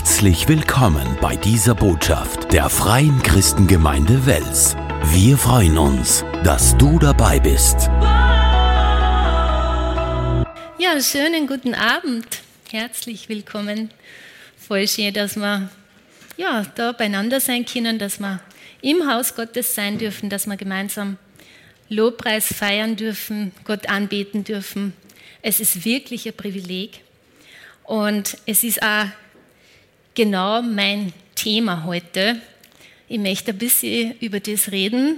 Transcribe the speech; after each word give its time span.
Herzlich 0.00 0.48
willkommen 0.48 1.18
bei 1.20 1.36
dieser 1.36 1.74
Botschaft 1.74 2.54
der 2.54 2.70
Freien 2.70 3.20
Christengemeinde 3.22 4.24
Wels. 4.24 4.74
Wir 5.12 5.36
freuen 5.36 5.76
uns, 5.76 6.24
dass 6.42 6.74
du 6.78 6.98
dabei 6.98 7.38
bist. 7.38 7.76
Ja, 10.78 10.98
schönen 11.02 11.46
guten 11.46 11.74
Abend. 11.74 12.24
Herzlich 12.70 13.28
willkommen. 13.28 13.90
Voll 14.56 14.88
schön, 14.88 15.12
dass 15.12 15.36
wir 15.36 15.68
ja, 16.38 16.64
da 16.76 16.92
beieinander 16.92 17.38
sein 17.38 17.66
können, 17.66 17.98
dass 17.98 18.20
wir 18.20 18.40
im 18.80 19.06
Haus 19.06 19.34
Gottes 19.34 19.74
sein 19.74 19.98
dürfen, 19.98 20.30
dass 20.30 20.46
wir 20.46 20.56
gemeinsam 20.56 21.18
Lobpreis 21.90 22.46
feiern 22.54 22.96
dürfen, 22.96 23.52
Gott 23.64 23.90
anbeten 23.90 24.44
dürfen. 24.44 24.94
Es 25.42 25.60
ist 25.60 25.84
wirklich 25.84 26.26
ein 26.26 26.32
Privileg. 26.32 27.02
Und 27.84 28.38
es 28.46 28.64
ist 28.64 28.82
auch 28.82 29.06
genau 30.20 30.60
mein 30.60 31.14
Thema 31.34 31.84
heute. 31.84 32.38
Ich 33.08 33.18
möchte 33.18 33.52
ein 33.52 33.56
bisschen 33.56 34.14
über 34.20 34.38
das 34.38 34.70
reden, 34.70 35.16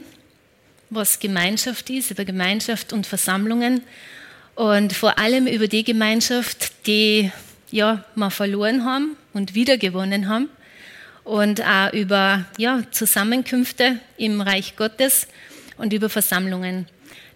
was 0.90 1.18
Gemeinschaft 1.18 1.90
ist, 1.90 2.12
über 2.12 2.24
Gemeinschaft 2.24 2.92
und 2.92 3.04
Versammlungen 3.04 3.82
und 4.54 4.92
vor 4.92 5.18
allem 5.18 5.48
über 5.48 5.66
die 5.66 5.82
Gemeinschaft, 5.82 6.86
die 6.86 7.32
ja, 7.72 8.04
wir 8.14 8.30
verloren 8.30 8.84
haben 8.84 9.16
und 9.32 9.56
wiedergewonnen 9.56 10.28
haben 10.28 10.48
und 11.24 11.60
auch 11.66 11.92
über 11.92 12.44
ja, 12.56 12.84
Zusammenkünfte 12.92 13.98
im 14.18 14.40
Reich 14.40 14.76
Gottes 14.76 15.26
und 15.78 15.92
über 15.92 16.10
Versammlungen. 16.10 16.86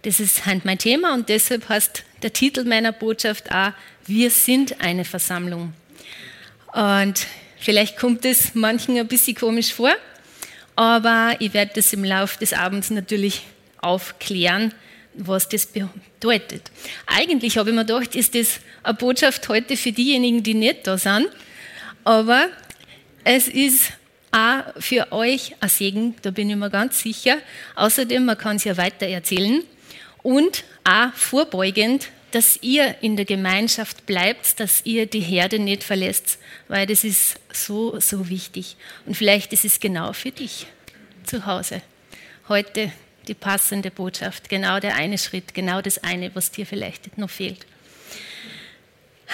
Das 0.02 0.20
ist 0.20 0.46
halt 0.46 0.64
mein 0.64 0.78
Thema 0.78 1.14
und 1.14 1.28
deshalb 1.28 1.68
heißt 1.68 2.04
der 2.22 2.32
Titel 2.32 2.62
meiner 2.62 2.92
Botschaft 2.92 3.50
auch, 3.50 3.72
wir 4.06 4.30
sind 4.30 4.80
eine 4.80 5.04
Versammlung. 5.04 5.72
Und 6.72 7.26
vielleicht 7.58 7.96
kommt 7.96 8.24
es 8.24 8.54
manchen 8.54 8.96
ein 8.96 9.06
bisschen 9.06 9.34
komisch 9.34 9.72
vor, 9.72 9.92
aber 10.74 11.36
ich 11.40 11.54
werde 11.54 11.72
das 11.76 11.92
im 11.92 12.04
Laufe 12.04 12.38
des 12.38 12.52
Abends 12.52 12.90
natürlich 12.90 13.42
aufklären, 13.80 14.72
was 15.14 15.48
das 15.48 15.66
bedeutet. 15.66 16.70
Eigentlich 17.06 17.56
habe 17.58 17.70
ich 17.70 17.76
mir 17.76 17.84
gedacht, 17.84 18.14
ist 18.14 18.34
das 18.34 18.60
eine 18.82 18.94
Botschaft 18.94 19.48
heute 19.48 19.76
für 19.76 19.92
diejenigen, 19.92 20.42
die 20.42 20.54
nicht 20.54 20.86
da 20.86 20.98
sind, 20.98 21.28
aber 22.04 22.48
es 23.24 23.48
ist 23.48 23.92
auch 24.32 24.64
für 24.78 25.10
euch 25.12 25.54
ein 25.60 25.68
Segen, 25.68 26.14
da 26.22 26.30
bin 26.30 26.50
ich 26.50 26.56
mir 26.56 26.70
ganz 26.70 27.00
sicher. 27.00 27.38
Außerdem, 27.74 28.24
man 28.24 28.36
kann 28.36 28.56
es 28.56 28.64
ja 28.64 28.76
weiter 28.76 29.06
erzählen 29.06 29.62
und 30.22 30.64
auch 30.84 31.12
vorbeugend, 31.14 32.08
dass 32.32 32.58
ihr 32.62 32.96
in 33.02 33.16
der 33.16 33.24
Gemeinschaft 33.24 34.06
bleibt, 34.06 34.60
dass 34.60 34.84
ihr 34.84 35.06
die 35.06 35.20
Herde 35.20 35.58
nicht 35.58 35.84
verlässt, 35.84 36.38
weil 36.68 36.86
das 36.86 37.04
ist 37.04 37.38
so, 37.52 37.98
so 38.00 38.28
wichtig. 38.28 38.76
Und 39.06 39.16
vielleicht 39.16 39.52
ist 39.52 39.64
es 39.64 39.80
genau 39.80 40.12
für 40.12 40.30
dich 40.30 40.66
zu 41.24 41.46
Hause. 41.46 41.82
Heute 42.48 42.92
die 43.28 43.34
passende 43.34 43.90
Botschaft, 43.90 44.48
genau 44.48 44.80
der 44.80 44.94
eine 44.94 45.18
Schritt, 45.18 45.54
genau 45.54 45.80
das 45.80 45.98
eine, 45.98 46.34
was 46.34 46.50
dir 46.50 46.66
vielleicht 46.66 47.18
noch 47.18 47.30
fehlt. 47.30 47.66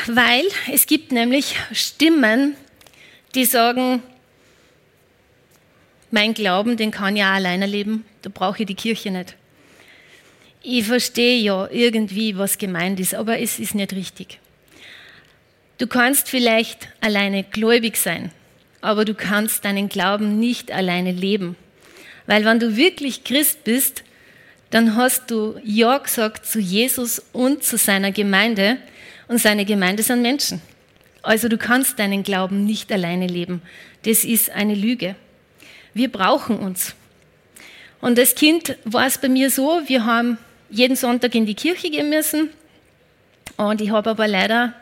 Weil 0.07 0.45
es 0.73 0.87
gibt 0.87 1.13
nämlich 1.13 1.57
Stimmen, 1.73 2.57
die 3.35 3.45
sagen, 3.45 4.03
mein 6.11 6.35
Glauben, 6.35 6.77
den 6.77 6.91
kann 6.91 7.17
ich 7.17 7.23
auch 7.23 7.29
alleine 7.29 7.67
leben, 7.67 8.05
da 8.23 8.31
brauche 8.33 8.63
ich 8.63 8.67
die 8.67 8.75
Kirche 8.75 9.11
nicht. 9.11 9.35
Ich 10.63 10.87
verstehe 10.87 11.41
ja 11.41 11.69
irgendwie, 11.71 12.39
was 12.39 12.59
gemeint 12.59 13.01
ist, 13.01 13.15
aber 13.15 13.41
es 13.41 13.59
ist 13.59 13.75
nicht 13.75 13.93
richtig. 13.93 14.39
Du 15.79 15.89
kannst 15.89 16.29
vielleicht 16.29 16.89
alleine 17.01 17.43
gläubig 17.43 17.97
sein, 17.97 18.31
aber 18.81 19.05
du 19.05 19.15
kannst 19.15 19.65
deinen 19.65 19.89
Glauben 19.89 20.39
nicht 20.39 20.71
alleine 20.71 21.11
leben. 21.11 21.57
Weil 22.27 22.45
wenn 22.45 22.61
du 22.61 22.77
wirklich 22.77 23.25
Christ 23.25 23.65
bist, 23.65 24.05
dann 24.71 24.95
hast 24.95 25.31
du 25.33 25.61
Ja 25.65 25.99
gesagt 25.99 26.47
zu 26.47 26.61
Jesus 26.61 27.21
und 27.33 27.65
zu 27.65 27.77
seiner 27.77 28.13
Gemeinde 28.13 28.79
und 29.27 29.39
seine 29.39 29.65
Gemeinde 29.65 30.05
sind 30.05 30.23
Menschen. 30.23 30.63
Also 31.23 31.49
du 31.49 31.59
kannst 31.59 31.99
deinen 31.99 32.23
Glauben 32.23 32.65
nicht 32.65 32.93
alleine 32.93 33.27
leben. 33.27 33.63
Das 34.05 34.25
ist 34.25 34.51
eine 34.51 34.75
Lüge. 34.75 35.17
Wir 35.95 36.11
brauchen 36.11 36.59
uns. 36.59 36.95
Und 38.01 38.19
als 38.19 38.35
Kind 38.35 38.77
war 38.85 39.07
es 39.07 39.19
bei 39.19 39.29
mir 39.29 39.51
so, 39.51 39.83
wir 39.87 40.05
haben 40.05 40.39
jeden 40.73 40.97
Sonntag 40.97 41.35
in 41.35 41.47
die 41.47 41.55
Kirche 41.55 41.91
gehen 41.91 42.09
müssen 42.09 42.49
und 43.57 43.81
ich 43.81 43.91
habe 43.91 44.11
aber 44.11 44.27
leider 44.27 44.73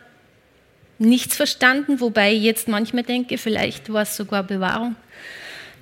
nichts 0.99 1.37
verstanden, 1.37 2.01
wobei 2.01 2.33
ich 2.33 2.43
jetzt 2.43 2.69
manchmal 2.69 3.03
denke, 3.03 3.39
vielleicht 3.39 3.93
war 3.93 4.03
es 4.03 4.17
sogar 4.17 4.45
Bewahrung, 4.45 4.95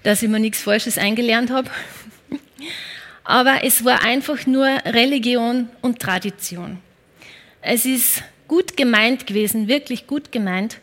dass 0.03 0.23
ich 0.23 0.29
mir 0.29 0.39
nichts 0.39 0.63
Falsches 0.63 0.97
eingelernt 0.97 1.51
habe. 1.51 1.69
Aber 3.25 3.63
es 3.63 3.85
war 3.85 4.03
einfach 4.05 4.47
nur 4.47 4.67
Religion 4.87 5.69
und 5.83 5.99
Tradition. 5.99 6.79
Es 7.61 7.85
ist 7.85 8.23
gut 8.47 8.75
gemeint 8.75 9.27
gewesen, 9.27 9.69
wirklich 9.69 10.07
gut 10.07 10.33
gemeint, 10.33 10.79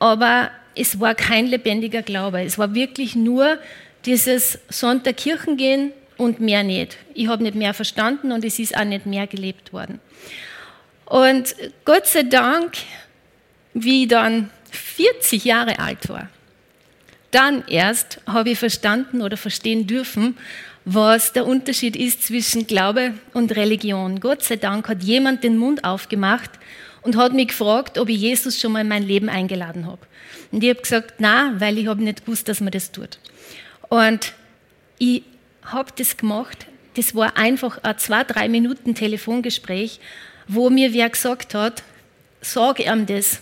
aber 0.00 0.50
es 0.74 0.98
war 0.98 1.14
kein 1.14 1.46
lebendiger 1.46 2.02
Glaube. 2.02 2.42
Es 2.42 2.58
war 2.58 2.74
wirklich 2.74 3.14
nur 3.14 3.58
dieses 4.06 4.58
Sonntagkirchen 4.68 5.56
gehen 5.56 5.92
und 6.16 6.40
mehr 6.40 6.62
nicht. 6.62 6.96
Ich 7.14 7.28
habe 7.28 7.42
nicht 7.42 7.54
mehr 7.54 7.74
verstanden 7.74 8.32
und 8.32 8.44
es 8.44 8.58
ist 8.58 8.76
auch 8.76 8.84
nicht 8.84 9.06
mehr 9.06 9.26
gelebt 9.26 9.72
worden. 9.72 10.00
Und 11.06 11.54
Gott 11.84 12.06
sei 12.06 12.22
Dank, 12.22 12.76
wie 13.74 14.02
ich 14.02 14.08
dann 14.08 14.50
40 14.70 15.44
Jahre 15.44 15.78
alt 15.78 16.08
war, 16.08 16.28
dann 17.30 17.64
erst 17.66 18.20
habe 18.26 18.50
ich 18.50 18.58
verstanden 18.58 19.20
oder 19.20 19.36
verstehen 19.36 19.86
dürfen, 19.86 20.36
was 20.84 21.32
der 21.32 21.46
Unterschied 21.46 21.96
ist 21.96 22.24
zwischen 22.24 22.66
Glaube 22.66 23.14
und 23.32 23.56
Religion. 23.56 24.20
Gott 24.20 24.42
sei 24.42 24.56
Dank 24.56 24.88
hat 24.88 25.02
jemand 25.02 25.42
den 25.42 25.56
Mund 25.56 25.84
aufgemacht 25.84 26.50
und 27.02 27.16
hat 27.16 27.32
mich 27.32 27.48
gefragt, 27.48 27.98
ob 27.98 28.08
ich 28.08 28.20
Jesus 28.20 28.60
schon 28.60 28.72
mal 28.72 28.82
in 28.82 28.88
mein 28.88 29.02
Leben 29.02 29.28
eingeladen 29.28 29.86
habe. 29.86 30.00
Und 30.52 30.62
ich 30.62 30.70
habe 30.70 30.80
gesagt, 30.80 31.14
na, 31.18 31.54
weil 31.58 31.78
ich 31.78 31.86
habe 31.86 32.02
nicht 32.02 32.24
gewusst, 32.24 32.48
dass 32.48 32.60
man 32.60 32.70
das 32.70 32.92
tut. 32.92 33.18
Und 33.88 34.32
ich 34.98 35.22
habe 35.64 35.92
das 35.96 36.16
gemacht. 36.16 36.66
Das 36.94 37.14
war 37.14 37.36
einfach 37.36 37.78
ein 37.82 37.98
zwei, 37.98 38.24
drei 38.24 38.48
Minuten 38.48 38.94
Telefongespräch, 38.94 40.00
wo 40.46 40.70
mir 40.70 40.92
wer 40.92 41.08
gesagt 41.10 41.54
hat, 41.54 41.82
sag 42.40 42.80
ihm 42.80 43.06
das, 43.06 43.40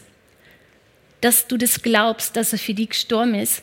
dass 1.20 1.46
du 1.46 1.56
das 1.56 1.82
glaubst, 1.82 2.36
dass 2.36 2.52
er 2.52 2.58
für 2.58 2.74
dich 2.74 2.90
gestorben 2.90 3.34
ist, 3.34 3.62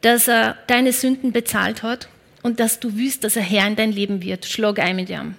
dass 0.00 0.28
er 0.28 0.58
deine 0.66 0.92
Sünden 0.92 1.32
bezahlt 1.32 1.82
hat 1.82 2.08
und 2.42 2.60
dass 2.60 2.80
du 2.80 2.96
willst, 2.96 3.24
dass 3.24 3.36
er 3.36 3.42
Herr 3.42 3.66
in 3.66 3.76
dein 3.76 3.92
Leben 3.92 4.22
wird. 4.22 4.46
Schlag 4.46 4.78
ein 4.78 4.96
mit 4.96 5.10
ihm. 5.10 5.36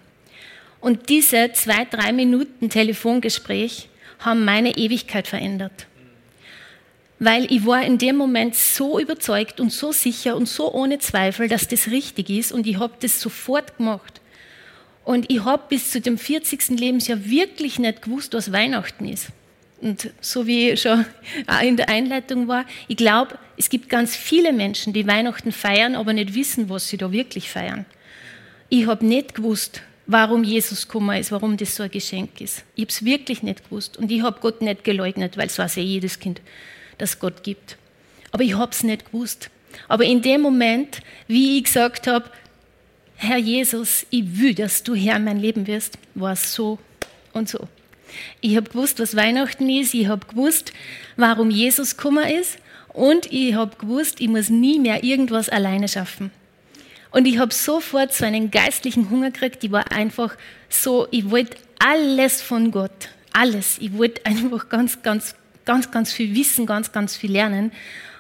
Und 0.80 1.10
diese 1.10 1.52
zwei, 1.54 1.86
drei 1.86 2.12
Minuten 2.12 2.70
Telefongespräch 2.70 3.90
haben 4.20 4.46
meine 4.46 4.78
Ewigkeit 4.78 5.28
verändert 5.28 5.88
weil 7.20 7.52
ich 7.52 7.66
war 7.66 7.84
in 7.84 7.98
dem 7.98 8.16
Moment 8.16 8.56
so 8.56 9.00
überzeugt 9.00 9.60
und 9.60 9.72
so 9.72 9.92
sicher 9.92 10.36
und 10.36 10.48
so 10.48 10.72
ohne 10.72 11.00
Zweifel, 11.00 11.48
dass 11.48 11.68
das 11.68 11.88
richtig 11.88 12.30
ist 12.30 12.52
und 12.52 12.68
ich 12.68 12.78
habe 12.80 12.94
das 13.00 13.20
sofort 13.20 13.78
gemacht. 13.78 14.22
Und 15.04 15.32
ich 15.32 15.44
habe 15.44 15.64
bis 15.70 15.92
zu 15.92 16.02
dem 16.02 16.18
40. 16.18 16.80
Lebensjahr 16.80 17.26
wirklich 17.26 17.80
nicht 17.80 18.02
gewusst, 18.02 18.34
was 18.34 18.52
Weihnachten 18.52 19.08
ist. 19.08 19.30
Und 19.80 20.12
so 20.22 20.48
wie 20.48 20.76
schon 20.76 21.06
in 21.64 21.78
der 21.78 21.90
Einleitung 21.90 22.48
war, 22.48 22.66
ich 22.88 22.98
glaube, 22.98 23.38
es 23.58 23.70
gibt 23.70 23.90
ganz 23.90 24.16
viele 24.16 24.52
Menschen, 24.52 24.94
die 24.94 25.08
Weihnachten 25.08 25.52
feiern, 25.52 25.96
aber 25.96 26.14
nicht 26.14 26.36
wissen, 26.36 26.70
was 26.70 26.90
sie 26.90 26.98
da 26.98 27.12
wirklich 27.12 27.50
feiern. 27.50 27.86
Ich 28.70 28.86
habe 28.86 29.06
nicht 29.06 29.34
gewusst, 29.34 29.82
warum 30.08 30.44
Jesus 30.44 30.88
gekommen 30.88 31.18
ist, 31.18 31.32
warum 31.32 31.58
das 31.58 31.76
so 31.76 31.84
ein 31.84 31.92
Geschenk 31.92 32.42
ist. 32.42 32.64
Ich 32.76 32.84
habe 32.84 32.92
es 32.92 33.06
wirklich 33.06 33.44
nicht 33.44 33.64
gewusst. 33.64 33.98
Und 33.98 34.12
ich 34.12 34.22
habe 34.22 34.40
Gott 34.42 34.62
nicht 34.62 34.84
geleugnet, 34.84 35.38
weil 35.38 35.48
es 35.48 35.58
weiß 35.58 35.76
ja 35.76 35.84
jedes 35.84 36.20
Kind 36.20 36.42
das 36.98 37.20
Gott 37.20 37.44
gibt. 37.44 37.78
Aber 38.32 38.44
ich 38.44 38.56
habe 38.56 38.72
es 38.72 38.84
nicht 38.84 39.12
gewusst. 39.12 39.50
Aber 39.88 40.04
in 40.04 40.22
dem 40.22 40.42
Moment, 40.42 41.02
wie 41.28 41.58
ich 41.58 41.66
gesagt 41.66 42.08
habe, 42.08 42.30
Herr 43.16 43.38
Jesus, 43.38 44.06
ich 44.10 44.40
will, 44.40 44.54
dass 44.54 44.84
du 44.84 44.96
Herr 44.96 45.18
in 45.18 45.24
mein 45.24 45.40
Leben 45.40 45.66
wirst, 45.68 45.98
war 46.14 46.34
es 46.34 46.54
so 46.54 46.78
und 47.34 47.50
so. 47.50 47.68
Ich 48.42 48.56
habe 48.56 48.70
gewusst, 48.70 49.00
was 49.00 49.16
Weihnachten 49.16 49.70
ist, 49.70 49.94
ich 49.94 50.08
habe 50.08 50.26
gewusst, 50.28 50.72
warum 51.16 51.50
Jesus 51.50 51.98
gekommen 51.98 52.26
ist 52.28 52.58
und 52.94 53.32
ich 53.32 53.56
habe 53.56 53.76
gewusst, 53.76 54.22
ich 54.22 54.28
muss 54.28 54.50
nie 54.50 54.80
mehr 54.80 55.04
irgendwas 55.04 55.50
alleine 55.50 55.88
schaffen. 55.88 56.32
Und 57.12 57.26
ich 57.26 57.38
habe 57.38 57.54
sofort 57.54 58.14
so 58.14 58.26
einen 58.26 58.52
geistlichen 58.52 59.10
Hunger 59.10 59.32
gekriegt, 59.32 59.64
ich 59.64 59.72
war 59.72 59.92
einfach 59.92 60.36
so, 60.70 61.08
ich 61.12 61.30
wollte 61.30 61.58
alles 61.80 62.42
von 62.42 62.72
Gott, 62.72 63.10
alles. 63.34 63.78
Ich 63.80 63.98
wollte 63.98 64.26
einfach 64.26 64.70
ganz, 64.70 65.02
ganz 65.02 65.36
ganz, 65.68 65.92
ganz 65.92 66.12
viel 66.12 66.34
wissen, 66.34 66.66
ganz, 66.66 66.92
ganz 66.92 67.16
viel 67.16 67.32
lernen. 67.32 67.72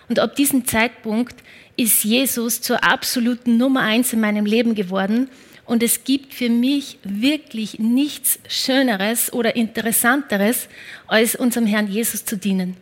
Und 0.08 0.20
ab 0.20 0.36
diesem 0.36 0.68
Zeitpunkt 0.68 1.36
ist 1.76 2.04
Jesus 2.04 2.62
zur 2.62 2.84
absoluten 2.84 3.58
Nummer 3.58 3.82
eins 3.82 4.14
in 4.14 4.20
meinem 4.20 4.46
Leben 4.46 4.76
geworden. 4.76 5.30
Und 5.66 5.84
es 5.84 6.04
gibt 6.04 6.34
für 6.34 6.50
mich 6.50 6.98
wirklich 7.04 7.80
nichts 7.80 8.40
Schöneres 8.48 9.34
oder 9.34 9.56
Interessanteres, 9.56 10.70
als 11.08 11.36
unserem 11.36 11.66
Herrn 11.66 11.88
Jesus 11.88 12.24
zu 12.24 12.38
dienen. 12.38 12.78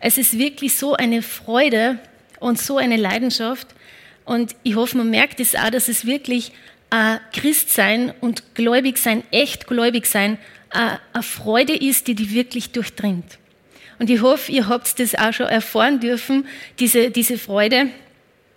Es 0.00 0.18
ist 0.18 0.38
wirklich 0.38 0.76
so 0.76 0.94
eine 0.94 1.22
Freude 1.22 1.98
und 2.38 2.60
so 2.60 2.76
eine 2.76 2.96
Leidenschaft. 2.96 3.68
Und 4.24 4.54
ich 4.62 4.74
hoffe, 4.74 4.98
man 4.98 5.10
merkt 5.10 5.40
es 5.40 5.54
auch, 5.54 5.70
dass 5.70 5.88
es 5.88 6.04
wirklich 6.04 6.52
äh, 6.90 7.16
Christsein 7.32 8.12
und 8.20 8.54
gläubig 8.54 8.98
sein, 8.98 9.22
echt 9.30 9.66
gläubig 9.66 10.06
sein, 10.06 10.38
äh, 10.70 10.96
eine 11.12 11.22
Freude 11.22 11.74
ist, 11.74 12.06
die 12.06 12.14
die 12.14 12.30
wirklich 12.30 12.72
durchdringt. 12.72 13.38
Und 13.98 14.10
ich 14.10 14.22
hoffe, 14.22 14.52
ihr 14.52 14.68
habt 14.68 14.98
das 15.00 15.14
auch 15.14 15.32
schon 15.32 15.46
erfahren 15.46 16.00
dürfen, 16.00 16.46
diese, 16.78 17.10
diese 17.10 17.38
Freude. 17.38 17.88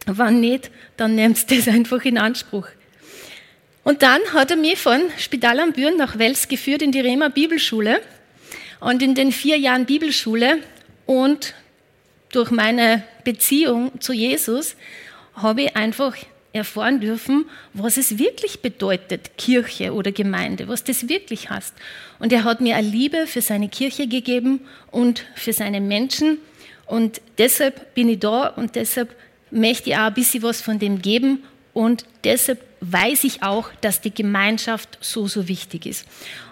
Wenn 0.06 0.40
nicht, 0.40 0.72
dann 0.98 1.16
nehmt 1.16 1.50
das 1.52 1.68
einfach 1.68 2.04
in 2.06 2.18
Anspruch. 2.18 2.68
Und 3.84 4.04
dann 4.04 4.22
hat 4.34 4.52
er 4.52 4.58
mich 4.58 4.78
von 4.78 5.02
Spital 5.18 5.60
am 5.60 5.74
Büren 5.74 5.98
nach 5.98 6.20
Wels 6.20 6.48
geführt 6.48 6.82
in 6.82 6.92
die 6.92 7.00
Rema 7.00 7.30
Bibelschule. 7.30 8.02
Und 8.80 9.02
in 9.02 9.16
den 9.16 9.32
vier 9.32 9.58
Jahren 9.58 9.86
Bibelschule 9.86 10.60
und 11.06 11.54
durch 12.32 12.52
meine 12.52 13.04
Beziehung 13.24 14.00
zu 14.00 14.14
Jesus 14.14 14.76
habe 15.36 15.64
ich 15.64 15.76
einfach 15.76 16.16
erfahren 16.54 17.00
dürfen, 17.00 17.46
was 17.74 17.98
es 17.98 18.18
wirklich 18.18 18.62
bedeutet, 18.62 19.38
Kirche 19.38 19.94
oder 19.94 20.12
Gemeinde, 20.12 20.68
was 20.68 20.84
das 20.84 21.08
wirklich 21.08 21.50
heißt. 21.50 21.74
Und 22.20 22.34
er 22.34 22.44
hat 22.44 22.62
mir 22.62 22.76
eine 22.76 22.88
Liebe 22.88 23.28
für 23.28 23.42
seine 23.42 23.70
Kirche 23.70 24.08
gegeben 24.08 24.62
und 24.92 25.26
für 25.36 25.54
seine 25.54 25.80
Menschen. 25.80 26.40
Und 26.86 27.22
deshalb 27.38 27.94
bin 27.96 28.10
ich 28.10 28.20
da 28.20 28.48
und 28.48 28.76
deshalb 28.76 29.16
möchte 29.50 29.92
ich 29.92 29.96
auch 29.96 30.08
ein 30.08 30.14
bisschen 30.14 30.44
was 30.44 30.62
von 30.62 30.80
dem 30.80 31.02
geben. 31.02 31.44
Und 31.74 32.06
deshalb 32.24 32.60
weiß 32.82 33.24
ich 33.24 33.44
auch, 33.44 33.70
dass 33.80 34.02
die 34.02 34.14
Gemeinschaft 34.14 34.98
so, 35.00 35.28
so 35.28 35.48
wichtig 35.48 35.86
ist. 35.86 36.06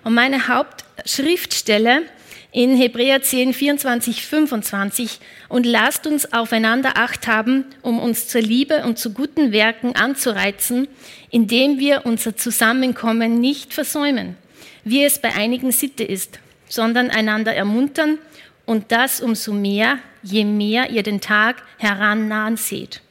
Und 0.04 0.14
meine 0.14 0.48
Hauptschriftstelle 0.48 2.04
in 2.52 2.76
Hebräer 2.76 3.22
10, 3.22 3.54
24, 3.54 4.26
25 4.26 5.20
und 5.50 5.66
lasst 5.66 6.08
uns 6.08 6.34
aufeinander 6.34 6.98
Acht 6.98 7.28
haben, 7.28 7.66
um 7.82 8.00
uns 8.00 8.28
zur 8.28 8.42
Liebe 8.42 8.84
und 8.84 8.98
zu 8.98 9.14
guten 9.14 9.52
Werken 9.52 9.96
anzureizen, 9.96 10.88
indem 11.30 11.80
wir 11.80 12.06
unser 12.06 12.36
Zusammenkommen 12.36 13.40
nicht 13.40 13.74
versäumen, 13.74 14.36
wie 14.84 15.04
es 15.04 15.20
bei 15.20 15.34
einigen 15.36 15.72
Sitte 15.72 16.04
ist, 16.04 16.40
sondern 16.68 17.12
einander 17.12 17.54
ermuntern 17.54 18.18
und 18.66 18.92
das 18.92 19.22
umso 19.22 19.54
mehr, 19.54 20.00
je 20.24 20.44
mehr 20.44 20.90
ihr 20.90 21.04
den 21.04 21.22
Tag 21.22 21.64
herannahen 21.78 22.58
seht. 22.58 23.02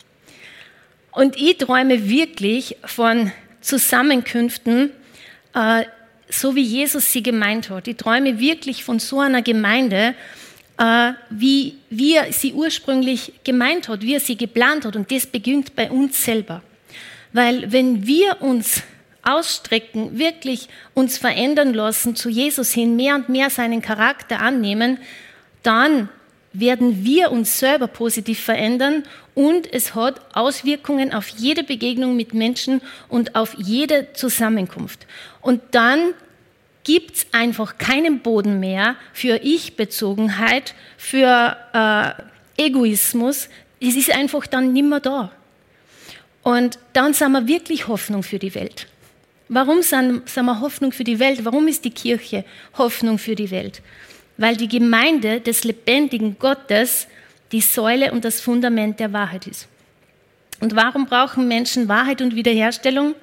Und 1.12 1.36
ich 1.36 1.58
träume 1.58 2.08
wirklich 2.08 2.76
von 2.84 3.32
Zusammenkünften, 3.60 4.90
äh, 5.54 5.84
so 6.30 6.54
wie 6.54 6.62
Jesus 6.62 7.12
sie 7.12 7.22
gemeint 7.22 7.70
hat. 7.70 7.88
Ich 7.88 7.96
träume 7.96 8.38
wirklich 8.38 8.84
von 8.84 8.98
so 8.98 9.20
einer 9.20 9.42
Gemeinde, 9.42 10.14
äh, 10.78 11.12
wie, 11.30 11.76
er 11.90 12.32
sie 12.32 12.52
ursprünglich 12.52 13.32
gemeint 13.44 13.88
hat, 13.88 14.02
wie 14.02 14.14
er 14.14 14.20
sie 14.20 14.36
geplant 14.36 14.84
hat. 14.84 14.96
Und 14.96 15.10
das 15.10 15.26
beginnt 15.26 15.74
bei 15.74 15.90
uns 15.90 16.24
selber. 16.24 16.62
Weil 17.32 17.70
wenn 17.72 18.06
wir 18.06 18.40
uns 18.40 18.82
ausstrecken, 19.22 20.18
wirklich 20.18 20.68
uns 20.94 21.18
verändern 21.18 21.74
lassen, 21.74 22.16
zu 22.16 22.28
Jesus 22.28 22.72
hin, 22.72 22.96
mehr 22.96 23.16
und 23.16 23.28
mehr 23.28 23.50
seinen 23.50 23.82
Charakter 23.82 24.40
annehmen, 24.40 24.98
dann 25.62 26.08
werden 26.52 27.04
wir 27.04 27.30
uns 27.30 27.58
selber 27.58 27.86
positiv 27.86 28.40
verändern 28.40 29.04
und 29.34 29.72
es 29.72 29.94
hat 29.94 30.20
Auswirkungen 30.34 31.12
auf 31.12 31.28
jede 31.28 31.62
Begegnung 31.62 32.16
mit 32.16 32.34
Menschen 32.34 32.80
und 33.08 33.34
auf 33.34 33.54
jede 33.58 34.12
Zusammenkunft. 34.14 35.06
Und 35.40 35.60
dann 35.72 36.14
gibt 36.84 37.16
es 37.16 37.26
einfach 37.32 37.78
keinen 37.78 38.20
Boden 38.20 38.60
mehr 38.60 38.96
für 39.12 39.40
Ich-Bezogenheit, 39.42 40.74
für 40.96 41.56
äh, 41.74 42.64
Egoismus. 42.66 43.48
Es 43.80 43.94
ist 43.94 44.10
einfach 44.10 44.46
dann 44.46 44.72
nimmer 44.72 45.00
da. 45.00 45.30
Und 46.42 46.78
dann 46.94 47.12
sind 47.12 47.32
wir 47.32 47.46
wirklich 47.46 47.88
Hoffnung 47.88 48.22
für 48.22 48.38
die 48.38 48.54
Welt. 48.54 48.86
Warum 49.48 49.82
sind, 49.82 50.28
sind 50.28 50.46
wir 50.46 50.60
Hoffnung 50.60 50.92
für 50.92 51.04
die 51.04 51.18
Welt? 51.18 51.44
Warum 51.44 51.68
ist 51.68 51.84
die 51.84 51.90
Kirche 51.90 52.44
Hoffnung 52.76 53.18
für 53.18 53.34
die 53.34 53.50
Welt? 53.50 53.82
Weil 54.38 54.56
die 54.56 54.68
Gemeinde 54.68 55.40
des 55.40 55.64
lebendigen 55.64 56.38
Gottes 56.38 57.06
die 57.52 57.60
Säule 57.60 58.12
und 58.12 58.24
das 58.24 58.40
Fundament 58.40 58.98
der 59.00 59.12
Wahrheit 59.12 59.46
ist. 59.46 59.68
Und 60.60 60.74
warum 60.74 61.06
brauchen 61.06 61.46
Menschen 61.46 61.88
Wahrheit 61.88 62.22
und 62.22 62.34
Wiederherstellung? 62.34 63.14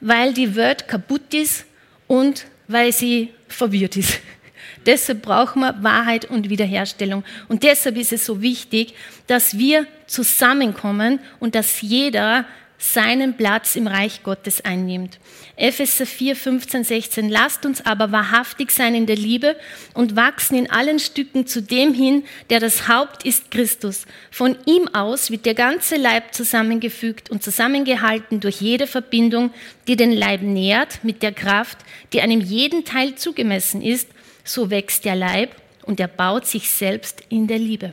Weil 0.00 0.32
die 0.32 0.56
Welt 0.56 0.88
kaputt 0.88 1.32
ist 1.32 1.64
und 2.06 2.46
weil 2.66 2.92
sie 2.92 3.32
verwirrt 3.48 3.96
ist. 3.96 4.20
deshalb 4.86 5.22
brauchen 5.22 5.60
wir 5.60 5.82
Wahrheit 5.82 6.24
und 6.26 6.48
Wiederherstellung. 6.48 7.24
Und 7.48 7.62
deshalb 7.62 7.96
ist 7.96 8.12
es 8.12 8.24
so 8.24 8.42
wichtig, 8.42 8.94
dass 9.26 9.56
wir 9.56 9.86
zusammenkommen 10.06 11.20
und 11.40 11.54
dass 11.54 11.80
jeder 11.80 12.44
seinen 12.78 13.36
Platz 13.36 13.74
im 13.74 13.88
Reich 13.88 14.22
Gottes 14.22 14.64
einnimmt. 14.64 15.18
Epheser 15.56 16.06
4, 16.06 16.36
15, 16.36 16.84
16. 16.84 17.28
Lasst 17.28 17.66
uns 17.66 17.84
aber 17.84 18.12
wahrhaftig 18.12 18.70
sein 18.70 18.94
in 18.94 19.06
der 19.06 19.16
Liebe 19.16 19.56
und 19.94 20.14
wachsen 20.14 20.56
in 20.56 20.70
allen 20.70 21.00
Stücken 21.00 21.48
zu 21.48 21.60
dem 21.60 21.92
hin, 21.92 22.24
der 22.50 22.60
das 22.60 22.86
Haupt 22.86 23.24
ist 23.24 23.50
Christus. 23.50 24.06
Von 24.30 24.56
ihm 24.64 24.86
aus 24.94 25.32
wird 25.32 25.44
der 25.44 25.54
ganze 25.54 25.96
Leib 25.96 26.32
zusammengefügt 26.32 27.30
und 27.30 27.42
zusammengehalten 27.42 28.38
durch 28.38 28.60
jede 28.60 28.86
Verbindung, 28.86 29.50
die 29.88 29.96
den 29.96 30.12
Leib 30.12 30.42
nährt 30.42 31.02
mit 31.02 31.24
der 31.24 31.32
Kraft, 31.32 31.78
die 32.12 32.20
einem 32.20 32.40
jeden 32.40 32.84
Teil 32.84 33.16
zugemessen 33.16 33.82
ist. 33.82 34.08
So 34.44 34.70
wächst 34.70 35.04
der 35.04 35.16
Leib 35.16 35.56
und 35.82 35.98
er 35.98 36.08
baut 36.08 36.46
sich 36.46 36.70
selbst 36.70 37.24
in 37.28 37.48
der 37.48 37.58
Liebe. 37.58 37.92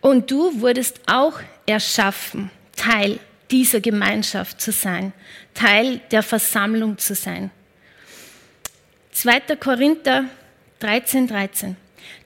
Und 0.00 0.30
du 0.30 0.62
wurdest 0.62 1.00
auch 1.06 1.38
erschaffen 1.66 2.50
Teil 2.80 3.18
dieser 3.50 3.80
Gemeinschaft 3.80 4.58
zu 4.58 4.72
sein, 4.72 5.12
Teil 5.52 6.00
der 6.12 6.22
Versammlung 6.22 6.96
zu 6.96 7.14
sein. 7.14 7.50
2. 9.12 9.56
Korinther 9.56 10.24
13, 10.78 11.26
13. 11.26 11.76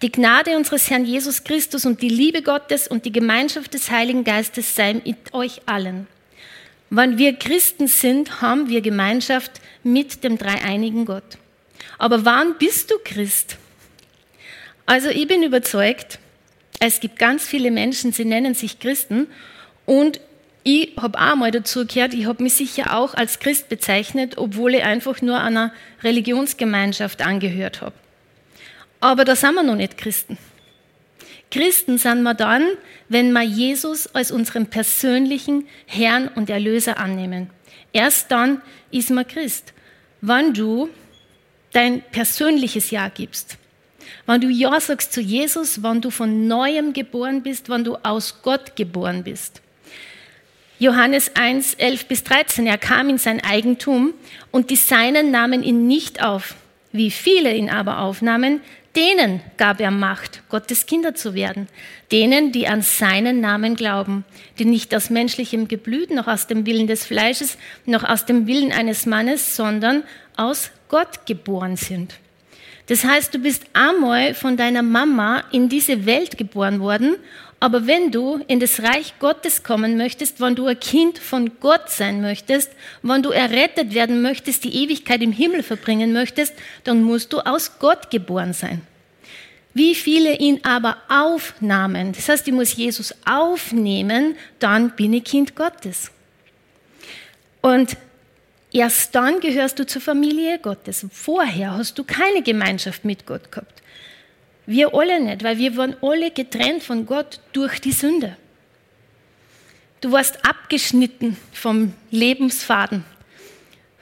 Die 0.01 0.13
Gnade 0.13 0.57
unseres 0.57 0.89
Herrn 0.91 1.05
Jesus 1.05 1.43
Christus 1.43 1.85
und 1.85 2.03
die 2.03 2.09
Liebe 2.09 2.41
Gottes 2.41 2.87
und 2.87 3.05
die 3.05 3.11
Gemeinschaft 3.11 3.75
des 3.75 3.91
Heiligen 3.91 4.23
Geistes 4.23 4.77
sei 4.77 4.95
mit 4.95 5.35
euch 5.35 5.61
allen. 5.67 6.07
Wenn 6.89 7.19
wir 7.19 7.33
Christen 7.33 7.89
sind, 7.89 8.41
haben 8.41 8.69
wir 8.69 8.81
Gemeinschaft 8.81 9.61
mit 9.83 10.23
dem 10.23 10.39
dreieinigen 10.39 11.05
Gott. 11.05 11.37
Aber 11.99 12.25
wann 12.25 12.59
bist 12.59 12.93
du 12.93 12.95
Christ? 13.03 13.57
Also 14.87 15.09
ich 15.09 15.27
bin 15.27 15.43
überzeugt, 15.43 16.21
es 16.79 17.01
gibt 17.01 17.19
ganz 17.19 17.45
viele 17.45 17.73
Menschen, 17.73 18.13
sie 18.13 18.25
nennen 18.25 18.55
sich 18.55 18.79
Christen 18.79 19.27
und 19.85 20.21
ich 20.67 20.97
habe 20.97 21.19
auch 21.19 21.37
mal 21.37 21.51
dazu 21.51 21.87
gehört, 21.87 22.15
ich 22.15 22.25
habe 22.27 22.43
mich 22.43 22.55
sicher 22.55 22.97
auch 22.97 23.13
als 23.13 23.39
Christ 23.39 23.69
bezeichnet, 23.69 24.39
obwohl 24.39 24.75
ich 24.75 24.83
einfach 24.83 25.21
nur 25.21 25.39
einer 25.39 25.73
Religionsgemeinschaft 26.03 27.21
angehört 27.21 27.83
habe. 27.83 27.95
Aber 28.99 29.27
da 29.27 29.37
sind 29.37 29.55
wir 29.55 29.63
noch 29.63 29.77
nicht 29.77 29.99
Christen. 29.99 30.39
Christen 31.51 31.99
sind 31.99 32.23
wir 32.23 32.33
dann, 32.33 32.67
wenn 33.11 33.31
wir 33.33 33.43
Jesus 33.43 34.07
als 34.15 34.33
unseren 34.33 34.67
persönlichen 34.67 35.69
Herrn 35.85 36.29
und 36.29 36.49
Erlöser 36.49 36.99
annehmen. 36.99 37.51
Erst 37.93 38.33
dann 38.33 38.63
ist 38.91 39.11
man 39.11 39.29
Christ. 39.29 39.75
Wenn 40.23 40.55
du 40.55 40.89
dein 41.73 42.01
persönliches 42.01 42.91
Ja 42.91 43.09
gibst, 43.09 43.59
wenn 44.25 44.41
du 44.41 44.49
Ja 44.49 44.81
sagst 44.81 45.13
zu 45.13 45.21
Jesus, 45.21 45.83
wenn 45.83 46.01
du 46.01 46.09
von 46.09 46.49
neuem 46.49 46.95
geboren 46.95 47.43
bist, 47.43 47.69
wenn 47.69 47.85
du 47.85 47.97
aus 47.97 48.41
Gott 48.43 48.75
geboren 48.75 49.25
bist, 49.25 49.61
Johannes 50.79 51.37
1, 51.37 51.75
11 51.75 52.07
bis 52.07 52.25
13. 52.25 52.67
Er 52.67 52.79
kam 52.79 53.09
in 53.09 53.19
sein 53.19 53.41
Eigentum 53.45 54.13
und 54.51 54.71
die 54.71 54.77
Seinen 54.77 55.31
nahmen 55.31 55.63
ihn 55.63 55.87
nicht 55.87 56.23
auf. 56.23 56.57
Wie 56.91 57.13
viele 57.13 57.55
ihn 57.55 57.71
aber 57.71 58.01
aufnahmen, 58.01 58.61
denen 58.97 59.41
gab 59.57 59.81
er 59.81 59.93
Macht, 59.93 60.43
Gottes 60.49 60.87
Kinder 60.87 61.15
zu 61.15 61.35
werden. 61.35 61.69
Denen, 62.11 62.51
die 62.51 62.67
an 62.67 62.83
seinen 62.83 63.41
Namen 63.41 63.77
glauben, 63.77 64.25
die 64.59 64.65
nicht 64.65 64.95
aus 64.95 65.11
menschlichem 65.11 65.69
Geblüt, 65.69 66.11
noch 66.11 66.27
aus 66.27 66.49
dem 66.49 66.67
Willen 66.67 66.89
des 66.89 67.07
Fleisches, 67.07 67.57
noch 67.87 68.03
aus 68.05 68.27
dem 68.27 68.47
Willen 68.49 68.73
eines 68.73 69.07
Mannes, 69.07 69.55
sondern 69.55 70.03
aus 70.37 70.71
Gott 70.89 71.25
geboren 71.27 71.77
sind. 71.77 72.15
Das 72.87 73.05
heißt, 73.05 73.33
du 73.33 73.39
bist 73.39 73.65
einmal 73.73 74.35
von 74.35 74.57
deiner 74.57 74.83
Mama 74.83 75.45
in 75.53 75.69
diese 75.69 76.05
Welt 76.05 76.37
geboren 76.37 76.81
worden 76.81 77.17
aber 77.65 77.87
wenn 77.87 78.11
du 78.11 78.45
in 78.47 78.61
das 78.61 78.83
Reich 78.83 79.15
Gottes 79.21 79.63
kommen 79.63 79.97
möchtest, 79.97 80.39
wenn 80.39 80.55
du 80.55 80.67
ein 80.67 80.79
Kind 80.79 81.19
von 81.19 81.51
Gott 81.61 81.89
sein 81.89 82.21
möchtest, 82.21 82.71
wenn 83.01 83.23
du 83.23 83.31
errettet 83.31 83.95
werden 83.95 84.21
möchtest, 84.21 84.65
die 84.65 84.83
Ewigkeit 84.85 85.23
im 85.23 85.33
Himmel 85.33 85.63
verbringen 85.63 86.13
möchtest, 86.13 86.53
dann 86.85 87.03
musst 87.03 87.33
du 87.33 87.39
aus 87.39 87.79
Gott 87.79 88.11
geboren 88.11 88.53
sein. 88.53 88.83
Wie 89.73 89.95
viele 89.95 90.37
ihn 90.37 90.61
aber 90.63 90.99
aufnahmen, 91.09 92.13
das 92.13 92.29
heißt, 92.29 92.47
ich 92.47 92.53
muss 92.53 92.77
Jesus 92.77 93.15
aufnehmen, 93.25 94.37
dann 94.59 94.91
bin 94.91 95.15
ich 95.15 95.25
Kind 95.25 95.57
Gottes. 95.57 96.11
Und 97.63 97.97
erst 98.73 99.15
dann 99.15 99.41
gehörst 99.41 99.79
du 99.79 99.87
zur 99.87 100.03
Familie 100.03 100.59
Gottes. 100.59 101.07
Vorher 101.11 101.79
hast 101.79 101.99
du 101.99 102.05
keine 102.05 102.43
Gemeinschaft 102.43 103.07
mit 103.07 103.25
Gott 103.25 103.51
gehabt. 103.51 103.81
Wir 104.67 104.95
alle 104.95 105.21
nicht, 105.21 105.43
weil 105.43 105.59
wir 105.59 105.77
waren 105.77 105.97
alle 106.01 106.31
getrennt 106.31 106.83
von 106.83 107.05
Gott 107.07 107.41
durch 107.53 107.81
die 107.81 107.93
Sünde. 107.93 108.37
Du 110.01 110.13
warst 110.13 110.45
abgeschnitten 110.45 111.37
vom 111.53 111.93
Lebensfaden. 112.11 113.05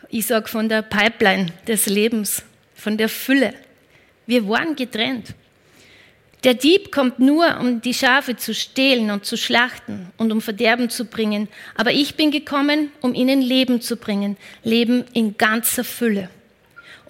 Ich 0.09 0.26
sage 0.26 0.49
von 0.49 0.69
der 0.69 0.83
Pipeline 0.83 1.47
des 1.66 1.87
Lebens, 1.87 2.42
von 2.75 2.97
der 2.97 3.09
Fülle. 3.09 3.54
Wir 4.26 4.49
waren 4.49 4.76
getrennt. 4.76 5.35
Der 6.45 6.54
Dieb 6.54 6.90
kommt 6.90 7.21
nur, 7.21 7.59
um 7.61 7.81
die 7.81 7.95
Schafe 7.95 8.37
zu 8.37 8.52
stehlen 8.52 9.11
und 9.12 9.25
zu 9.25 9.37
schlachten 9.37 10.11
und 10.16 10.33
um 10.33 10.40
Verderben 10.40 10.90
zu 10.90 11.04
bringen. 11.04 11.49
Aber 11.76 11.92
ich 11.92 12.16
bin 12.16 12.33
gekommen, 12.33 12.90
um 13.00 13.14
ihnen 13.14 13.40
Leben 13.40 13.81
zu 13.81 13.97
bringen. 13.97 14.37
Leben 14.64 15.04
in 15.12 15.37
ganzer 15.38 15.85
Fülle. 15.85 16.31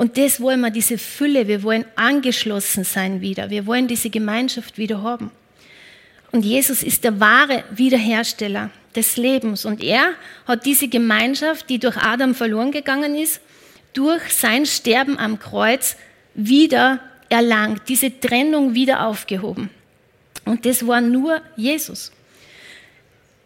Und 0.03 0.19
das 0.19 0.41
wollen 0.41 0.61
wir, 0.63 0.73
diese 0.73 0.99
Fülle. 0.99 1.47
Wir 1.47 1.63
wollen 1.63 1.85
angeschlossen 1.95 2.83
sein 2.83 3.21
wieder. 3.21 3.51
Wir 3.51 3.67
wollen 3.67 3.87
diese 3.87 4.11
Gemeinschaft 4.11 4.77
wieder 4.77 5.01
haben. 5.01 5.31
Und 6.33 6.45
Jesus 6.45 6.83
ist 6.83 7.05
der 7.05 7.21
wahre 7.21 7.63
Wiederhersteller 7.71 8.71
des 8.97 9.17
Lebens. 9.17 9.65
Und 9.65 9.81
er 9.81 10.15
hat 10.45 10.67
diese 10.67 10.89
Gemeinschaft, 10.89 11.71
die 11.71 11.79
durch 11.79 11.97
Adam 11.97 12.35
verloren 12.35 12.73
gegangen 12.73 13.15
ist, 13.15 13.41
durch 13.93 14.33
sein 14.33 14.67
Sterben 14.67 15.21
am 15.21 15.39
Kreuz 15.39 15.97
wieder 16.35 16.99
erlangt, 17.29 17.83
diese 17.87 18.19
Trennung 18.19 18.75
wieder 18.75 19.07
aufgehoben. 19.07 19.71
Und 20.45 20.67
das 20.67 20.85
war 20.85 21.01
nur 21.01 21.43
Jesus. 21.55 22.11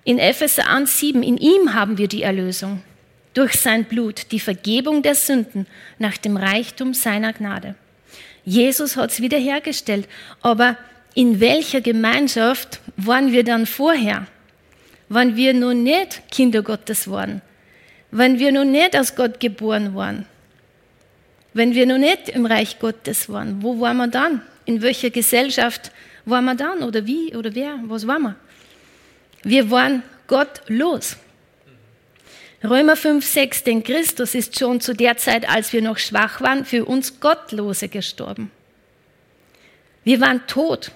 In 0.05 0.19
Epheser 0.19 0.71
1,7, 0.71 1.21
in 1.23 1.37
ihm 1.37 1.75
haben 1.75 1.99
wir 1.99 2.09
die 2.09 2.23
Erlösung, 2.23 2.83
durch 3.37 3.61
sein 3.61 3.85
Blut, 3.85 4.33
die 4.33 4.41
Vergebung 4.41 5.03
der 5.03 5.15
Sünden 5.15 5.67
nach 5.99 6.17
dem 6.17 6.39
Reichtum 6.39 6.95
seiner 6.95 7.35
Gnade. 7.35 7.75
Jesus 8.47 8.97
hat 8.97 9.11
es 9.11 9.21
wiederhergestellt, 9.21 10.09
aber 10.41 10.79
in 11.15 11.39
welcher 11.39 11.83
Gemeinschaft 11.83 12.81
waren 12.97 13.33
wir 13.33 13.45
dann 13.45 13.67
vorher? 13.67 14.27
Waren 15.11 15.37
wir 15.37 15.53
noch 15.53 15.75
nicht 15.75 16.23
Kinder 16.31 16.63
Gottes 16.63 17.11
waren? 17.11 17.43
Waren 18.11 18.39
wir 18.39 18.53
noch 18.53 18.65
nicht 18.65 18.97
aus 18.97 19.15
Gott 19.15 19.39
geboren 19.39 19.95
waren? 19.95 20.25
Wenn 21.53 21.75
wir 21.75 21.85
noch 21.85 21.99
nicht 21.99 22.31
im 22.31 22.47
Reich 22.47 22.79
Gottes 22.79 23.29
waren, 23.29 23.63
wo 23.63 23.79
waren 23.81 23.99
wir 23.99 24.09
dann? 24.09 24.41
In 24.65 24.81
welcher 24.81 25.11
Gesellschaft 25.11 25.91
waren 26.25 26.45
wir 26.47 26.55
dann? 26.55 26.83
Oder 26.83 27.07
wie? 27.07 27.37
Oder 27.37 27.55
wer? 27.55 27.79
Was 27.85 28.07
waren 28.07 28.23
wir? 28.23 28.37
Wir 29.43 29.71
waren 29.71 30.03
gottlos. 30.27 31.17
Römer 32.69 32.97
5, 32.97 33.25
6, 33.25 33.65
denn 33.65 33.83
Christus 33.83 34.35
ist 34.35 34.59
schon 34.59 34.81
zu 34.81 34.95
der 34.95 35.17
Zeit, 35.17 35.49
als 35.49 35.73
wir 35.73 35.83
noch 35.83 35.99
schwach 35.99 36.41
waren, 36.41 36.65
für 36.65 36.85
uns 36.85 37.21
Gottlose 37.21 37.89
gestorben. 37.89 38.51
Wir 40.05 40.21
waren 40.21 40.47
tot. 40.47 40.91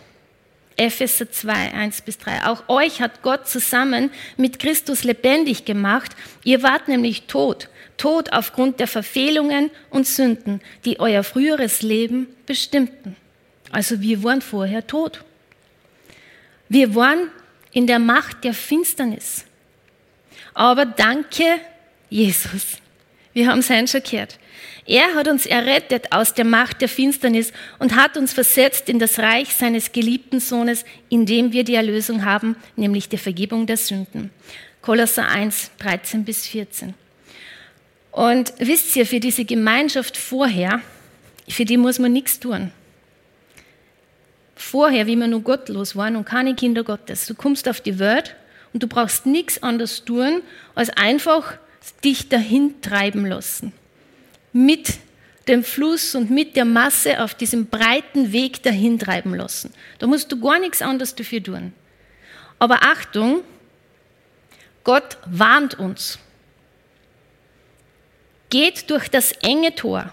Epheser 0.77 1.31
2, 1.31 1.53
1 1.75 2.03
bis 2.03 2.19
3. 2.19 2.47
Auch 2.47 2.69
euch 2.69 3.03
hat 3.03 3.23
Gott 3.23 3.47
zusammen 3.47 4.11
mit 4.37 4.59
Christus 4.59 5.05
lebendig 5.05 5.65
gemacht. 5.65 6.17
Ihr 6.43 6.63
wart 6.63 6.89
nämlich 6.89 7.25
tot. 7.27 7.69
Tot 7.99 8.33
aufgrund 8.33 8.81
der 8.81 8.87
Verfehlungen 8.87 9.71
und 9.91 10.07
Sünden, 10.07 10.63
die 10.85 10.99
euer 11.01 11.23
früheres 11.23 11.83
Leben 11.83 12.29
bestimmten. 12.47 13.15
Also 13.71 14.01
wir 14.01 14.23
waren 14.23 14.41
vorher 14.41 14.87
tot. 14.87 15.23
Wir 16.69 16.95
waren 16.95 17.31
in 17.73 17.87
der 17.87 17.99
Macht 17.99 18.45
der 18.45 18.55
Finsternis. 18.55 19.45
Aber 20.61 20.85
danke 20.85 21.59
Jesus. 22.11 22.77
Wir 23.33 23.49
haben 23.49 23.61
es 23.61 23.91
schon 23.91 24.03
gehört. 24.03 24.39
Er 24.85 25.15
hat 25.15 25.27
uns 25.27 25.47
errettet 25.47 26.13
aus 26.13 26.35
der 26.35 26.45
Macht 26.45 26.83
der 26.83 26.89
Finsternis 26.91 27.55
und 27.79 27.97
hat 27.97 28.19
uns 28.19 28.35
versetzt 28.35 28.91
in 28.91 28.99
das 28.99 29.19
Reich 29.19 29.55
seines 29.55 29.91
geliebten 29.93 30.39
Sohnes, 30.39 30.85
in 31.09 31.25
dem 31.25 31.53
wir 31.53 31.65
die 31.65 31.77
Erlösung 31.77 32.27
haben, 32.27 32.57
nämlich 32.77 33.09
die 33.09 33.17
Vergebung 33.17 33.65
der 33.65 33.79
Sünden. 33.79 34.31
Kolosser 34.83 35.29
1, 35.29 35.71
13 35.79 36.27
bis 36.27 36.47
14. 36.47 36.93
Und 38.11 38.53
wisst 38.59 38.95
ihr, 38.97 39.07
für 39.07 39.19
diese 39.19 39.47
Gemeinschaft 39.47 40.19
vorher, 40.19 40.83
für 41.49 41.65
die 41.65 41.79
muss 41.79 41.99
man 41.99 42.13
nichts 42.13 42.39
tun. 42.39 42.71
Vorher, 44.57 45.07
wie 45.07 45.17
wir 45.17 45.27
nur 45.27 45.41
gottlos 45.41 45.97
waren 45.97 46.17
und 46.17 46.27
keine 46.27 46.55
Kinder 46.55 46.85
Gottes, 46.85 47.25
du 47.25 47.35
kommst 47.35 47.67
auf 47.67 47.81
die 47.81 47.99
Welt 47.99 48.37
und 48.73 48.83
du 48.83 48.87
brauchst 48.87 49.27
nichts 49.27 49.63
anderes 49.63 50.05
tun, 50.05 50.43
als 50.75 50.91
einfach 50.91 51.55
dich 52.05 52.29
dahin 52.29 52.81
treiben 52.83 53.27
lassen 53.27 53.73
mit 54.53 54.99
dem 55.49 55.65
Fluss 55.65 56.15
und 56.15 56.31
mit 56.31 56.57
der 56.57 56.65
Masse 56.65 57.23
auf 57.23 57.35
diesem 57.35 57.67
breiten 57.67 58.33
Weg 58.33 58.63
dahin 58.63 58.99
treiben 58.99 59.35
lassen. 59.35 59.73
Da 59.99 60.07
musst 60.07 60.31
du 60.31 60.41
gar 60.41 60.59
nichts 60.59 60.83
anderes 60.83 61.15
dafür 61.15 61.43
tun. 61.43 61.73
Aber 62.59 62.83
Achtung, 62.83 63.43
Gott 64.85 65.19
warnt 65.27 65.79
uns. 65.79 66.19
Geht 68.51 68.91
durch 68.91 69.09
das 69.09 69.33
enge 69.33 69.75
Tor, 69.75 70.13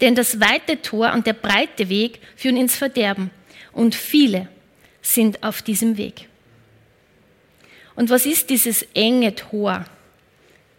denn 0.00 0.14
das 0.14 0.40
weite 0.40 0.80
Tor 0.80 1.12
und 1.12 1.26
der 1.26 1.32
breite 1.32 1.88
Weg 1.88 2.20
führen 2.36 2.56
ins 2.56 2.76
Verderben. 2.76 3.30
Und 3.72 3.94
viele 3.94 4.48
sind 5.02 5.42
auf 5.42 5.62
diesem 5.62 5.96
Weg. 5.96 6.27
Und 7.98 8.10
was 8.10 8.26
ist 8.26 8.48
dieses 8.48 8.86
enge 8.94 9.34
Tor? 9.34 9.84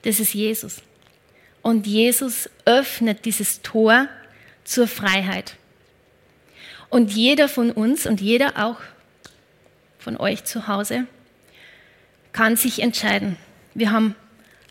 Das 0.04 0.22
ist 0.22 0.34
Jesus. 0.34 0.78
Und 1.62 1.86
Jesus 1.86 2.50
öffnet 2.64 3.26
dieses 3.26 3.62
Tor 3.62 4.08
zur 4.64 4.88
Freiheit. 4.88 5.58
Und 6.88 7.12
jeder 7.12 7.50
von 7.50 7.72
uns 7.72 8.06
und 8.06 8.22
jeder 8.22 8.66
auch 8.66 8.78
von 9.98 10.16
euch 10.16 10.46
zu 10.46 10.70
Hause 10.70 11.08
kann 12.32 12.56
sich 12.56 12.82
entscheiden. 12.82 13.36
Wir 13.74 13.92
haben 13.92 14.16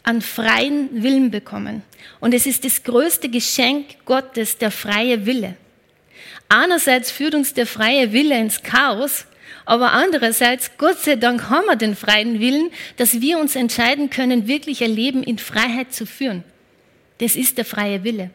einen 0.03 0.23
freien 0.23 1.03
Willen 1.03 1.31
bekommen. 1.31 1.83
Und 2.19 2.33
es 2.33 2.47
ist 2.47 2.65
das 2.65 2.83
größte 2.83 3.29
Geschenk 3.29 4.07
Gottes, 4.07 4.57
der 4.57 4.71
freie 4.71 5.27
Wille. 5.27 5.55
Einerseits 6.49 7.11
führt 7.11 7.35
uns 7.35 7.53
der 7.53 7.67
freie 7.67 8.11
Wille 8.15 8.41
ins 8.41 8.63
Chaos, 8.63 9.27
aber 9.69 9.93
andererseits, 9.93 10.79
Gott 10.79 10.99
sei 10.99 11.17
Dank 11.17 11.51
haben 11.51 11.67
wir 11.67 11.77
den 11.77 11.95
freien 11.95 12.41
Willen, 12.41 12.71
dass 12.97 13.21
wir 13.21 13.39
uns 13.39 13.55
entscheiden 13.55 14.09
können, 14.09 14.49
wirklich 14.49 14.83
ein 14.83 14.95
Leben 14.95 15.23
in 15.23 15.37
Freiheit 15.37 15.93
zu 15.93 16.07
führen. 16.07 16.43
Das 17.19 17.37
ist 17.37 17.59
der 17.59 17.67
freie 17.67 18.03
Wille. 18.03 18.31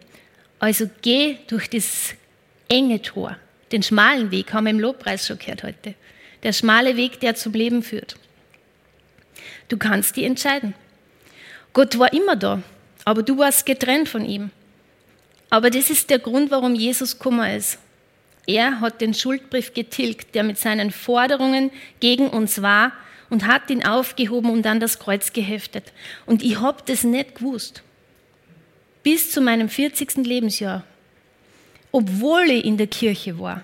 Also 0.60 0.88
geh 1.02 1.38
durch 1.48 1.68
das 1.72 2.14
enge 2.70 3.02
Tor. 3.02 3.36
Den 3.72 3.82
schmalen 3.82 4.30
Weg 4.30 4.54
haben 4.54 4.66
wir 4.66 4.70
im 4.70 4.80
Lobpreis 4.80 5.26
schon 5.26 5.40
gehört 5.40 5.64
heute. 5.64 5.96
Der 6.44 6.54
schmale 6.54 6.98
Weg, 6.98 7.20
der 7.20 7.34
zum 7.34 7.54
Leben 7.54 7.82
führt. 7.82 8.16
Du 9.70 9.78
kannst 9.78 10.16
dich 10.16 10.26
entscheiden. 10.26 10.76
Gott 11.74 11.98
war 11.98 12.14
immer 12.14 12.36
da, 12.36 12.62
aber 13.06 13.24
du 13.24 13.40
warst 13.40 13.66
getrennt 13.66 14.08
von 14.08 14.24
ihm. 14.24 14.52
Aber 15.50 15.72
das 15.72 15.90
ist 15.90 16.12
der 16.12 16.20
Grund, 16.20 16.52
warum 16.52 16.76
Jesus 16.76 17.18
Kummer 17.18 17.56
ist. 17.56 17.80
Er 18.46 18.82
hat 18.82 19.02
den 19.02 19.14
Schuldbrief 19.14 19.74
getilgt, 19.74 20.36
der 20.36 20.44
mit 20.44 20.58
seinen 20.58 20.92
Forderungen 20.92 21.72
gegen 22.00 22.28
uns 22.28 22.62
war 22.62 22.92
und 23.30 23.48
hat 23.48 23.70
ihn 23.70 23.86
aufgehoben 23.86 24.52
und 24.52 24.66
an 24.68 24.80
das 24.80 25.00
Kreuz 25.00 25.34
geheftet. 25.34 25.94
Und 26.26 26.44
ich 26.44 26.60
habe 26.60 26.84
das 26.86 27.04
nicht 27.04 27.36
gewusst 27.36 27.84
bis 29.04 29.32
zu 29.32 29.42
meinem 29.42 29.70
40. 29.70 30.26
Lebensjahr, 30.26 30.84
obwohl 31.92 32.50
ich 32.50 32.66
in 32.66 32.78
der 32.78 32.88
Kirche 32.88 33.38
war. 33.38 33.64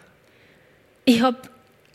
Ich 1.05 1.21
habe 1.21 1.37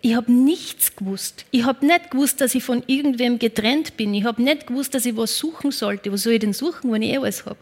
ich 0.00 0.14
hab 0.14 0.28
nichts 0.28 0.96
gewusst. 0.96 1.46
Ich 1.50 1.64
habe 1.64 1.86
nicht 1.86 2.10
gewusst, 2.10 2.40
dass 2.42 2.54
ich 2.54 2.62
von 2.62 2.82
irgendwem 2.86 3.38
getrennt 3.38 3.96
bin. 3.96 4.12
Ich 4.12 4.24
habe 4.24 4.42
nicht 4.42 4.66
gewusst, 4.66 4.94
dass 4.94 5.06
ich 5.06 5.16
was 5.16 5.38
suchen 5.38 5.70
sollte. 5.70 6.12
Was 6.12 6.24
soll 6.24 6.34
ich 6.34 6.40
denn 6.40 6.52
suchen, 6.52 6.92
wenn 6.92 7.00
ich 7.00 7.12
eh 7.12 7.16
alles 7.16 7.46
habe? 7.46 7.56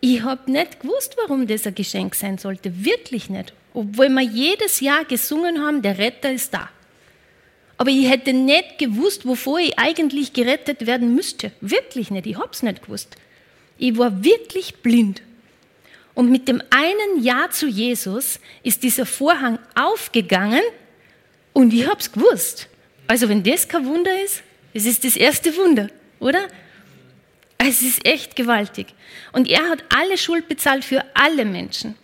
Ich 0.00 0.22
habe 0.22 0.50
nicht 0.50 0.80
gewusst, 0.80 1.14
warum 1.18 1.46
das 1.46 1.66
ein 1.66 1.74
Geschenk 1.74 2.14
sein 2.14 2.38
sollte. 2.38 2.84
Wirklich 2.84 3.28
nicht. 3.28 3.52
Obwohl 3.76 4.08
wir 4.08 4.22
jedes 4.22 4.80
Jahr 4.80 5.04
gesungen 5.04 5.62
haben, 5.62 5.82
der 5.82 5.98
Retter 5.98 6.32
ist 6.32 6.54
da. 6.54 6.70
Aber 7.76 7.90
ich 7.90 8.08
hätte 8.08 8.32
nicht 8.32 8.78
gewusst, 8.78 9.26
wovor 9.26 9.58
ich 9.58 9.78
eigentlich 9.78 10.32
gerettet 10.32 10.86
werden 10.86 11.14
müsste. 11.14 11.52
Wirklich 11.60 12.10
nicht. 12.10 12.26
Ich 12.26 12.38
habe 12.38 12.48
es 12.50 12.62
nicht 12.62 12.84
gewusst. 12.84 13.16
Ich 13.76 13.98
war 13.98 14.24
wirklich 14.24 14.76
blind. 14.76 15.20
Und 16.14 16.30
mit 16.30 16.48
dem 16.48 16.62
einen 16.70 17.22
Ja 17.22 17.50
zu 17.50 17.66
Jesus 17.66 18.40
ist 18.62 18.82
dieser 18.82 19.04
Vorhang 19.04 19.58
aufgegangen 19.74 20.62
und 21.52 21.74
ich 21.74 21.86
habe 21.86 22.00
es 22.00 22.10
gewusst. 22.10 22.68
Also 23.06 23.28
wenn 23.28 23.42
das 23.42 23.68
kein 23.68 23.84
Wunder 23.84 24.22
ist, 24.24 24.42
es 24.72 24.86
ist 24.86 25.04
das 25.04 25.16
erste 25.16 25.54
Wunder, 25.54 25.90
oder? 26.18 26.48
Es 27.58 27.82
ist 27.82 28.06
echt 28.06 28.36
gewaltig. 28.36 28.86
Und 29.32 29.50
er 29.50 29.68
hat 29.68 29.84
alle 29.94 30.16
Schuld 30.16 30.48
bezahlt 30.48 30.82
für 30.82 31.04
alle 31.12 31.44
Menschen. 31.44 31.94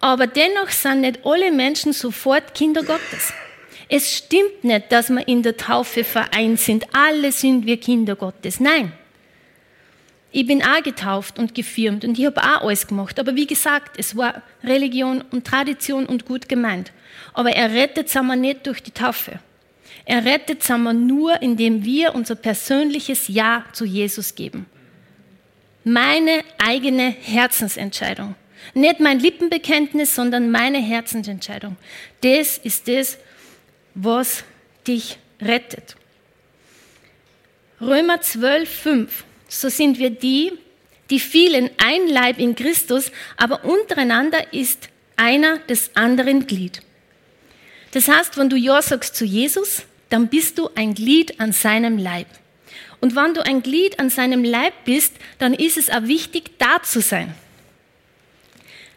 Aber 0.00 0.26
dennoch 0.26 0.70
sind 0.70 1.00
nicht 1.00 1.24
alle 1.24 1.50
Menschen 1.50 1.92
sofort 1.92 2.54
Kinder 2.54 2.82
Gottes. 2.82 3.32
Es 3.88 4.16
stimmt 4.16 4.64
nicht, 4.64 4.90
dass 4.90 5.10
wir 5.10 5.26
in 5.28 5.42
der 5.42 5.56
Taufe 5.56 6.04
vereint 6.04 6.58
sind. 6.58 6.86
Alle 6.92 7.30
sind 7.32 7.66
wir 7.66 7.78
Kinder 7.78 8.16
Gottes. 8.16 8.60
Nein. 8.60 8.92
Ich 10.32 10.46
bin 10.46 10.62
auch 10.62 10.82
getauft 10.82 11.38
und 11.38 11.54
gefirmt 11.54 12.04
und 12.04 12.18
ich 12.18 12.26
habe 12.26 12.42
auch 12.42 12.62
alles 12.62 12.86
gemacht. 12.86 13.18
Aber 13.18 13.36
wie 13.36 13.46
gesagt, 13.46 13.98
es 13.98 14.16
war 14.16 14.42
Religion 14.62 15.24
und 15.30 15.46
Tradition 15.46 16.04
und 16.04 16.26
gut 16.26 16.48
gemeint. 16.48 16.92
Aber 17.32 17.50
er 17.50 17.72
rettet 17.72 18.10
sind 18.10 18.26
wir 18.26 18.36
nicht 18.36 18.66
durch 18.66 18.82
die 18.82 18.90
Taufe. 18.90 19.38
Er 20.04 20.24
rettet 20.24 20.62
sind 20.62 20.82
wir 20.82 20.92
nur, 20.92 21.40
indem 21.40 21.84
wir 21.84 22.14
unser 22.14 22.34
persönliches 22.34 23.28
Ja 23.28 23.64
zu 23.72 23.84
Jesus 23.84 24.34
geben. 24.34 24.66
Meine 25.84 26.42
eigene 26.58 27.10
Herzensentscheidung. 27.10 28.34
Nicht 28.74 29.00
mein 29.00 29.20
Lippenbekenntnis, 29.20 30.14
sondern 30.14 30.50
meine 30.50 30.78
Herzensentscheidung. 30.78 31.76
Das 32.22 32.58
ist 32.58 32.88
das, 32.88 33.18
was 33.94 34.44
dich 34.86 35.18
rettet. 35.40 35.96
Römer 37.80 38.20
12, 38.20 38.68
5. 38.68 39.24
So 39.48 39.68
sind 39.68 39.98
wir 39.98 40.10
die, 40.10 40.52
die 41.10 41.20
vielen 41.20 41.70
ein 41.78 42.08
Leib 42.08 42.38
in 42.38 42.54
Christus, 42.54 43.12
aber 43.36 43.64
untereinander 43.64 44.52
ist 44.52 44.88
einer 45.16 45.58
des 45.58 45.90
anderen 45.94 46.46
Glied. 46.46 46.82
Das 47.92 48.08
heißt, 48.08 48.36
wenn 48.36 48.50
du 48.50 48.56
Ja 48.56 48.82
sagst 48.82 49.14
zu 49.14 49.24
Jesus, 49.24 49.82
dann 50.10 50.28
bist 50.28 50.58
du 50.58 50.70
ein 50.74 50.94
Glied 50.94 51.40
an 51.40 51.52
seinem 51.52 51.98
Leib. 51.98 52.26
Und 53.00 53.14
wenn 53.14 53.34
du 53.34 53.44
ein 53.44 53.62
Glied 53.62 53.98
an 53.98 54.10
seinem 54.10 54.44
Leib 54.44 54.72
bist, 54.84 55.14
dann 55.38 55.54
ist 55.54 55.76
es 55.76 55.90
auch 55.90 56.02
wichtig, 56.02 56.58
da 56.58 56.82
zu 56.82 57.00
sein. 57.00 57.34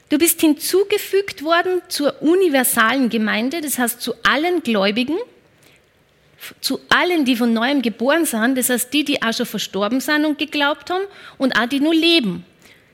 Du 0.09 0.17
bist 0.17 0.41
hinzugefügt 0.41 1.43
worden 1.43 1.81
zur 1.87 2.21
universalen 2.21 3.09
Gemeinde, 3.09 3.61
das 3.61 3.77
heißt 3.77 4.01
zu 4.01 4.13
allen 4.23 4.63
Gläubigen, 4.63 5.17
zu 6.61 6.79
allen, 6.89 7.25
die 7.25 7.35
von 7.35 7.53
neuem 7.53 7.81
geboren 7.81 8.25
sind, 8.25 8.57
das 8.57 8.69
heißt 8.69 8.91
die, 8.91 9.03
die 9.03 9.21
auch 9.21 9.33
schon 9.33 9.45
verstorben 9.45 9.99
sind 9.99 10.25
und 10.25 10.39
geglaubt 10.39 10.89
haben 10.89 11.03
und 11.37 11.57
auch 11.59 11.67
die 11.67 11.79
nur 11.79 11.93
leben. 11.93 12.45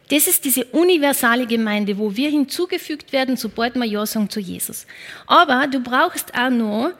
Das 0.09 0.27
ist 0.27 0.45
diese 0.45 0.65
universale 0.65 1.47
Gemeinde, 1.47 1.97
wo 1.97 2.15
wir 2.15 2.29
hinzugefügt 2.29 3.11
werden, 3.11 3.37
sobald 3.37 3.75
wir 3.75 3.85
Ja 3.85 4.05
sagen 4.05 4.29
zu 4.29 4.39
Jesus. 4.39 4.85
Aber 5.25 5.67
du 5.67 5.79
brauchst 5.79 6.33
auch 6.35 6.49
noch 6.49 6.91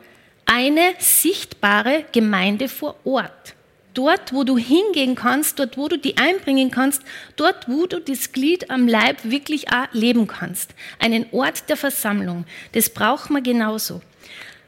eine 0.46 0.94
sichtbare 1.00 2.06
Gemeinde 2.12 2.68
vor 2.68 2.96
Ort. 3.04 3.56
Dort, 3.96 4.34
wo 4.34 4.44
du 4.44 4.58
hingehen 4.58 5.16
kannst, 5.16 5.58
dort, 5.58 5.78
wo 5.78 5.88
du 5.88 5.98
die 5.98 6.18
einbringen 6.18 6.70
kannst, 6.70 7.02
dort, 7.38 7.68
wo 7.68 7.88
du 7.88 8.00
das 8.00 8.32
Glied 8.34 8.70
am 8.70 8.88
Leib 8.88 9.24
wirklich 9.24 9.72
auch 9.72 9.88
leben 9.94 10.28
kannst. 10.28 10.76
Einen 11.00 11.26
Ort 11.32 11.70
der 11.70 11.78
Versammlung. 11.78 12.46
Das 12.74 12.90
braucht 12.90 13.32
man 13.32 13.42
genauso. 13.42 14.02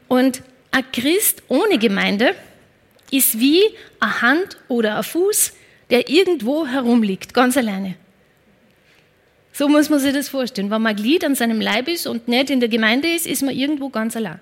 Und 0.08 0.42
ein 0.72 0.84
Christ 0.92 1.42
ohne 1.48 1.78
Gemeinde 1.78 2.34
ist 3.10 3.38
wie 3.38 3.62
eine 4.00 4.22
Hand 4.22 4.56
oder 4.68 4.96
ein 4.96 5.04
Fuß, 5.04 5.52
der 5.90 6.08
irgendwo 6.08 6.66
herumliegt, 6.66 7.34
ganz 7.34 7.56
alleine. 7.56 7.94
So 9.52 9.68
muss 9.68 9.90
man 9.90 9.98
sich 9.98 10.14
das 10.14 10.28
vorstellen. 10.28 10.70
Wenn 10.70 10.82
man 10.82 10.96
Glied 10.96 11.24
an 11.24 11.34
seinem 11.34 11.60
Leib 11.60 11.88
ist 11.88 12.06
und 12.06 12.28
nicht 12.28 12.48
in 12.50 12.60
der 12.60 12.68
Gemeinde 12.68 13.08
ist, 13.08 13.26
ist 13.26 13.42
man 13.42 13.54
irgendwo 13.54 13.88
ganz 13.88 14.16
allein. 14.16 14.40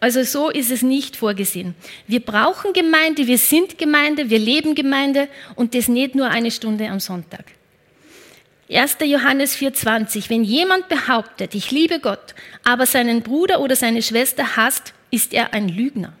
Also 0.00 0.22
so 0.22 0.48
ist 0.48 0.70
es 0.70 0.80
nicht 0.80 1.16
vorgesehen. 1.16 1.74
Wir 2.06 2.20
brauchen 2.20 2.72
Gemeinde, 2.72 3.26
wir 3.26 3.36
sind 3.36 3.76
Gemeinde, 3.76 4.30
wir 4.30 4.38
leben 4.38 4.74
Gemeinde 4.74 5.28
und 5.56 5.74
das 5.74 5.88
nicht 5.88 6.14
nur 6.14 6.28
eine 6.28 6.50
Stunde 6.50 6.88
am 6.88 7.00
Sonntag. 7.00 7.44
1. 8.70 8.98
Johannes 9.04 9.56
4:20. 9.56 10.30
Wenn 10.30 10.42
jemand 10.42 10.88
behauptet, 10.88 11.54
ich 11.54 11.70
liebe 11.70 12.00
Gott, 12.00 12.34
aber 12.64 12.86
seinen 12.86 13.22
Bruder 13.22 13.60
oder 13.60 13.76
seine 13.76 14.00
Schwester 14.00 14.56
hasst, 14.56 14.94
ist 15.10 15.34
er 15.34 15.52
ein 15.52 15.68
Lügner. 15.68 16.14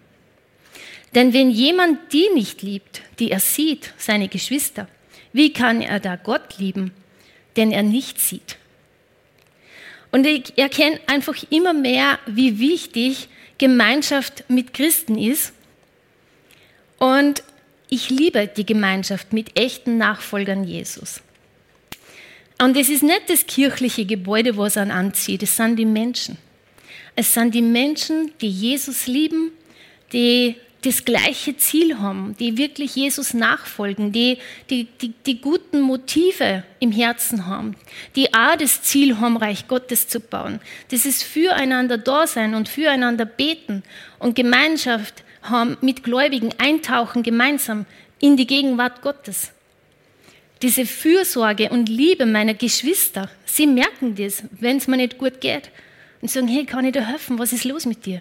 Denn 1.14 1.32
wenn 1.32 1.50
jemand 1.50 2.12
die 2.12 2.28
nicht 2.34 2.62
liebt, 2.62 3.02
die 3.18 3.30
er 3.30 3.40
sieht, 3.40 3.94
seine 3.96 4.28
Geschwister, 4.28 4.88
wie 5.32 5.52
kann 5.52 5.80
er 5.80 6.00
da 6.00 6.16
Gott 6.16 6.58
lieben, 6.58 6.92
den 7.56 7.72
er 7.72 7.82
nicht 7.82 8.20
sieht? 8.20 8.58
Und 10.12 10.26
ich 10.26 10.58
erkenne 10.58 11.00
einfach 11.06 11.36
immer 11.50 11.72
mehr, 11.72 12.18
wie 12.26 12.58
wichtig 12.58 13.28
Gemeinschaft 13.60 14.44
mit 14.48 14.72
Christen 14.72 15.18
ist. 15.18 15.52
Und 16.98 17.42
ich 17.90 18.08
liebe 18.08 18.48
die 18.48 18.64
Gemeinschaft 18.64 19.34
mit 19.34 19.58
echten 19.58 19.98
Nachfolgern 19.98 20.64
Jesus. 20.64 21.20
Und 22.58 22.74
es 22.76 22.88
ist 22.88 23.02
nicht 23.02 23.28
das 23.28 23.46
kirchliche 23.46 24.06
Gebäude, 24.06 24.56
was 24.56 24.78
an 24.78 24.90
anzieht, 24.90 25.42
es 25.42 25.56
sind 25.56 25.76
die 25.76 25.84
Menschen. 25.84 26.38
Es 27.14 27.34
sind 27.34 27.54
die 27.54 27.62
Menschen, 27.62 28.32
die 28.40 28.48
Jesus 28.48 29.06
lieben, 29.06 29.52
die 30.12 30.56
das 30.82 31.04
gleiche 31.04 31.56
Ziel 31.56 31.98
haben, 31.98 32.34
die 32.38 32.56
wirklich 32.56 32.96
Jesus 32.96 33.34
nachfolgen, 33.34 34.12
die, 34.12 34.38
die, 34.70 34.84
die, 34.84 35.12
die 35.26 35.40
guten 35.40 35.82
Motive 35.82 36.64
im 36.78 36.90
Herzen 36.90 37.46
haben, 37.46 37.76
die 38.16 38.32
auch 38.32 38.56
das 38.56 38.82
Ziel 38.82 39.18
haben, 39.18 39.36
Reich 39.36 39.68
Gottes 39.68 40.08
zu 40.08 40.20
bauen. 40.20 40.60
Das 40.90 41.04
ist 41.04 41.22
füreinander 41.22 41.98
da 41.98 42.26
sein 42.26 42.54
und 42.54 42.68
füreinander 42.68 43.26
beten 43.26 43.82
und 44.18 44.34
Gemeinschaft 44.34 45.22
haben 45.42 45.76
mit 45.80 46.02
Gläubigen, 46.02 46.50
eintauchen 46.58 47.22
gemeinsam 47.22 47.86
in 48.18 48.36
die 48.36 48.46
Gegenwart 48.46 49.02
Gottes. 49.02 49.52
Diese 50.62 50.84
Fürsorge 50.84 51.70
und 51.70 51.88
Liebe 51.88 52.26
meiner 52.26 52.54
Geschwister, 52.54 53.30
sie 53.46 53.66
merken 53.66 54.14
das, 54.14 54.42
wenn 54.50 54.76
es 54.76 54.88
mir 54.88 54.98
nicht 54.98 55.16
gut 55.16 55.40
geht 55.40 55.70
und 56.20 56.30
sagen, 56.30 56.48
hey, 56.48 56.66
kann 56.66 56.84
ich 56.84 56.92
dir 56.92 57.06
helfen? 57.06 57.38
Was 57.38 57.52
ist 57.52 57.64
los 57.64 57.86
mit 57.86 58.04
dir? 58.04 58.20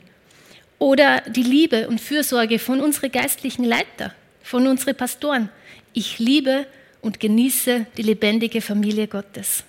Oder 0.79 1.21
die 1.21 1.43
Liebe 1.43 1.87
und 1.89 1.99
Fürsorge 1.99 2.57
von 2.57 2.79
unseren 2.79 3.11
geistlichen 3.11 3.65
Leiter, 3.65 4.15
von 4.41 4.65
unseren 4.65 4.95
Pastoren. 4.95 5.49
Ich 5.93 6.19
liebe 6.19 6.65
und 7.01 7.19
genieße 7.19 7.85
die 7.97 8.01
lebendige 8.01 8.61
Familie 8.61 9.07
Gottes. 9.07 9.63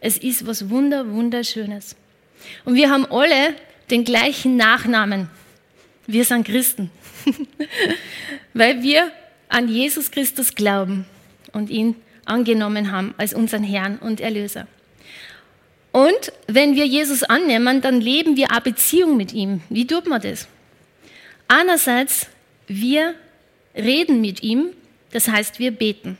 Es 0.00 0.18
ist 0.18 0.46
was 0.46 0.68
wunder, 0.68 1.10
wunderschönes. 1.10 1.96
Und 2.64 2.74
wir 2.74 2.90
haben 2.90 3.06
alle 3.06 3.54
den 3.90 4.04
gleichen 4.04 4.56
Nachnamen. 4.56 5.28
Wir 6.06 6.24
sind 6.24 6.46
Christen, 6.46 6.90
weil 8.54 8.82
wir 8.82 9.10
an 9.48 9.68
Jesus 9.68 10.10
Christus 10.10 10.54
glauben 10.54 11.06
und 11.52 11.70
ihn 11.70 11.96
angenommen 12.24 12.92
haben 12.92 13.14
als 13.16 13.34
unseren 13.34 13.64
Herrn 13.64 13.98
und 13.98 14.20
Erlöser. 14.20 14.66
Und 15.92 16.32
wenn 16.46 16.74
wir 16.76 16.86
Jesus 16.86 17.22
annehmen, 17.22 17.80
dann 17.80 18.00
leben 18.00 18.36
wir 18.36 18.50
eine 18.50 18.60
Beziehung 18.60 19.16
mit 19.16 19.32
ihm. 19.32 19.62
Wie 19.68 19.86
tut 19.86 20.06
man 20.06 20.20
das? 20.20 20.48
Einerseits, 21.48 22.26
wir 22.66 23.14
reden 23.74 24.20
mit 24.20 24.42
ihm, 24.42 24.70
das 25.12 25.28
heißt, 25.28 25.58
wir 25.58 25.70
beten. 25.70 26.18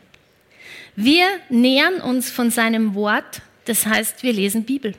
Wir 0.96 1.26
nähern 1.48 2.00
uns 2.00 2.30
von 2.30 2.50
seinem 2.50 2.94
Wort, 2.94 3.42
das 3.66 3.86
heißt, 3.86 4.22
wir 4.22 4.32
lesen 4.32 4.64
Bibel. 4.64 4.94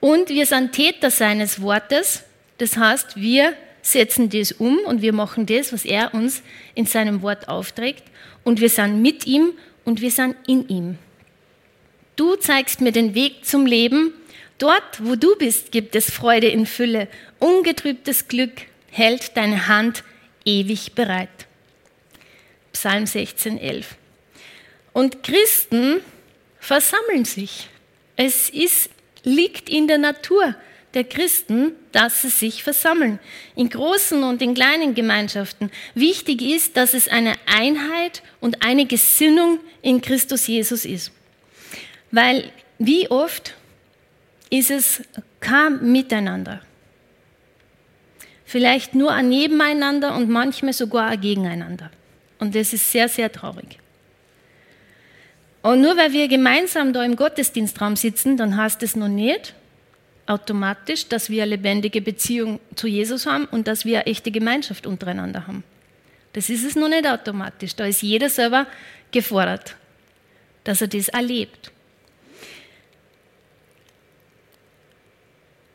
Und 0.00 0.28
wir 0.28 0.46
sind 0.46 0.72
Täter 0.72 1.10
seines 1.10 1.60
Wortes, 1.60 2.24
das 2.58 2.76
heißt, 2.76 3.16
wir 3.16 3.54
setzen 3.82 4.30
das 4.30 4.52
um 4.52 4.78
und 4.86 5.02
wir 5.02 5.12
machen 5.12 5.46
das, 5.46 5.72
was 5.72 5.84
er 5.84 6.14
uns 6.14 6.42
in 6.74 6.86
seinem 6.86 7.22
Wort 7.22 7.48
aufträgt. 7.48 8.02
Und 8.42 8.60
wir 8.60 8.70
sind 8.70 9.02
mit 9.02 9.26
ihm 9.26 9.52
und 9.84 10.00
wir 10.00 10.10
sind 10.10 10.36
in 10.46 10.68
ihm. 10.68 10.98
Du 12.16 12.36
zeigst 12.36 12.80
mir 12.80 12.92
den 12.92 13.14
Weg 13.14 13.44
zum 13.44 13.66
Leben. 13.66 14.12
Dort, 14.58 15.04
wo 15.04 15.16
du 15.16 15.36
bist, 15.36 15.72
gibt 15.72 15.96
es 15.96 16.10
Freude 16.10 16.48
in 16.48 16.66
Fülle. 16.66 17.08
Ungetrübtes 17.40 18.28
Glück 18.28 18.52
hält 18.90 19.36
deine 19.36 19.66
Hand 19.66 20.04
ewig 20.44 20.94
bereit. 20.94 21.28
Psalm 22.72 23.06
16, 23.06 23.58
11. 23.58 23.96
Und 24.92 25.22
Christen 25.24 26.00
versammeln 26.60 27.24
sich. 27.24 27.68
Es 28.16 28.48
ist, 28.48 28.90
liegt 29.24 29.68
in 29.68 29.88
der 29.88 29.98
Natur 29.98 30.54
der 30.94 31.04
Christen, 31.04 31.72
dass 31.90 32.22
sie 32.22 32.28
sich 32.28 32.62
versammeln. 32.62 33.18
In 33.56 33.68
großen 33.68 34.22
und 34.22 34.40
in 34.40 34.54
kleinen 34.54 34.94
Gemeinschaften. 34.94 35.72
Wichtig 35.94 36.40
ist, 36.42 36.76
dass 36.76 36.94
es 36.94 37.08
eine 37.08 37.34
Einheit 37.46 38.22
und 38.40 38.64
eine 38.64 38.86
Gesinnung 38.86 39.58
in 39.82 40.00
Christus 40.00 40.46
Jesus 40.46 40.84
ist. 40.84 41.10
Weil 42.14 42.52
wie 42.78 43.10
oft 43.10 43.54
ist 44.48 44.70
es 44.70 45.02
kein 45.40 45.90
Miteinander. 45.90 46.60
Vielleicht 48.44 48.94
nur 48.94 49.10
ein 49.10 49.28
Nebeneinander 49.28 50.14
und 50.14 50.30
manchmal 50.30 50.72
sogar 50.72 51.08
ein 51.08 51.20
Gegeneinander. 51.20 51.90
Und 52.38 52.54
das 52.54 52.72
ist 52.72 52.92
sehr, 52.92 53.08
sehr 53.08 53.32
traurig. 53.32 53.78
Und 55.62 55.80
nur 55.80 55.96
weil 55.96 56.12
wir 56.12 56.28
gemeinsam 56.28 56.92
da 56.92 57.02
im 57.04 57.16
Gottesdienstraum 57.16 57.96
sitzen, 57.96 58.36
dann 58.36 58.56
heißt 58.56 58.84
es 58.84 58.94
noch 58.94 59.08
nicht 59.08 59.54
automatisch, 60.26 61.08
dass 61.08 61.30
wir 61.30 61.42
eine 61.42 61.56
lebendige 61.56 62.00
Beziehung 62.00 62.60
zu 62.76 62.86
Jesus 62.86 63.26
haben 63.26 63.46
und 63.46 63.66
dass 63.66 63.84
wir 63.84 63.98
eine 63.98 64.06
echte 64.06 64.30
Gemeinschaft 64.30 64.86
untereinander 64.86 65.48
haben. 65.48 65.64
Das 66.32 66.48
ist 66.48 66.64
es 66.64 66.76
noch 66.76 66.88
nicht 66.88 67.08
automatisch. 67.08 67.74
Da 67.74 67.86
ist 67.86 68.02
jeder 68.02 68.30
selber 68.30 68.68
gefordert, 69.10 69.74
dass 70.62 70.80
er 70.80 70.88
das 70.88 71.08
erlebt. 71.08 71.73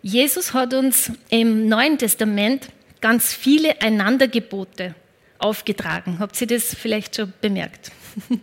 Jesus 0.01 0.53
hat 0.53 0.73
uns 0.73 1.11
im 1.29 1.67
Neuen 1.67 1.97
Testament 1.97 2.69
ganz 3.01 3.33
viele 3.33 3.81
Einandergebote 3.81 4.95
aufgetragen. 5.39 6.19
Habt 6.19 6.39
ihr 6.39 6.47
das 6.47 6.73
vielleicht 6.73 7.15
schon 7.15 7.33
bemerkt? 7.41 7.91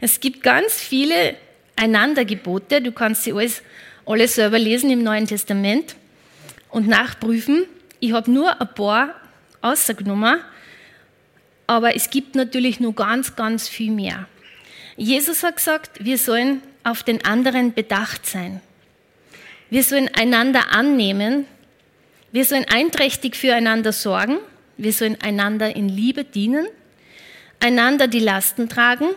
Es 0.00 0.20
gibt 0.20 0.42
ganz 0.42 0.74
viele 0.74 1.36
Einandergebote. 1.76 2.80
Du 2.82 2.92
kannst 2.92 3.24
sie 3.24 3.32
alles, 3.32 3.62
alles 4.06 4.34
selber 4.34 4.58
lesen 4.58 4.90
im 4.90 5.02
Neuen 5.02 5.26
Testament 5.26 5.94
und 6.70 6.88
nachprüfen. 6.88 7.64
Ich 8.00 8.12
habe 8.12 8.30
nur 8.30 8.60
ein 8.60 8.74
paar 8.74 9.14
außergenommen, 9.60 10.40
aber 11.66 11.96
es 11.96 12.10
gibt 12.10 12.34
natürlich 12.34 12.80
nur 12.80 12.94
ganz, 12.94 13.36
ganz 13.36 13.68
viel 13.68 13.90
mehr. 13.90 14.26
Jesus 14.96 15.42
hat 15.42 15.56
gesagt, 15.56 16.04
wir 16.04 16.18
sollen 16.18 16.62
auf 16.82 17.02
den 17.02 17.24
anderen 17.24 17.74
bedacht 17.74 18.26
sein. 18.26 18.60
Wir 19.70 19.82
sollen 19.82 20.08
einander 20.14 20.72
annehmen. 20.72 21.46
Wir 22.32 22.44
sollen 22.44 22.66
einträchtig 22.68 23.36
füreinander 23.36 23.92
sorgen. 23.92 24.38
Wir 24.76 24.92
sollen 24.92 25.20
einander 25.20 25.74
in 25.74 25.88
Liebe 25.88 26.24
dienen, 26.24 26.66
einander 27.58 28.06
die 28.06 28.20
Lasten 28.20 28.68
tragen, 28.68 29.08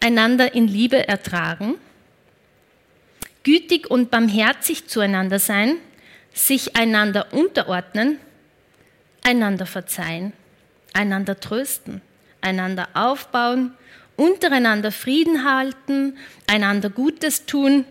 einander 0.00 0.54
in 0.54 0.68
Liebe 0.68 1.08
ertragen, 1.08 1.76
gütig 3.42 3.90
und 3.90 4.10
barmherzig 4.10 4.86
zueinander 4.86 5.38
sein, 5.38 5.76
sich 6.34 6.76
einander 6.76 7.32
unterordnen, 7.32 8.18
einander 9.22 9.64
verzeihen, 9.64 10.34
einander 10.92 11.40
trösten, 11.40 12.02
einander 12.42 12.90
aufbauen, 12.92 13.72
untereinander 14.16 14.92
Frieden 14.92 15.50
halten, 15.50 16.18
einander 16.46 16.90
Gutes 16.90 17.46
tun, 17.46 17.86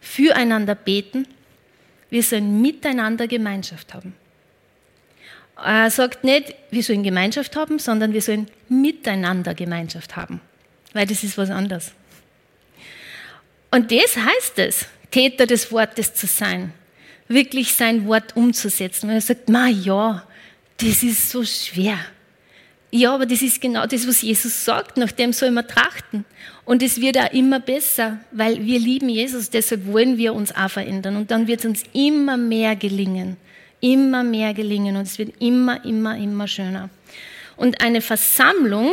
füreinander 0.00 0.74
beten. 0.74 1.26
Wir 2.08 2.22
sollen 2.22 2.60
miteinander 2.60 3.26
Gemeinschaft 3.28 3.94
haben. 3.94 4.14
Er 5.56 5.90
sagt 5.90 6.24
nicht, 6.24 6.54
wir 6.70 6.82
sollen 6.82 7.02
Gemeinschaft 7.02 7.54
haben, 7.54 7.78
sondern 7.78 8.12
wir 8.12 8.22
sollen 8.22 8.48
miteinander 8.68 9.54
Gemeinschaft 9.54 10.16
haben, 10.16 10.40
weil 10.94 11.06
das 11.06 11.22
ist 11.22 11.36
was 11.36 11.50
anderes. 11.50 11.92
Und 13.70 13.92
das 13.92 14.16
heißt 14.16 14.58
es, 14.58 14.86
Täter 15.10 15.46
des 15.46 15.70
Wortes 15.70 16.14
zu 16.14 16.26
sein, 16.26 16.72
wirklich 17.28 17.74
sein 17.74 18.06
Wort 18.06 18.36
umzusetzen. 18.36 19.08
Und 19.08 19.16
er 19.16 19.20
sagt, 19.20 19.48
ma 19.48 19.68
ja, 19.68 20.26
das 20.78 21.02
ist 21.02 21.30
so 21.30 21.44
schwer. 21.44 21.98
Ja, 22.92 23.14
aber 23.14 23.26
das 23.26 23.40
ist 23.42 23.60
genau 23.60 23.86
das, 23.86 24.06
was 24.06 24.22
Jesus 24.22 24.64
sagt, 24.64 24.96
nach 24.96 25.12
dem 25.12 25.32
soll 25.32 25.52
man 25.52 25.66
trachten. 25.68 26.24
Und 26.64 26.82
es 26.82 27.00
wird 27.00 27.18
auch 27.18 27.32
immer 27.32 27.60
besser, 27.60 28.18
weil 28.32 28.64
wir 28.64 28.78
lieben 28.80 29.08
Jesus, 29.08 29.50
deshalb 29.50 29.86
wollen 29.86 30.18
wir 30.18 30.34
uns 30.34 30.54
auch 30.54 30.70
verändern. 30.70 31.16
Und 31.16 31.30
dann 31.30 31.46
wird 31.46 31.60
es 31.60 31.66
uns 31.66 31.82
immer 31.92 32.36
mehr 32.36 32.74
gelingen 32.74 33.36
immer 33.80 34.22
mehr 34.22 34.54
gelingen 34.54 34.96
und 34.96 35.02
es 35.02 35.18
wird 35.18 35.40
immer, 35.40 35.84
immer, 35.84 36.16
immer 36.16 36.46
schöner. 36.46 36.90
Und 37.56 37.82
eine 37.82 38.00
Versammlung 38.00 38.92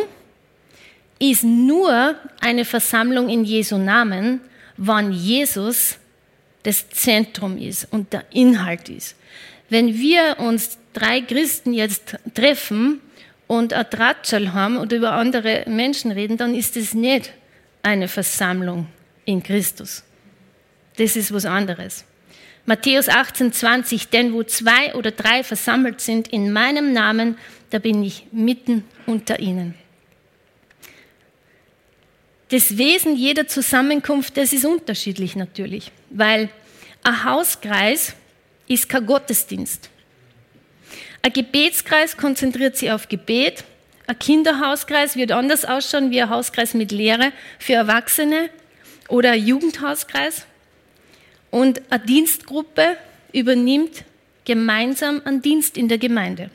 ist 1.20 1.44
nur 1.44 2.16
eine 2.40 2.66
Versammlung 2.66 3.30
in 3.30 3.44
Jesu 3.44 3.78
Namen, 3.78 4.42
wann 4.78 5.12
Jesus 5.12 5.98
das 6.64 6.90
Zentrum 6.90 7.58
ist 7.58 7.88
und 7.92 8.14
der 8.14 8.26
Inhalt 8.32 8.90
ist. 8.90 9.16
Wenn 9.70 9.98
wir 9.98 10.38
uns 10.40 10.78
drei 10.94 11.22
Christen 11.22 11.74
jetzt 11.74 12.18
treffen 12.34 13.02
und 13.48 13.74
ein 13.74 13.90
Tratschal 13.90 14.54
haben 14.54 14.78
oder 14.78 14.98
über 14.98 15.14
andere 15.14 15.64
Menschen 15.68 16.12
reden, 16.12 16.38
dann 16.38 16.54
ist 16.54 16.78
es 16.78 16.94
nicht 16.94 17.32
eine 17.82 18.08
Versammlung 18.08 18.88
in 19.26 19.42
Christus. 19.42 20.04
Das 20.98 21.16
ist 21.16 21.34
was 21.34 21.46
anderes. 21.46 22.06
Matthäus 22.66 23.08
18, 23.08 23.54
20, 23.54 24.10
denn 24.10 24.34
wo 24.34 24.44
zwei 24.44 24.94
oder 24.96 25.12
drei 25.12 25.44
versammelt 25.44 26.02
sind 26.02 26.28
in 26.28 26.52
meinem 26.52 26.92
Namen, 26.92 27.38
da 27.70 27.80
bin 27.80 28.04
ich 28.04 28.28
mitten 28.32 28.84
unter 29.06 29.40
ihnen. 29.40 29.76
Das 32.50 32.78
Wesen 32.78 33.16
jeder 33.16 33.48
Zusammenkunft, 33.48 34.38
das 34.38 34.54
ist 34.54 34.66
unterschiedlich 34.66 35.36
natürlich, 35.36 35.92
weil 36.10 36.50
ein 37.04 37.24
Hauskreis 37.24 38.14
ist 38.68 38.90
kein 38.90 39.06
Gottesdienst. 39.06 39.90
Ein 41.28 41.34
Gebetskreis 41.34 42.16
konzentriert 42.16 42.78
sich 42.78 42.90
auf 42.90 43.10
Gebet. 43.10 43.66
Ein 44.08 44.18
Kinderhauskreis 44.18 45.18
wird 45.18 45.34
anders 45.34 45.66
ausschauen 45.66 46.10
wie 46.10 46.22
ein 46.22 46.30
Hauskreis 46.30 46.74
mit 46.74 46.94
Lehre 46.94 47.34
für 47.60 47.74
Erwachsene 47.74 48.50
oder 49.10 49.32
ein 49.32 49.46
Jugendhauskreis. 49.46 50.46
Und 51.52 51.82
eine 51.90 52.06
Dienstgruppe 52.06 52.96
übernimmt 53.34 54.06
gemeinsam 54.46 55.22
einen 55.26 55.42
Dienst 55.42 55.78
in 55.78 55.90
der 55.90 55.98
Gemeinde. 55.98 56.50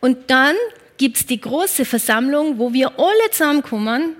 Und 0.00 0.30
dann 0.30 0.54
gibt 0.96 1.16
es 1.16 1.26
die 1.26 1.40
große 1.40 1.84
Versammlung, 1.84 2.60
wo 2.60 2.72
wir 2.72 2.92
alle 2.96 3.30
zusammenkommen, 3.32 4.14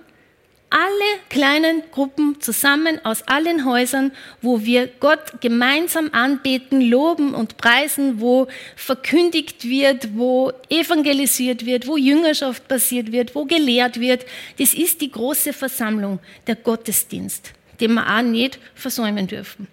alle 0.70 1.20
kleinen 1.30 1.82
Gruppen 1.92 2.40
zusammen 2.40 3.04
aus 3.04 3.22
allen 3.28 3.64
Häusern, 3.64 4.12
wo 4.42 4.64
wir 4.64 4.88
Gott 5.00 5.40
gemeinsam 5.40 6.10
anbeten, 6.12 6.80
loben 6.80 7.34
und 7.34 7.56
preisen, 7.56 8.20
wo 8.20 8.48
verkündigt 8.74 9.64
wird, 9.64 10.16
wo 10.16 10.52
evangelisiert 10.68 11.64
wird, 11.64 11.86
wo 11.86 11.96
Jüngerschaft 11.96 12.68
passiert 12.68 13.12
wird, 13.12 13.34
wo 13.34 13.44
gelehrt 13.44 14.00
wird. 14.00 14.26
Das 14.58 14.74
ist 14.74 15.00
die 15.00 15.10
große 15.10 15.52
Versammlung, 15.52 16.18
der 16.46 16.56
Gottesdienst 16.56 17.52
den 17.80 17.94
wir 17.94 18.16
auch 18.16 18.22
nicht 18.22 18.58
versäumen 18.74 19.26
dürfen. 19.26 19.68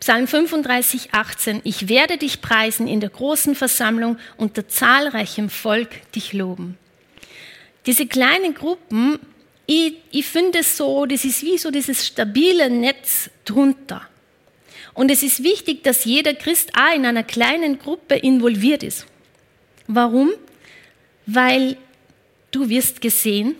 Psalm 0.00 0.26
35, 0.26 1.12
18. 1.12 1.60
Ich 1.64 1.88
werde 1.88 2.18
dich 2.18 2.40
preisen 2.40 2.86
in 2.86 3.00
der 3.00 3.10
großen 3.10 3.54
Versammlung 3.54 4.18
unter 4.36 4.68
zahlreichem 4.68 5.50
Volk 5.50 6.12
dich 6.12 6.32
loben. 6.32 6.78
Diese 7.86 8.06
kleinen 8.06 8.54
Gruppen, 8.54 9.18
ich, 9.66 9.94
ich 10.12 10.26
finde 10.26 10.60
es 10.60 10.76
so, 10.76 11.06
das 11.06 11.24
ist 11.24 11.42
wie 11.42 11.58
so 11.58 11.70
dieses 11.70 12.06
stabile 12.06 12.70
Netz 12.70 13.30
drunter. 13.44 14.02
Und 14.94 15.10
es 15.10 15.22
ist 15.22 15.42
wichtig, 15.42 15.82
dass 15.82 16.04
jeder 16.04 16.34
Christ 16.34 16.72
auch 16.74 16.94
in 16.94 17.04
einer 17.04 17.24
kleinen 17.24 17.78
Gruppe 17.78 18.14
involviert 18.14 18.82
ist. 18.82 19.06
Warum? 19.88 20.30
Weil 21.26 21.76
du 22.50 22.68
wirst 22.68 23.00
gesehen, 23.00 23.56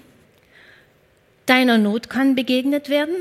deiner 1.45 1.77
Not 1.79 2.09
kann 2.09 2.35
begegnet 2.35 2.89
werden, 2.89 3.17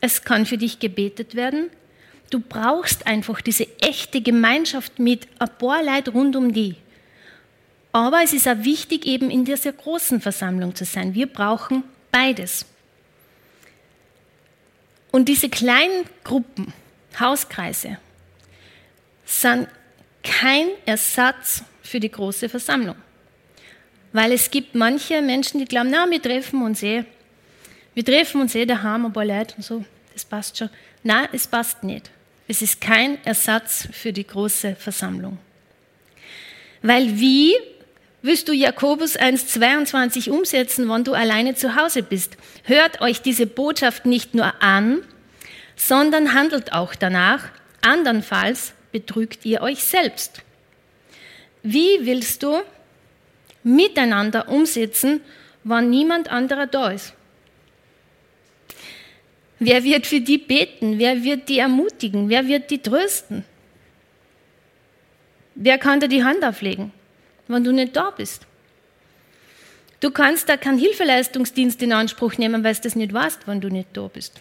es 0.00 0.22
kann 0.22 0.46
für 0.46 0.56
dich 0.56 0.78
gebetet 0.78 1.34
werden. 1.34 1.68
Du 2.30 2.40
brauchst 2.40 3.06
einfach 3.06 3.40
diese 3.40 3.66
echte 3.80 4.20
Gemeinschaft 4.20 4.98
mit 4.98 5.26
ein 5.38 5.50
paar 5.58 5.82
Leuten 5.82 6.10
rund 6.10 6.36
um 6.36 6.52
die. 6.52 6.76
Aber 7.92 8.22
es 8.22 8.32
ist 8.32 8.48
auch 8.48 8.62
wichtig, 8.64 9.04
eben 9.04 9.30
in 9.30 9.44
dieser 9.44 9.72
großen 9.72 10.20
Versammlung 10.20 10.74
zu 10.74 10.84
sein. 10.84 11.14
Wir 11.14 11.26
brauchen 11.26 11.82
beides. 12.10 12.66
Und 15.10 15.28
diese 15.28 15.48
kleinen 15.48 16.04
Gruppen, 16.24 16.72
Hauskreise, 17.18 17.98
sind 19.24 19.68
kein 20.22 20.68
Ersatz 20.86 21.64
für 21.82 22.00
die 22.00 22.10
große 22.10 22.48
Versammlung. 22.48 22.96
Weil 24.12 24.32
es 24.32 24.50
gibt 24.50 24.74
manche 24.74 25.22
Menschen, 25.22 25.58
die 25.60 25.66
glauben, 25.66 25.90
na, 25.90 26.08
wir 26.08 26.20
treffen 26.20 26.62
uns 26.62 26.82
eh 26.82 27.04
wir 27.94 28.04
treffen 28.04 28.40
uns 28.40 28.54
eh 28.54 28.66
daheim, 28.66 29.06
ein 29.06 29.12
paar 29.12 29.24
Leute 29.24 29.56
und 29.56 29.62
so, 29.62 29.84
das 30.12 30.24
passt 30.24 30.56
schon. 30.56 30.70
Nein, 31.02 31.28
es 31.32 31.46
passt 31.46 31.82
nicht. 31.82 32.10
Es 32.46 32.62
ist 32.62 32.80
kein 32.80 33.22
Ersatz 33.24 33.88
für 33.92 34.12
die 34.12 34.26
große 34.26 34.76
Versammlung. 34.76 35.38
Weil 36.82 37.18
wie 37.18 37.54
willst 38.22 38.48
du 38.48 38.52
Jakobus 38.52 39.18
1,22 39.18 40.30
umsetzen, 40.30 40.88
wenn 40.88 41.04
du 41.04 41.12
alleine 41.12 41.54
zu 41.54 41.76
Hause 41.76 42.02
bist? 42.02 42.36
Hört 42.64 43.00
euch 43.00 43.22
diese 43.22 43.46
Botschaft 43.46 44.06
nicht 44.06 44.34
nur 44.34 44.62
an, 44.62 45.02
sondern 45.76 46.34
handelt 46.34 46.72
auch 46.72 46.94
danach. 46.94 47.48
Andernfalls 47.82 48.74
betrügt 48.92 49.44
ihr 49.46 49.62
euch 49.62 49.82
selbst. 49.82 50.42
Wie 51.62 52.06
willst 52.06 52.42
du 52.42 52.60
miteinander 53.62 54.48
umsetzen, 54.48 55.20
wenn 55.64 55.90
niemand 55.90 56.30
anderer 56.30 56.66
da 56.66 56.90
ist? 56.90 57.14
Wer 59.58 59.84
wird 59.84 60.06
für 60.06 60.20
die 60.20 60.38
beten? 60.38 60.98
Wer 60.98 61.22
wird 61.22 61.48
die 61.50 61.58
ermutigen? 61.58 62.30
Wer 62.30 62.48
wird 62.48 62.70
die 62.70 62.78
trösten? 62.80 63.44
Wer 65.54 65.76
kann 65.76 66.00
dir 66.00 66.08
die 66.08 66.24
Hand 66.24 66.42
auflegen, 66.42 66.92
wenn 67.52 67.64
du 67.64 67.72
nicht 67.72 67.96
da 67.96 68.10
bist? 68.10 68.46
Du 70.00 70.10
kannst 70.10 70.48
da 70.48 70.56
keinen 70.56 70.78
Hilfeleistungsdienst 70.78 71.82
in 71.82 71.92
Anspruch 71.92 72.38
nehmen, 72.38 72.64
weil 72.64 72.74
du 72.74 72.80
das 72.80 72.96
nicht 72.96 73.12
weißt, 73.12 73.46
wenn 73.46 73.60
du 73.60 73.68
nicht 73.68 73.88
da 73.92 74.08
bist. 74.08 74.40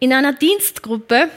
In 0.00 0.12
einer 0.12 0.32
Dienstgruppe 0.32 1.30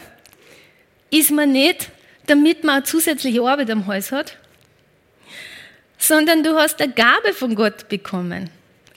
ist 1.11 1.31
man 1.31 1.51
nicht, 1.51 1.89
damit 2.25 2.63
man 2.63 2.77
eine 2.77 2.83
zusätzliche 2.83 3.41
Arbeit 3.41 3.69
am 3.69 3.85
Hals 3.87 4.11
hat, 4.11 4.37
sondern 5.97 6.43
du 6.43 6.55
hast 6.55 6.81
eine 6.81 6.93
Gabe 6.93 7.33
von 7.33 7.55
Gott 7.55 7.89
bekommen. 7.89 8.49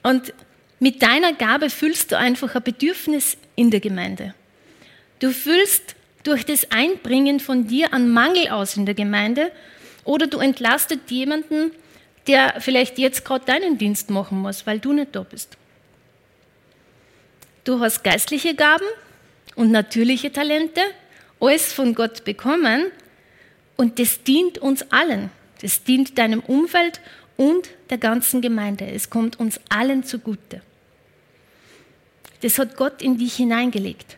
Und 0.03 0.33
mit 0.81 1.03
deiner 1.03 1.33
Gabe 1.33 1.71
füllst 1.71 2.13
du 2.13 2.19
einfach 2.19 2.55
ein 2.55 2.63
Bedürfnis 2.63 3.37
in 3.55 3.71
der 3.71 3.81
Gemeinde. 3.81 4.35
Du 5.21 5.31
füllst 5.31 5.95
durch 6.25 6.45
das 6.45 6.71
Einbringen 6.71 7.41
von 7.41 7.67
dir 7.67 7.93
einen 7.93 8.11
Mangel 8.11 8.49
aus 8.49 8.77
in 8.77 8.87
der 8.87 8.95
Gemeinde 8.95 9.53
oder 10.05 10.27
du 10.27 10.39
entlastet 10.39 11.11
jemanden, 11.11 11.73
der 12.27 12.61
vielleicht 12.61 12.99
jetzt 12.99 13.25
gerade 13.25 13.45
deinen 13.45 13.79
Dienst 13.79 14.11
machen 14.11 14.39
muss, 14.39 14.67
weil 14.67 14.79
du 14.79 14.93
nicht 14.93 15.15
da 15.15 15.23
bist. 15.23 15.57
Du 17.65 17.81
hast 17.81 18.03
geistliche 18.03 18.55
Gaben 18.55 18.87
und 19.55 19.71
natürliche 19.71 20.33
Talente, 20.33 20.81
alles 21.41 21.73
von 21.73 21.95
Gott 21.95 22.25
bekommen 22.25 22.87
und 23.77 23.99
das 23.99 24.23
dient 24.23 24.59
uns 24.59 24.91
allen. 24.91 25.31
Das 25.61 25.85
dient 25.85 26.19
deinem 26.19 26.41
Umfeld 26.41 27.01
und 27.37 27.69
der 27.91 27.99
ganzen 27.99 28.41
Gemeinde. 28.41 28.87
Es 28.87 29.11
kommt 29.11 29.39
uns 29.39 29.61
allen 29.69 30.05
zugute. 30.05 30.61
Das 32.41 32.59
hat 32.59 32.77
Gott 32.77 33.01
in 33.01 33.19
dich 33.19 33.37
hineingelegt. 33.37 34.17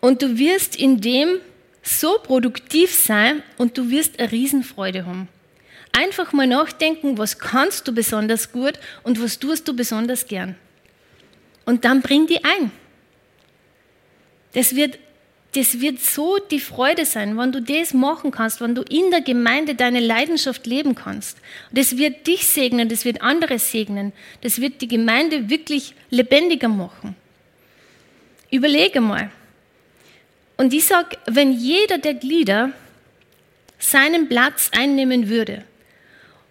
Und 0.00 0.22
du 0.22 0.36
wirst 0.36 0.76
in 0.76 1.00
dem 1.00 1.38
so 1.84 2.18
produktiv 2.18 2.94
sein 2.94 3.42
und 3.58 3.76
du 3.76 3.90
wirst 3.90 4.18
eine 4.18 4.32
Riesenfreude 4.32 5.06
haben. 5.06 5.28
Einfach 5.92 6.32
mal 6.32 6.46
nachdenken, 6.46 7.18
was 7.18 7.38
kannst 7.38 7.86
du 7.86 7.94
besonders 7.94 8.50
gut 8.50 8.80
und 9.04 9.22
was 9.22 9.38
tust 9.38 9.68
du 9.68 9.76
besonders 9.76 10.26
gern. 10.26 10.56
Und 11.66 11.84
dann 11.84 12.02
bring 12.02 12.26
die 12.26 12.42
ein. 12.42 12.72
Das 14.54 14.74
wird, 14.74 14.98
das 15.54 15.80
wird 15.80 16.00
so 16.00 16.38
die 16.38 16.58
Freude 16.58 17.04
sein, 17.04 17.36
wenn 17.36 17.52
du 17.52 17.60
das 17.60 17.94
machen 17.94 18.30
kannst, 18.30 18.60
wenn 18.60 18.74
du 18.74 18.82
in 18.82 19.10
der 19.10 19.20
Gemeinde 19.20 19.74
deine 19.74 20.00
Leidenschaft 20.00 20.66
leben 20.66 20.94
kannst. 20.94 21.38
Das 21.70 21.96
wird 21.96 22.26
dich 22.26 22.46
segnen, 22.46 22.88
das 22.88 23.04
wird 23.04 23.22
andere 23.22 23.58
segnen, 23.58 24.12
das 24.40 24.60
wird 24.60 24.80
die 24.80 24.88
Gemeinde 24.88 25.48
wirklich 25.50 25.94
lebendiger 26.10 26.68
machen. 26.68 27.14
Überlege 28.50 29.00
mal. 29.00 29.30
Und 30.56 30.72
ich 30.72 30.86
sage, 30.86 31.16
wenn 31.26 31.52
jeder 31.52 31.98
der 31.98 32.14
Glieder 32.14 32.70
seinen 33.78 34.28
Platz 34.28 34.70
einnehmen 34.72 35.28
würde 35.28 35.64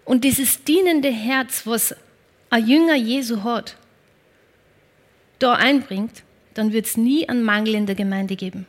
und 0.06 0.24
dieses 0.24 0.63
dienende 0.63 1.10
Herz, 1.10 1.66
was 1.66 1.96
ein 2.50 2.68
Jünger 2.68 2.96
Jesu 2.96 3.44
hat, 3.44 3.76
da 5.39 5.54
einbringt, 5.54 6.24
dann 6.54 6.72
wird 6.72 6.86
es 6.86 6.98
nie 6.98 7.28
einen 7.28 7.44
Mangel 7.44 7.76
in 7.76 7.86
der 7.86 7.96
Gemeinde 7.96 8.36
geben. 8.36 8.66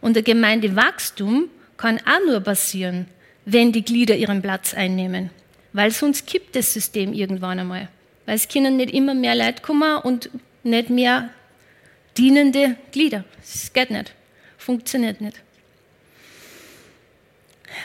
Und 0.00 0.14
der 0.14 0.22
Gemeindewachstum 0.22 1.48
kann 1.76 1.98
auch 1.98 2.26
nur 2.26 2.40
passieren, 2.40 3.06
wenn 3.44 3.72
die 3.72 3.84
Glieder 3.84 4.16
ihren 4.16 4.42
Platz 4.42 4.74
einnehmen. 4.74 5.30
Weil 5.72 5.90
sonst 5.90 6.26
kippt 6.26 6.54
das 6.54 6.72
System 6.72 7.12
irgendwann 7.12 7.58
einmal. 7.58 7.88
Weil 8.26 8.36
es 8.36 8.48
können 8.48 8.76
nicht 8.76 8.92
immer 8.92 9.14
mehr 9.14 9.34
Leute 9.34 9.62
kommen 9.62 9.98
und 9.98 10.30
nicht 10.62 10.90
mehr 10.90 11.30
dienende 12.16 12.76
Glieder. 12.92 13.24
Das 13.40 13.72
geht 13.72 13.90
nicht. 13.90 14.14
Funktioniert 14.64 15.20
nicht. 15.20 15.42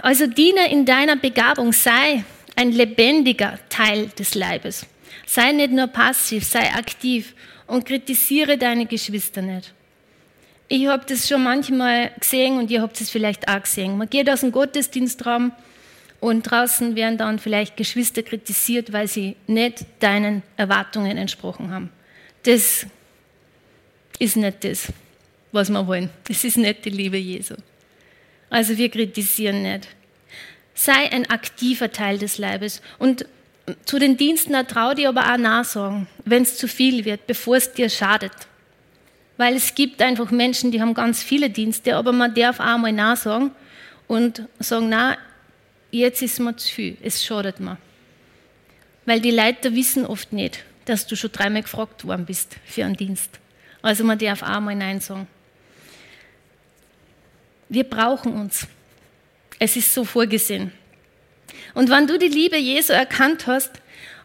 Also 0.04 0.28
diene 0.28 0.72
in 0.72 0.86
deiner 0.86 1.16
Begabung, 1.16 1.74
sei 1.74 2.24
ein 2.56 2.72
lebendiger 2.72 3.58
Teil 3.70 4.10
des 4.10 4.36
Leibes. 4.36 4.86
Sei 5.26 5.54
nicht 5.54 5.72
nur 5.72 5.88
passiv, 5.88 6.46
sei 6.46 6.72
aktiv 6.74 7.34
und 7.66 7.86
kritisiere 7.86 8.60
deine 8.60 8.86
Geschwister 8.86 9.42
nicht. 9.42 9.74
Ich 10.68 10.86
habe 10.88 11.04
das 11.08 11.28
schon 11.28 11.44
manchmal 11.44 12.12
gesehen 12.20 12.60
und 12.60 12.70
ihr 12.70 12.82
habt 12.82 13.02
es 13.02 13.10
vielleicht 13.10 13.48
auch 13.48 13.63
gesehen. 13.63 13.98
Man 13.98 14.10
geht 14.10 14.30
aus 14.30 14.42
dem 14.42 14.52
Gottesdienstraum 14.52 15.54
und 16.20 16.44
draußen 16.44 16.96
werden 16.96 17.18
dann 17.18 17.40
vielleicht 17.40 17.76
Geschwister 17.76 18.22
kritisiert, 18.22 18.94
weil 18.94 19.08
sie 19.08 19.36
nicht 19.48 19.86
deinen 20.00 20.44
Erwartungen 20.58 21.18
entsprochen 21.18 21.72
haben. 21.72 21.90
Das 22.44 22.86
ist 24.20 24.36
nicht 24.36 24.63
das, 24.63 24.92
was 25.52 25.70
wir 25.70 25.88
wollen. 25.88 26.10
Das 26.28 26.44
ist 26.44 26.58
nicht 26.58 26.86
die 26.86 26.90
Liebe 26.90 27.18
Jesu. 27.18 27.56
Also 28.50 28.78
wir 28.78 28.90
kritisieren 28.90 29.64
nicht. 29.64 29.88
Sei 30.74 31.12
ein 31.12 31.30
aktiver 31.30 31.92
Teil 31.92 32.18
des 32.18 32.38
Leibes 32.38 32.82
und 33.00 33.26
zu 33.86 34.00
den 34.00 34.16
Diensten 34.16 34.54
trau 34.68 34.94
dir 34.94 35.10
aber 35.10 35.34
auch 35.34 35.38
nachsagen, 35.38 36.08
wenn 36.24 36.44
es 36.44 36.58
zu 36.58 36.68
viel 36.68 37.04
wird, 37.04 37.28
bevor 37.28 37.58
es 37.58 37.74
dir 37.74 37.90
schadet. 37.90 38.32
Weil 39.36 39.56
es 39.56 39.76
gibt 39.76 40.02
einfach 40.02 40.32
Menschen, 40.32 40.72
die 40.72 40.82
haben 40.82 40.94
ganz 40.94 41.22
viele 41.22 41.50
Dienste, 41.50 41.96
aber 41.96 42.12
man 42.14 42.34
darf 42.34 42.60
auch 42.60 42.78
mal 42.78 42.94
nachsagen 42.94 43.52
und 44.08 44.44
sagen, 44.60 44.90
na, 44.90 45.18
jetzt 45.92 46.22
ist 46.22 46.40
mir 46.40 46.56
zu 46.56 46.74
viel, 46.74 46.98
es 47.02 47.24
schadet 47.26 47.60
mir. 47.60 47.78
Weil 49.06 49.20
die 49.20 49.32
Leute 49.32 49.76
wissen 49.76 50.06
oft 50.06 50.32
nicht, 50.32 50.64
dass 50.86 51.06
du 51.06 51.16
schon 51.16 51.32
dreimal 51.32 51.62
gefragt 51.62 52.06
worden 52.06 52.26
bist 52.26 52.56
für 52.66 52.86
einen 52.86 52.96
Dienst. 52.96 53.40
Also 53.82 54.04
man 54.04 54.18
darf 54.18 54.42
auch 54.44 54.60
mal 54.60 54.76
Nein 54.76 55.02
sagen. 55.02 55.28
Wir 57.70 57.84
brauchen 57.84 58.34
uns. 58.34 58.68
Es 59.60 59.76
ist 59.76 59.94
so 59.94 60.06
vorgesehen. 60.06 60.72
Und 61.74 61.90
wenn 61.90 62.08
du 62.08 62.18
die 62.18 62.28
Liebe 62.28 62.58
Jesu 62.58 62.94
erkannt 62.94 63.48
hast 63.48 63.72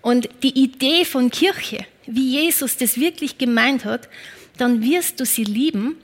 und 0.00 0.28
die 0.42 0.62
Idee 0.62 1.04
von 1.04 1.30
Kirche, 1.30 1.86
wie 2.06 2.42
Jesus 2.42 2.76
das 2.76 2.98
wirklich 2.98 3.38
gemeint 3.38 3.84
hat, 3.84 4.08
dann 4.58 4.82
wirst 4.82 5.20
du 5.20 5.24
sie 5.24 5.44
lieben 5.44 5.96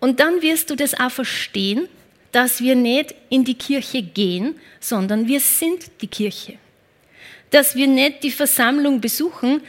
und 0.00 0.20
dann 0.20 0.42
wirst 0.42 0.70
du 0.70 0.76
das 0.76 0.98
auch 0.98 1.10
verstehen, 1.10 1.88
dass 2.32 2.60
wir 2.60 2.76
nicht 2.76 3.14
in 3.30 3.44
die 3.44 3.54
Kirche 3.54 4.02
gehen, 4.02 4.54
sondern 4.80 5.26
wir 5.26 5.40
sind 5.40 5.90
die 6.00 6.06
Kirche. 6.06 6.58
Dass 7.50 7.74
wir 7.74 7.86
nicht 7.86 8.22
die 8.22 8.30
Versammlung 8.30 9.00
besuchen, 9.00 9.62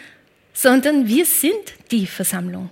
sondern 0.54 1.08
wir 1.08 1.26
sind 1.26 1.74
die 1.92 2.06
Versammlung. 2.06 2.70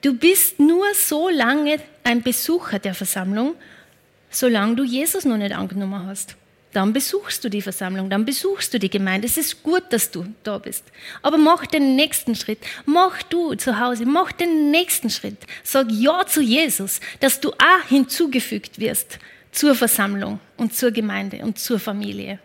Du 0.00 0.14
bist 0.14 0.60
nur 0.60 0.86
so 0.94 1.28
lange 1.28 1.80
ein 2.04 2.22
Besucher 2.22 2.78
der 2.78 2.94
Versammlung, 2.94 3.54
solange 4.30 4.76
du 4.76 4.84
Jesus 4.84 5.24
noch 5.24 5.36
nicht 5.36 5.52
angenommen 5.52 6.06
hast 6.06 6.36
dann 6.72 6.92
besuchst 6.92 7.42
du 7.42 7.48
die 7.48 7.62
Versammlung, 7.62 8.10
dann 8.10 8.24
besuchst 8.24 8.74
du 8.74 8.78
die 8.78 8.90
Gemeinde. 8.90 9.26
Es 9.26 9.36
ist 9.36 9.62
gut, 9.62 9.84
dass 9.90 10.10
du 10.10 10.26
da 10.42 10.58
bist. 10.58 10.84
Aber 11.22 11.38
mach 11.38 11.66
den 11.66 11.96
nächsten 11.96 12.34
Schritt. 12.34 12.58
Mach 12.84 13.22
du 13.22 13.54
zu 13.54 13.80
Hause, 13.80 14.04
mach 14.04 14.32
den 14.32 14.70
nächsten 14.70 15.10
Schritt. 15.10 15.38
Sag 15.64 15.90
Ja 15.90 16.26
zu 16.26 16.42
Jesus, 16.42 17.00
dass 17.20 17.40
du 17.40 17.50
auch 17.52 17.88
hinzugefügt 17.88 18.78
wirst 18.78 19.18
zur 19.50 19.74
Versammlung 19.74 20.40
und 20.56 20.74
zur 20.74 20.90
Gemeinde 20.90 21.38
und 21.38 21.58
zur 21.58 21.78
Familie. 21.78 22.38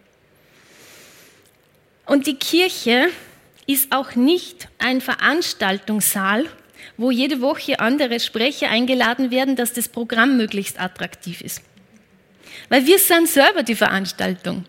Und 2.05 2.27
die 2.27 2.35
Kirche 2.35 3.09
ist 3.67 3.91
auch 3.91 4.15
nicht 4.15 4.67
ein 4.79 5.01
Veranstaltungssaal, 5.01 6.45
wo 6.97 7.11
jede 7.11 7.41
Woche 7.41 7.79
andere 7.79 8.19
Sprecher 8.19 8.69
eingeladen 8.69 9.31
werden, 9.31 9.55
dass 9.55 9.73
das 9.73 9.87
Programm 9.87 10.37
möglichst 10.37 10.79
attraktiv 10.79 11.41
ist. 11.41 11.61
Weil 12.69 12.85
wir 12.85 12.99
sind 12.99 13.27
selber 13.27 13.63
die 13.63 13.75
Veranstaltung. 13.75 14.65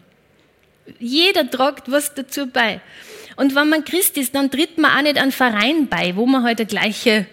Jeder 0.99 1.51
tragt 1.51 1.91
was 1.91 2.15
dazu 2.15 2.47
bei. 2.47 2.81
Und 3.37 3.55
wenn 3.55 3.69
man 3.69 3.85
Christ 3.85 4.17
ist, 4.17 4.35
dann 4.35 4.51
tritt 4.51 4.79
man 4.79 4.97
auch 4.97 5.03
nicht 5.03 5.19
an 5.19 5.33
Verein 5.33 5.89
bei, 5.89 6.15
wo 6.15 6.27
man 6.27 6.45
halt 6.45 6.61
ein 6.61 6.67
gleiche, 6.67 7.27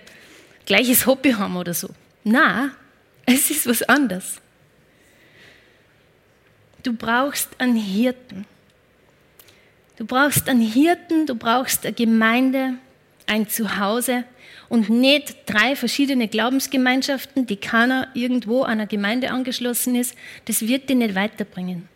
gleiches 0.66 1.06
Hobby 1.06 1.32
haben 1.32 1.58
oder 1.58 1.74
so. 1.74 1.90
Na, 2.24 2.72
es 3.26 3.52
ist 3.52 3.68
was 3.68 3.84
anderes. 3.84 4.42
Du 6.84 6.94
brauchst 6.94 7.50
einen 7.60 7.76
Hirten. 7.76 8.46
Du 9.98 10.06
brauchst 10.06 10.50
einen 10.50 10.62
Hirten, 10.62 11.28
du 11.28 11.36
brauchst 11.36 11.86
eine 11.86 11.94
Gemeinde, 11.94 12.74
ein 13.28 13.48
Zuhause 13.48 14.24
und 14.72 14.90
nicht 14.90 15.36
drei 15.48 15.76
verschiedene 15.76 16.30
Glaubensgemeinschaften, 16.30 17.46
die 17.46 17.58
keiner 17.58 18.08
irgendwo 18.14 18.64
einer 18.64 18.88
Gemeinde 18.88 19.30
angeschlossen 19.30 19.96
ist. 19.96 20.16
Das 20.46 20.62
wird 20.62 20.88
dich 20.90 20.96
nicht 20.96 21.14
weiterbringen. 21.14 21.90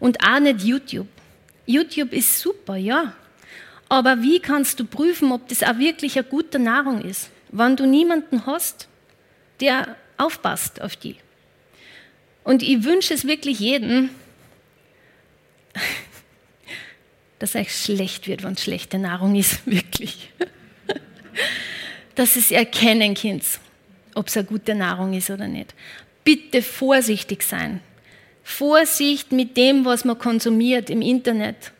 Und 0.00 0.24
auch 0.26 0.40
nicht 0.40 0.62
YouTube. 0.62 1.08
YouTube 1.66 2.14
ist 2.14 2.38
super, 2.38 2.76
ja. 2.76 3.12
Aber 3.90 4.22
wie 4.22 4.40
kannst 4.40 4.80
du 4.80 4.86
prüfen, 4.86 5.30
ob 5.30 5.46
das 5.48 5.62
auch 5.62 5.76
wirklich 5.76 6.16
eine 6.16 6.26
gute 6.26 6.58
Nahrung 6.58 7.02
ist, 7.02 7.28
wenn 7.52 7.76
du 7.76 7.84
niemanden 7.84 8.46
hast, 8.46 8.88
der 9.60 9.94
aufpasst 10.16 10.80
auf 10.80 10.96
die? 10.96 11.16
Und 12.44 12.62
ich 12.62 12.82
wünsche 12.82 13.12
es 13.12 13.26
wirklich 13.26 13.60
jedem, 13.60 14.08
dass 17.40 17.54
euch 17.54 17.76
schlecht 17.76 18.26
wird, 18.26 18.42
wenn 18.42 18.54
es 18.54 18.62
schlechte 18.62 18.98
Nahrung 18.98 19.34
ist, 19.34 19.66
wirklich 19.70 20.30
dass 22.16 22.34
es 22.34 22.50
erkennen 22.50 23.14
könnt, 23.14 23.44
ob 24.14 24.26
es 24.26 24.36
eine 24.36 24.46
gute 24.46 24.74
Nahrung 24.74 25.12
ist 25.12 25.30
oder 25.30 25.46
nicht. 25.46 25.74
Bitte 26.24 26.62
vorsichtig 26.62 27.42
sein. 27.42 27.80
Vorsicht 28.42 29.32
mit 29.32 29.56
dem, 29.56 29.84
was 29.84 30.04
man 30.04 30.18
konsumiert 30.18 30.90
im 30.90 31.02
Internet. 31.02 31.72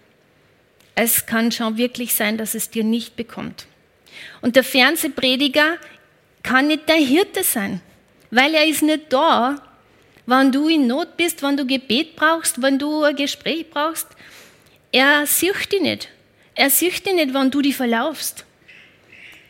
Es 0.94 1.26
kann 1.26 1.52
schon 1.52 1.76
wirklich 1.76 2.14
sein, 2.14 2.38
dass 2.38 2.54
es 2.54 2.70
dir 2.70 2.84
nicht 2.84 3.16
bekommt. 3.16 3.66
Und 4.40 4.56
der 4.56 4.64
Fernsehprediger 4.64 5.76
kann 6.42 6.68
nicht 6.68 6.88
dein 6.88 7.04
Hirte 7.04 7.42
sein, 7.42 7.80
weil 8.30 8.54
er 8.54 8.66
ist 8.66 8.82
nicht 8.82 9.12
da, 9.12 9.60
wenn 10.26 10.52
du 10.52 10.68
in 10.68 10.86
Not 10.86 11.16
bist, 11.16 11.42
wenn 11.42 11.56
du 11.56 11.66
Gebet 11.66 12.16
brauchst, 12.16 12.60
wenn 12.62 12.78
du 12.78 13.02
ein 13.04 13.14
Gespräch 13.14 13.70
brauchst. 13.70 14.08
Er 14.90 15.26
sieht 15.26 15.72
dich 15.72 15.80
nicht. 15.80 16.08
Er 16.54 16.70
sieht 16.70 17.04
dich 17.06 17.14
nicht, 17.14 17.34
wenn 17.34 17.50
du 17.50 17.60
dich 17.60 17.76
verlaufst. 17.76 18.45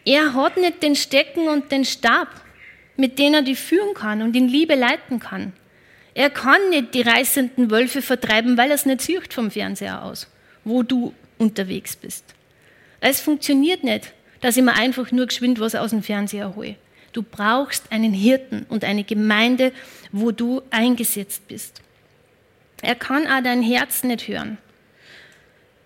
Er 0.07 0.33
hat 0.33 0.57
nicht 0.57 0.83
den 0.83 0.95
Stecken 0.95 1.49
und 1.49 1.71
den 1.71 1.85
Stab, 1.85 2.29
mit 2.97 3.19
denen 3.19 3.35
er 3.35 3.43
die 3.43 3.57
führen 3.57 3.93
kann 3.93 4.23
und 4.23 4.35
in 4.35 4.49
Liebe 4.49 4.75
leiten 4.75 5.21
kann. 5.21 5.53
Er 6.15 6.31
kann 6.31 6.71
nicht 6.71 6.95
die 6.95 7.03
reißenden 7.03 7.71
Wölfe 7.71 8.01
vertreiben, 8.01 8.57
weil 8.57 8.71
er 8.71 8.77
es 8.77 8.87
nicht 8.87 9.03
sieht 9.03 9.35
vom 9.35 9.51
Fernseher 9.51 10.03
aus. 10.03 10.29
wo 10.65 10.83
du 10.83 11.15
unterwegs 11.39 11.95
bist. 11.95 12.25
Es 13.01 13.21
funktioniert 13.21 13.85
nicht, 13.85 14.13
dass 14.41 14.57
ich 14.57 14.65
mir 14.65 14.75
einfach 14.75 15.13
nur 15.13 15.27
geschwind 15.27 15.61
was 15.61 15.77
aus 15.77 15.91
dem 15.91 16.03
Fernseher 16.03 16.57
hole. 16.57 16.75
Du 17.13 17.23
brauchst 17.23 17.93
einen 17.93 18.13
Hirten 18.13 18.67
und 18.69 18.83
eine 18.83 19.05
Gemeinde, 19.05 19.73
wo 20.11 20.33
du 20.33 20.63
eingesetzt 20.71 21.47
bist. 21.47 21.83
Er 22.83 22.97
kann 22.97 23.27
auch 23.27 23.43
dein 23.43 23.63
Herz 23.63 24.03
nicht 24.03 24.27
hören. 24.27 24.59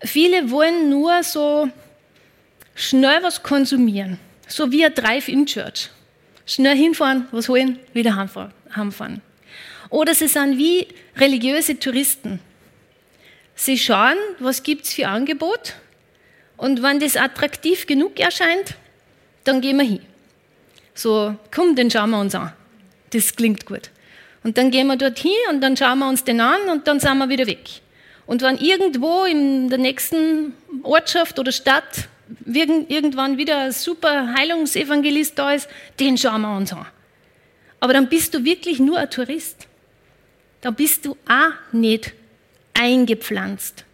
Viele 0.03 0.49
wollen 0.49 0.89
nur 0.89 1.21
so 1.21 1.69
schnell 2.75 3.23
was 3.23 3.43
konsumieren, 3.43 4.19
so 4.47 4.71
wie 4.71 4.85
ein 4.85 4.93
Drive-In-Church. 4.93 5.89
Schnell 6.45 6.75
hinfahren, 6.75 7.27
was 7.31 7.47
holen, 7.49 7.79
wieder 7.93 8.15
heimfahren. 8.15 9.21
Oder 9.89 10.13
sie 10.15 10.27
sind 10.27 10.57
wie 10.57 10.87
religiöse 11.15 11.77
Touristen. 11.77 12.39
Sie 13.55 13.77
schauen, 13.77 14.17
was 14.39 14.63
gibt 14.63 14.85
es 14.85 14.93
für 14.93 15.07
Angebot 15.07 15.75
und 16.57 16.81
wenn 16.83 16.99
das 16.99 17.17
attraktiv 17.17 17.87
genug 17.87 18.19
erscheint, 18.19 18.75
dann 19.43 19.61
gehen 19.61 19.77
wir 19.77 19.85
hin. 19.85 20.01
So, 20.93 21.35
komm, 21.53 21.75
den 21.75 21.89
schauen 21.89 22.11
wir 22.11 22.19
uns 22.19 22.35
an. 22.35 22.53
Das 23.11 23.35
klingt 23.35 23.65
gut. 23.65 23.89
Und 24.43 24.57
dann 24.57 24.71
gehen 24.71 24.87
wir 24.87 24.95
dorthin 24.95 25.31
und 25.49 25.61
dann 25.61 25.77
schauen 25.77 25.99
wir 25.99 26.07
uns 26.07 26.23
den 26.23 26.41
an 26.41 26.69
und 26.69 26.87
dann 26.87 26.99
sind 26.99 27.17
wir 27.17 27.29
wieder 27.29 27.47
weg. 27.47 27.81
Und 28.25 28.41
wenn 28.41 28.57
irgendwo 28.57 29.25
in 29.25 29.69
der 29.69 29.77
nächsten 29.77 30.53
Ortschaft 30.83 31.37
oder 31.39 31.51
Stadt 31.51 32.07
irgendwann 32.45 33.37
wieder 33.37 33.59
ein 33.59 33.71
super 33.71 34.33
Heilungsevangelist 34.37 35.37
da 35.37 35.53
ist, 35.53 35.69
den 35.99 36.17
schauen 36.17 36.41
wir 36.41 36.55
uns 36.55 36.73
an. 36.73 36.85
Aber 37.79 37.93
dann 37.93 38.07
bist 38.09 38.33
du 38.33 38.43
wirklich 38.43 38.79
nur 38.79 38.97
ein 38.97 39.09
Tourist. 39.09 39.67
Da 40.61 40.71
bist 40.71 41.05
du 41.05 41.17
auch 41.27 41.73
nicht 41.73 42.13
eingepflanzt. 42.73 43.85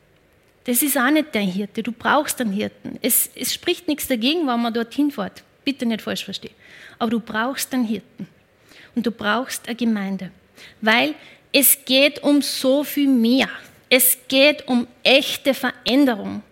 Das 0.65 0.82
ist 0.82 0.97
auch 0.97 1.10
nicht 1.10 1.34
dein 1.34 1.47
Hirte. 1.47 1.82
Du 1.82 1.93
brauchst 1.93 2.41
einen 2.41 2.52
Hirten. 2.52 3.00
Es, 3.02 3.30
es 3.36 3.54
spricht 3.54 3.88
nichts 3.88 4.08
dagegen, 4.08 4.45
wenn 4.47 4.62
man 4.62 4.73
dorthin 4.73 5.12
fährt. 5.12 5.43
Bitte 5.63 5.86
nicht 5.86 6.02
falsch 6.02 6.26
verstehen. 6.26 6.54
Aber 7.00 7.12
du 7.12 7.21
brauchst 7.21 7.73
einen 7.73 7.86
Hirten. 7.86 8.28
Und 8.93 9.06
du 9.06 9.12
brauchst 9.12 9.67
eine 9.67 9.76
Gemeinde. 9.76 10.32
Weil 10.82 11.15
es 11.54 11.86
geht 11.86 12.21
um 12.21 12.41
so 12.41 12.84
viel 12.84 13.08
mehr. 13.08 13.47
Es 13.89 14.17
geht 14.28 14.67
um 14.67 14.88
echte 15.04 15.54
Veränderung. 15.54 16.43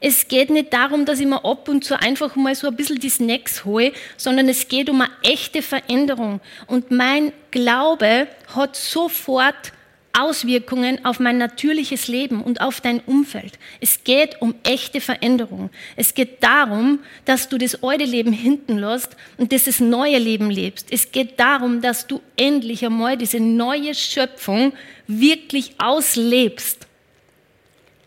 Es 0.00 0.28
geht 0.28 0.50
nicht 0.50 0.72
darum, 0.72 1.04
dass 1.04 1.18
ich 1.18 1.26
mir 1.26 1.44
ab 1.44 1.68
und 1.68 1.84
zu 1.84 1.98
einfach 1.98 2.36
mal 2.36 2.54
so 2.54 2.68
ein 2.68 2.76
bisschen 2.76 3.00
die 3.00 3.10
Snacks 3.10 3.64
hole, 3.64 3.92
sondern 4.16 4.48
es 4.48 4.68
geht 4.68 4.88
um 4.90 5.00
eine 5.00 5.10
echte 5.22 5.62
Veränderung. 5.62 6.40
Und 6.66 6.90
mein 6.90 7.32
Glaube 7.50 8.28
hat 8.54 8.76
sofort 8.76 9.72
Auswirkungen 10.18 11.04
auf 11.04 11.20
mein 11.20 11.38
natürliches 11.38 12.08
Leben 12.08 12.42
und 12.42 12.60
auf 12.60 12.80
dein 12.80 13.00
Umfeld. 13.00 13.58
Es 13.80 14.02
geht 14.02 14.40
um 14.40 14.54
echte 14.64 15.00
Veränderung. 15.00 15.70
Es 15.96 16.14
geht 16.14 16.42
darum, 16.42 17.00
dass 17.24 17.48
du 17.48 17.56
das 17.58 17.82
alte 17.82 18.04
Leben 18.04 18.32
hinten 18.32 18.78
lässt 18.78 19.16
und 19.36 19.52
dieses 19.52 19.80
neue 19.80 20.18
Leben 20.18 20.50
lebst. 20.50 20.88
Es 20.90 21.12
geht 21.12 21.38
darum, 21.38 21.80
dass 21.80 22.06
du 22.06 22.20
endlich 22.36 22.84
einmal 22.84 23.16
diese 23.16 23.38
neue 23.38 23.94
Schöpfung 23.94 24.72
wirklich 25.06 25.74
auslebst. 25.78 26.87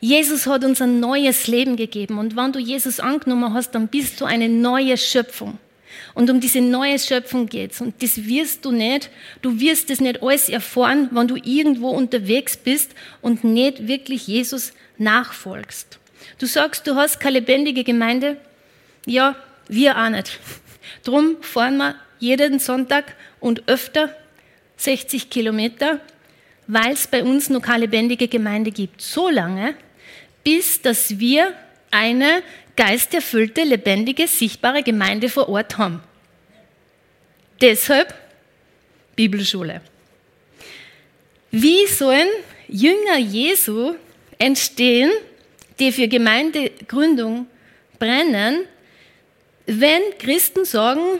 Jesus 0.01 0.47
hat 0.47 0.63
uns 0.63 0.81
ein 0.81 0.99
neues 0.99 1.45
Leben 1.45 1.75
gegeben 1.75 2.17
und 2.17 2.35
wenn 2.35 2.51
du 2.51 2.59
Jesus 2.59 2.99
angenommen 2.99 3.53
hast, 3.53 3.71
dann 3.71 3.87
bist 3.87 4.19
du 4.19 4.25
eine 4.25 4.49
neue 4.49 4.97
Schöpfung. 4.97 5.59
Und 6.15 6.29
um 6.29 6.39
diese 6.39 6.59
neue 6.59 6.97
Schöpfung 6.97 7.47
geht 7.47 7.73
es. 7.73 7.81
Und 7.81 8.01
das 8.01 8.25
wirst 8.25 8.65
du 8.65 8.71
nicht, 8.71 9.09
du 9.41 9.59
wirst 9.59 9.89
das 9.91 10.01
nicht 10.01 10.23
alles 10.23 10.49
erfahren, 10.49 11.09
wenn 11.11 11.27
du 11.27 11.35
irgendwo 11.35 11.89
unterwegs 11.89 12.57
bist 12.57 12.91
und 13.21 13.43
nicht 13.43 13.87
wirklich 13.87 14.27
Jesus 14.27 14.73
nachfolgst. 14.97 15.99
Du 16.39 16.47
sagst, 16.47 16.87
du 16.87 16.95
hast 16.95 17.19
keine 17.19 17.39
lebendige 17.39 17.83
Gemeinde. 17.83 18.37
Ja, 19.05 19.35
wir 19.67 19.97
auch 19.97 20.09
nicht. 20.09 20.39
Drum 21.03 21.37
fahren 21.41 21.77
wir 21.77 21.95
jeden 22.19 22.59
Sonntag 22.59 23.15
und 23.39 23.67
öfter 23.67 24.15
60 24.77 25.29
Kilometer, 25.29 25.99
weil 26.67 26.93
es 26.93 27.07
bei 27.07 27.23
uns 27.23 27.49
noch 27.49 27.61
keine 27.61 27.85
lebendige 27.85 28.27
Gemeinde 28.27 28.71
gibt. 28.71 29.01
So 29.01 29.29
lange, 29.29 29.75
bis 30.43 30.81
dass 30.81 31.19
wir 31.19 31.53
eine 31.91 32.43
geisterfüllte, 32.75 33.63
lebendige, 33.63 34.27
sichtbare 34.27 34.83
Gemeinde 34.83 35.29
vor 35.29 35.49
Ort 35.49 35.77
haben. 35.77 36.01
Deshalb 37.59 38.13
Bibelschule. 39.15 39.81
Wie 41.51 41.85
sollen 41.85 42.29
Jünger 42.67 43.17
Jesu 43.17 43.95
entstehen, 44.39 45.11
die 45.79 45.91
für 45.91 46.07
Gemeindegründung 46.07 47.47
brennen, 47.99 48.65
wenn 49.65 50.01
Christen 50.17 50.65
sagen, 50.65 51.19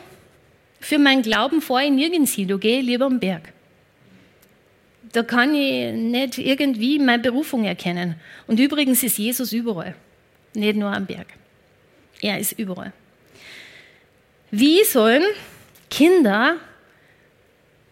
für 0.80 0.98
meinen 0.98 1.22
Glauben 1.22 1.62
fahre 1.62 1.86
ich 1.86 1.92
nirgends 1.92 2.34
hin, 2.34 2.48
du 2.48 2.58
geh 2.58 2.82
lieber 2.82 3.06
am 3.06 3.20
Berg. 3.20 3.54
Da 5.14 5.24
kann 5.24 5.54
ich 5.54 5.94
nicht 5.94 6.38
irgendwie 6.38 7.00
meine 7.00 7.22
Berufung 7.22 7.66
erkennen. 7.66 8.16
Und 8.48 8.60
übrigens 8.60 9.04
ist 9.04 9.18
Jesus 9.18 9.52
überall, 9.52 9.96
nicht 10.54 10.78
nur 10.78 10.92
am 10.92 11.06
Berg. 11.06 11.28
Er 12.22 12.40
ist 12.40 12.54
überall. 12.54 12.94
Wie 14.52 14.84
sollen 14.84 15.24
Kinder 15.90 16.58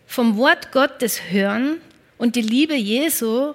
vom 0.06 0.38
Wort 0.38 0.72
Gottes 0.72 1.22
hören 1.30 1.82
und 2.18 2.36
die 2.36 2.42
Liebe 2.42 2.76
Jesu 2.76 3.54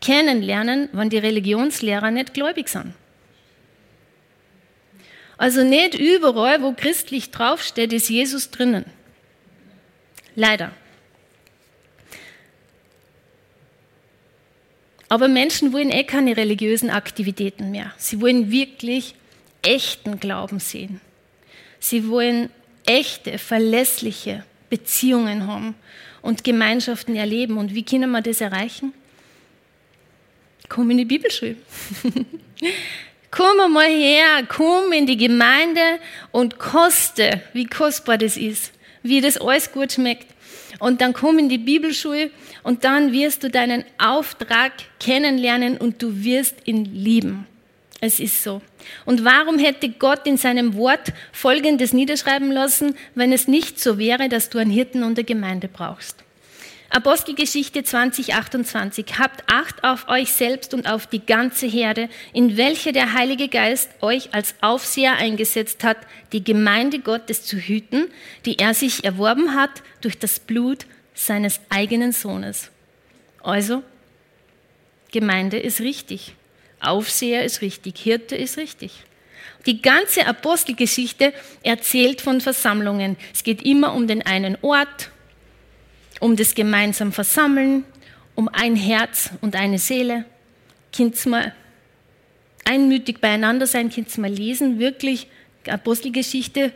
kennenlernen, 0.00 0.88
wenn 0.92 1.10
die 1.10 1.18
Religionslehrer 1.18 2.10
nicht 2.10 2.34
gläubig 2.34 2.68
sind? 2.68 2.94
Also 5.36 5.62
nicht 5.62 5.94
überall, 5.94 6.62
wo 6.62 6.72
christlich 6.72 7.30
draufsteht, 7.30 7.92
ist 7.92 8.08
Jesus 8.08 8.50
drinnen. 8.50 8.84
Leider. 10.34 10.72
Aber 15.08 15.28
Menschen 15.28 15.72
wollen 15.72 15.90
eh 15.90 16.04
keine 16.04 16.36
religiösen 16.36 16.90
Aktivitäten 16.90 17.70
mehr. 17.70 17.92
Sie 17.96 18.20
wollen 18.20 18.50
wirklich 18.50 19.14
echten 19.62 20.20
Glauben 20.20 20.60
sehen. 20.60 21.00
Sie 21.80 22.08
wollen 22.08 22.50
echte, 22.84 23.38
verlässliche 23.38 24.44
Beziehungen 24.70 25.46
haben 25.46 25.74
und 26.22 26.44
Gemeinschaften 26.44 27.16
erleben. 27.16 27.56
Und 27.56 27.74
wie 27.74 27.84
können 27.84 28.10
wir 28.10 28.20
das 28.20 28.40
erreichen? 28.40 28.92
Komm 30.68 30.90
in 30.90 30.98
die 30.98 31.04
Bibelschule. 31.04 31.56
komm 33.30 33.72
mal 33.72 33.88
her, 33.88 34.46
komm 34.48 34.92
in 34.92 35.06
die 35.06 35.16
Gemeinde 35.16 35.80
und 36.32 36.58
koste, 36.58 37.42
wie 37.52 37.66
kostbar 37.66 38.18
das 38.18 38.36
ist, 38.36 38.72
wie 39.02 39.20
das 39.20 39.38
alles 39.38 39.72
gut 39.72 39.92
schmeckt. 39.92 40.26
Und 40.78 41.00
dann 41.00 41.12
komm 41.12 41.38
in 41.38 41.48
die 41.48 41.58
Bibelschule 41.58 42.30
und 42.62 42.84
dann 42.84 43.12
wirst 43.12 43.42
du 43.42 43.50
deinen 43.50 43.84
Auftrag 43.98 44.72
kennenlernen 45.00 45.76
und 45.76 46.02
du 46.02 46.22
wirst 46.22 46.56
ihn 46.66 46.84
lieben. 46.84 47.46
Es 48.00 48.20
ist 48.20 48.44
so. 48.44 48.62
Und 49.04 49.24
warum 49.24 49.58
hätte 49.58 49.88
Gott 49.88 50.26
in 50.26 50.36
seinem 50.36 50.74
Wort 50.74 51.12
Folgendes 51.32 51.92
niederschreiben 51.92 52.52
lassen, 52.52 52.94
wenn 53.16 53.32
es 53.32 53.48
nicht 53.48 53.80
so 53.80 53.98
wäre, 53.98 54.28
dass 54.28 54.50
du 54.50 54.58
einen 54.58 54.70
Hirten 54.70 55.02
und 55.02 55.18
eine 55.18 55.24
Gemeinde 55.24 55.68
brauchst? 55.68 56.22
Apostelgeschichte 56.90 57.84
2028. 57.84 59.18
Habt 59.18 59.44
Acht 59.46 59.84
auf 59.84 60.08
euch 60.08 60.32
selbst 60.32 60.72
und 60.72 60.88
auf 60.90 61.06
die 61.06 61.24
ganze 61.24 61.66
Herde, 61.66 62.08
in 62.32 62.56
welche 62.56 62.92
der 62.92 63.12
Heilige 63.12 63.48
Geist 63.48 63.90
euch 64.00 64.32
als 64.32 64.54
Aufseher 64.62 65.16
eingesetzt 65.16 65.84
hat, 65.84 65.98
die 66.32 66.42
Gemeinde 66.42 67.00
Gottes 67.00 67.44
zu 67.44 67.58
hüten, 67.58 68.08
die 68.46 68.58
er 68.58 68.72
sich 68.72 69.04
erworben 69.04 69.54
hat 69.54 69.82
durch 70.00 70.18
das 70.18 70.40
Blut 70.40 70.86
seines 71.14 71.60
eigenen 71.68 72.12
Sohnes. 72.12 72.70
Also, 73.42 73.82
Gemeinde 75.12 75.58
ist 75.58 75.80
richtig. 75.80 76.34
Aufseher 76.80 77.44
ist 77.44 77.60
richtig, 77.60 77.98
Hirte 77.98 78.34
ist 78.34 78.56
richtig. 78.56 79.04
Die 79.66 79.82
ganze 79.82 80.26
Apostelgeschichte 80.26 81.34
erzählt 81.62 82.22
von 82.22 82.40
Versammlungen. 82.40 83.16
Es 83.34 83.42
geht 83.42 83.62
immer 83.62 83.92
um 83.94 84.06
den 84.06 84.24
einen 84.24 84.56
Ort, 84.62 85.10
um 86.20 86.36
das 86.36 86.54
gemeinsam 86.54 87.12
Versammeln, 87.12 87.84
um 88.34 88.48
ein 88.48 88.76
Herz 88.76 89.30
und 89.40 89.56
eine 89.56 89.78
Seele. 89.78 90.24
Kind's 90.92 91.26
mal 91.26 91.54
einmütig 92.64 93.20
beieinander 93.20 93.66
sein, 93.66 93.90
kind's 93.90 94.18
mal 94.18 94.30
lesen, 94.30 94.78
wirklich 94.78 95.28
Apostelgeschichte 95.66 96.72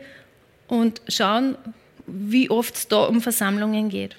und 0.67 1.01
schauen, 1.07 1.57
wie 2.05 2.49
oft 2.49 2.75
es 2.75 2.87
da 2.87 3.05
um 3.05 3.21
Versammlungen 3.21 3.89
geht. 3.89 4.15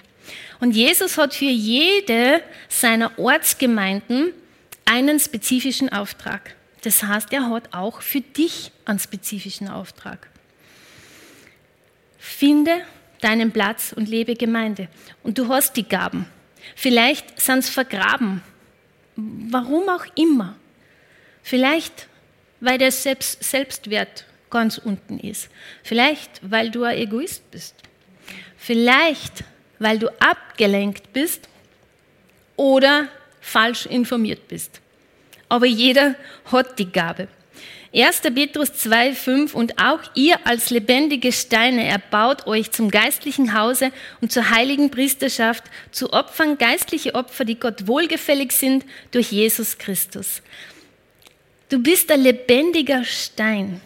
Und 0.60 0.72
Jesus 0.72 1.18
hat 1.18 1.34
für 1.34 1.44
jede 1.44 2.42
seiner 2.68 3.18
Ortsgemeinden 3.18 4.32
einen 4.84 5.20
spezifischen 5.20 5.90
Auftrag. 5.90 6.54
Das 6.82 7.02
heißt, 7.02 7.32
er 7.32 7.50
hat 7.50 7.74
auch 7.74 8.00
für 8.02 8.20
dich 8.20 8.70
einen 8.84 8.98
spezifischen 8.98 9.68
Auftrag. 9.68 10.28
Finde 12.18 12.72
deinen 13.24 13.52
Platz 13.52 13.92
und 13.92 14.08
lebe 14.08 14.34
Gemeinde. 14.34 14.88
Und 15.22 15.38
du 15.38 15.48
hast 15.48 15.76
die 15.76 15.88
Gaben. 15.88 16.26
Vielleicht 16.76 17.40
sind 17.40 17.60
es 17.60 17.68
vergraben. 17.68 18.42
Warum 19.16 19.88
auch 19.88 20.04
immer. 20.16 20.56
Vielleicht, 21.42 22.08
weil 22.60 22.78
der 22.78 22.92
Selbst 22.92 23.42
Selbstwert 23.42 24.26
ganz 24.50 24.78
unten 24.78 25.18
ist. 25.18 25.48
Vielleicht, 25.82 26.40
weil 26.42 26.70
du 26.70 26.84
ein 26.84 26.96
Egoist 26.96 27.50
bist. 27.50 27.74
Vielleicht, 28.56 29.44
weil 29.78 29.98
du 29.98 30.08
abgelenkt 30.20 31.12
bist 31.12 31.48
oder 32.56 33.08
falsch 33.40 33.86
informiert 33.86 34.48
bist. 34.48 34.80
Aber 35.48 35.66
jeder 35.66 36.14
hat 36.50 36.78
die 36.78 36.90
Gabe. 36.90 37.28
1. 37.94 38.22
Petrus 38.22 38.70
2,5 38.70 39.52
und 39.52 39.80
auch 39.80 40.00
ihr 40.14 40.44
als 40.44 40.70
lebendige 40.70 41.30
Steine 41.30 41.86
erbaut 41.86 42.48
euch 42.48 42.72
zum 42.72 42.90
geistlichen 42.90 43.54
Hause 43.54 43.92
und 44.20 44.32
zur 44.32 44.50
heiligen 44.50 44.90
Priesterschaft, 44.90 45.62
zu 45.92 46.12
Opfern, 46.12 46.58
geistliche 46.58 47.14
Opfer, 47.14 47.44
die 47.44 47.54
Gott 47.54 47.86
wohlgefällig 47.86 48.50
sind 48.50 48.84
durch 49.12 49.30
Jesus 49.30 49.78
Christus. 49.78 50.42
Du 51.68 51.80
bist 51.80 52.10
ein 52.10 52.22
lebendiger 52.22 53.04
Stein, 53.04 53.80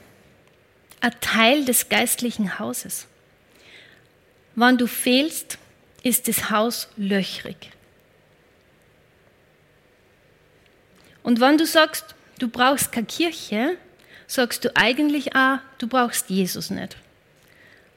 ein 1.00 1.14
Teil 1.20 1.66
des 1.66 1.90
geistlichen 1.90 2.58
Hauses. 2.58 3.06
Wann 4.54 4.78
du 4.78 4.86
fehlst, 4.86 5.58
ist 6.02 6.28
das 6.28 6.48
Haus 6.48 6.88
löchrig. 6.96 7.56
Und 11.22 11.40
wenn 11.40 11.58
du 11.58 11.66
sagst, 11.66 12.14
du 12.38 12.48
brauchst 12.48 12.90
keine 12.90 13.06
Kirche, 13.06 13.76
sagst 14.28 14.64
du 14.64 14.76
eigentlich 14.76 15.34
auch, 15.34 15.58
du 15.78 15.88
brauchst 15.88 16.30
Jesus 16.30 16.70
nicht. 16.70 16.96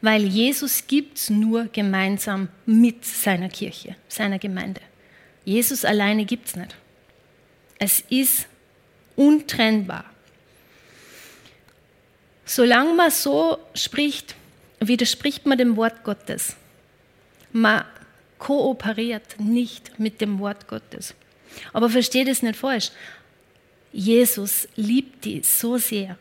Weil 0.01 0.23
Jesus 0.23 0.87
gibt 0.87 1.19
es 1.19 1.29
nur 1.29 1.65
gemeinsam 1.65 2.47
mit 2.65 3.05
seiner 3.05 3.49
Kirche, 3.49 3.95
seiner 4.07 4.39
Gemeinde. 4.39 4.81
Jesus 5.45 5.85
alleine 5.85 6.25
gibt 6.25 6.47
es 6.47 6.55
nicht. 6.55 6.75
Es 7.77 7.99
ist 8.09 8.47
untrennbar. 9.15 10.05
Solange 12.45 12.93
man 12.95 13.11
so 13.11 13.59
spricht, 13.75 14.35
widerspricht 14.79 15.45
man 15.45 15.57
dem 15.57 15.75
Wort 15.77 16.03
Gottes. 16.03 16.55
Man 17.51 17.85
kooperiert 18.39 19.39
nicht 19.39 19.99
mit 19.99 20.21
dem 20.21 20.39
Wort 20.39 20.67
Gottes. 20.67 21.13
Aber 21.73 21.89
versteht 21.89 22.27
es 22.27 22.41
nicht 22.41 22.55
falsch. 22.55 22.91
Jesus 23.93 24.67
liebt 24.75 25.25
dich 25.25 25.47
so 25.47 25.77
sehr. 25.77 26.17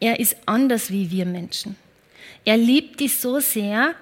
Er 0.00 0.20
ist 0.20 0.36
anders 0.46 0.90
wie 0.90 1.10
wir 1.10 1.26
Menschen. 1.26 1.76
Er 2.44 2.56
liebt 2.56 3.00
dich 3.00 3.16
so 3.16 3.40
sehr. 3.40 3.94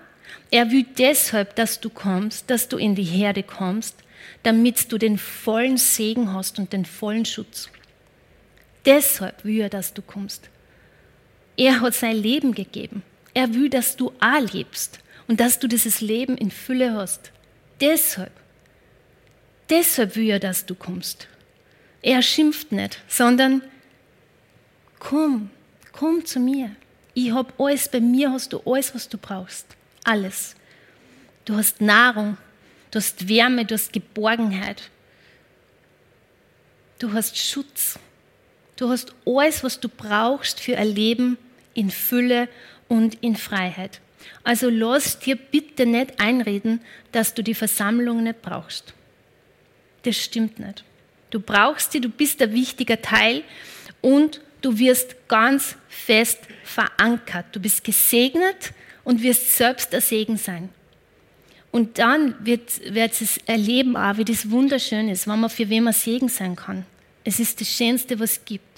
Er 0.50 0.70
will 0.70 0.84
deshalb, 0.98 1.56
dass 1.56 1.80
du 1.80 1.90
kommst, 1.90 2.50
dass 2.50 2.68
du 2.68 2.76
in 2.76 2.94
die 2.94 3.04
Herde 3.04 3.42
kommst, 3.42 3.96
damit 4.42 4.90
du 4.92 4.98
den 4.98 5.18
vollen 5.18 5.76
Segen 5.76 6.32
hast 6.32 6.58
und 6.58 6.72
den 6.72 6.84
vollen 6.84 7.24
Schutz. 7.24 7.70
Deshalb 8.84 9.44
will 9.44 9.60
er, 9.60 9.68
dass 9.68 9.94
du 9.94 10.02
kommst. 10.02 10.50
Er 11.56 11.80
hat 11.80 11.94
sein 11.94 12.16
Leben 12.16 12.54
gegeben. 12.54 13.02
Er 13.34 13.54
will, 13.54 13.70
dass 13.70 13.96
du 13.96 14.12
auch 14.20 14.52
lebst 14.52 14.98
und 15.28 15.40
dass 15.40 15.58
du 15.58 15.68
dieses 15.68 16.00
Leben 16.00 16.36
in 16.36 16.50
Fülle 16.50 16.94
hast. 16.94 17.30
Deshalb. 17.80 18.32
Deshalb 19.70 20.16
will 20.16 20.28
er, 20.28 20.40
dass 20.40 20.66
du 20.66 20.74
kommst. 20.74 21.28
Er 22.02 22.20
schimpft 22.20 22.72
nicht, 22.72 22.98
sondern 23.06 23.62
komm, 24.98 25.50
komm 25.92 26.24
zu 26.26 26.40
mir. 26.40 26.74
Ich 27.14 27.30
habe 27.32 27.52
alles, 27.58 27.88
bei 27.88 28.00
mir 28.00 28.32
hast 28.32 28.52
du 28.52 28.60
alles, 28.66 28.94
was 28.94 29.08
du 29.08 29.18
brauchst. 29.18 29.66
Alles. 30.04 30.56
Du 31.44 31.54
hast 31.56 31.80
Nahrung, 31.80 32.36
du 32.90 32.98
hast 32.98 33.28
Wärme, 33.28 33.64
du 33.64 33.74
hast 33.74 33.92
Geborgenheit. 33.92 34.90
Du 36.98 37.12
hast 37.12 37.36
Schutz. 37.36 37.98
Du 38.76 38.88
hast 38.88 39.14
alles, 39.24 39.62
was 39.62 39.78
du 39.78 39.88
brauchst 39.88 40.60
für 40.60 40.76
ein 40.78 40.88
Leben 40.88 41.38
in 41.74 41.90
Fülle 41.90 42.48
und 42.88 43.14
in 43.22 43.36
Freiheit. 43.36 44.00
Also 44.44 44.70
lass 44.70 45.18
dir 45.18 45.36
bitte 45.36 45.86
nicht 45.86 46.20
einreden, 46.20 46.80
dass 47.12 47.34
du 47.34 47.42
die 47.42 47.54
Versammlung 47.54 48.22
nicht 48.22 48.42
brauchst. 48.42 48.94
Das 50.02 50.16
stimmt 50.16 50.58
nicht. 50.58 50.84
Du 51.32 51.40
brauchst 51.40 51.92
sie, 51.92 52.00
du 52.00 52.10
bist 52.10 52.42
ein 52.42 52.52
wichtiger 52.52 53.00
Teil 53.00 53.42
und 54.02 54.42
du 54.60 54.78
wirst 54.78 55.16
ganz 55.28 55.76
fest 55.88 56.40
verankert. 56.62 57.46
Du 57.52 57.58
bist 57.58 57.82
gesegnet 57.82 58.74
und 59.02 59.22
wirst 59.22 59.56
selbst 59.56 59.94
ein 59.94 60.02
Segen 60.02 60.36
sein. 60.36 60.68
Und 61.70 61.98
dann 61.98 62.34
wird, 62.44 62.94
wird 62.94 63.18
es 63.18 63.38
erleben, 63.46 63.96
auch, 63.96 64.18
wie 64.18 64.26
das 64.26 64.50
wunderschön 64.50 65.08
ist, 65.08 65.26
wenn 65.26 65.40
man 65.40 65.48
für 65.48 65.70
wen 65.70 65.84
man 65.84 65.94
Segen 65.94 66.28
sein 66.28 66.54
kann. 66.54 66.84
Es 67.24 67.40
ist 67.40 67.62
das 67.62 67.68
Schönste, 67.68 68.20
was 68.20 68.32
es 68.32 68.44
gibt. 68.44 68.71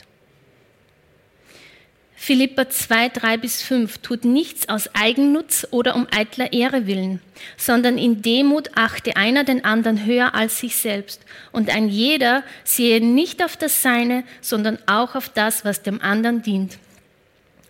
Philippa 2.24 2.70
2, 2.70 3.10
3 3.10 3.36
bis 3.36 3.60
5 3.60 3.98
tut 3.98 4.24
nichts 4.24 4.70
aus 4.70 4.88
Eigennutz 4.94 5.66
oder 5.70 5.94
um 5.94 6.06
eitler 6.10 6.54
Ehre 6.54 6.86
willen, 6.86 7.20
sondern 7.58 7.98
in 7.98 8.22
Demut 8.22 8.70
achte 8.76 9.16
einer 9.16 9.44
den 9.44 9.62
anderen 9.62 10.06
höher 10.06 10.34
als 10.34 10.58
sich 10.58 10.74
selbst 10.78 11.20
und 11.52 11.68
ein 11.68 11.90
jeder 11.90 12.42
sehe 12.64 13.04
nicht 13.04 13.44
auf 13.44 13.58
das 13.58 13.82
Seine, 13.82 14.24
sondern 14.40 14.78
auch 14.86 15.16
auf 15.16 15.28
das, 15.28 15.66
was 15.66 15.82
dem 15.82 16.00
anderen 16.00 16.40
dient. 16.40 16.78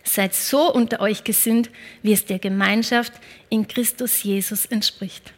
Seid 0.05 0.33
so 0.33 0.71
unter 0.71 1.01
euch 1.01 1.25
gesinnt, 1.25 1.69
wie 2.01 2.13
es 2.13 2.23
der 2.23 2.39
Gemeinschaft 2.39 3.11
in 3.49 3.67
Christus 3.67 4.23
Jesus 4.23 4.65
entspricht. 4.67 5.33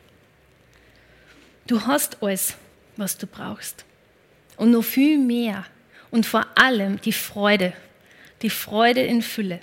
Du 1.66 1.88
hast 1.88 2.22
alles, 2.22 2.56
was 2.98 3.18
du 3.18 3.26
brauchst 3.26 3.84
und 4.58 4.70
noch 4.70 4.84
viel 4.84 5.18
mehr 5.18 5.66
und 6.12 6.28
vor 6.28 6.46
allem 6.54 7.02
die 7.02 7.14
Freude 7.14 7.74
die 8.42 8.50
Freude 8.50 9.02
in 9.02 9.22
Fülle. 9.22 9.60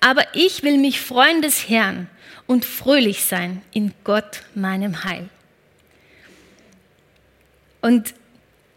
Aber 0.00 0.24
ich 0.34 0.62
will 0.62 0.78
mich 0.78 1.00
freuen 1.00 1.42
des 1.42 1.68
Herrn 1.68 2.08
und 2.46 2.64
fröhlich 2.64 3.24
sein 3.24 3.62
in 3.72 3.92
Gott, 4.04 4.42
meinem 4.54 5.04
Heil. 5.04 5.28
Und 7.80 8.14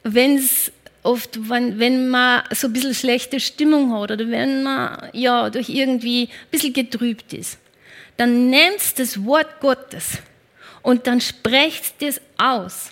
wenn 0.04 0.38
es 0.38 0.72
oft, 1.04 1.50
wenn, 1.50 1.80
wenn 1.80 2.10
man 2.10 2.44
so 2.52 2.68
ein 2.68 2.74
bisschen 2.74 2.94
schlechte 2.94 3.40
Stimmung 3.40 3.94
hat 3.94 4.12
oder 4.12 4.30
wenn 4.30 4.64
man 4.64 5.10
ja 5.14 5.50
durch 5.50 5.70
irgendwie 5.70 6.24
ein 6.24 6.50
bisschen 6.52 6.74
getrübt 6.74 7.34
ist, 7.34 7.58
dann 8.18 8.50
nehmt 8.50 9.00
das 9.00 9.24
Wort 9.24 9.60
Gottes 9.60 10.20
und 10.82 11.08
dann 11.08 11.22
sprecht 11.22 12.02
es 12.02 12.20
aus. 12.38 12.92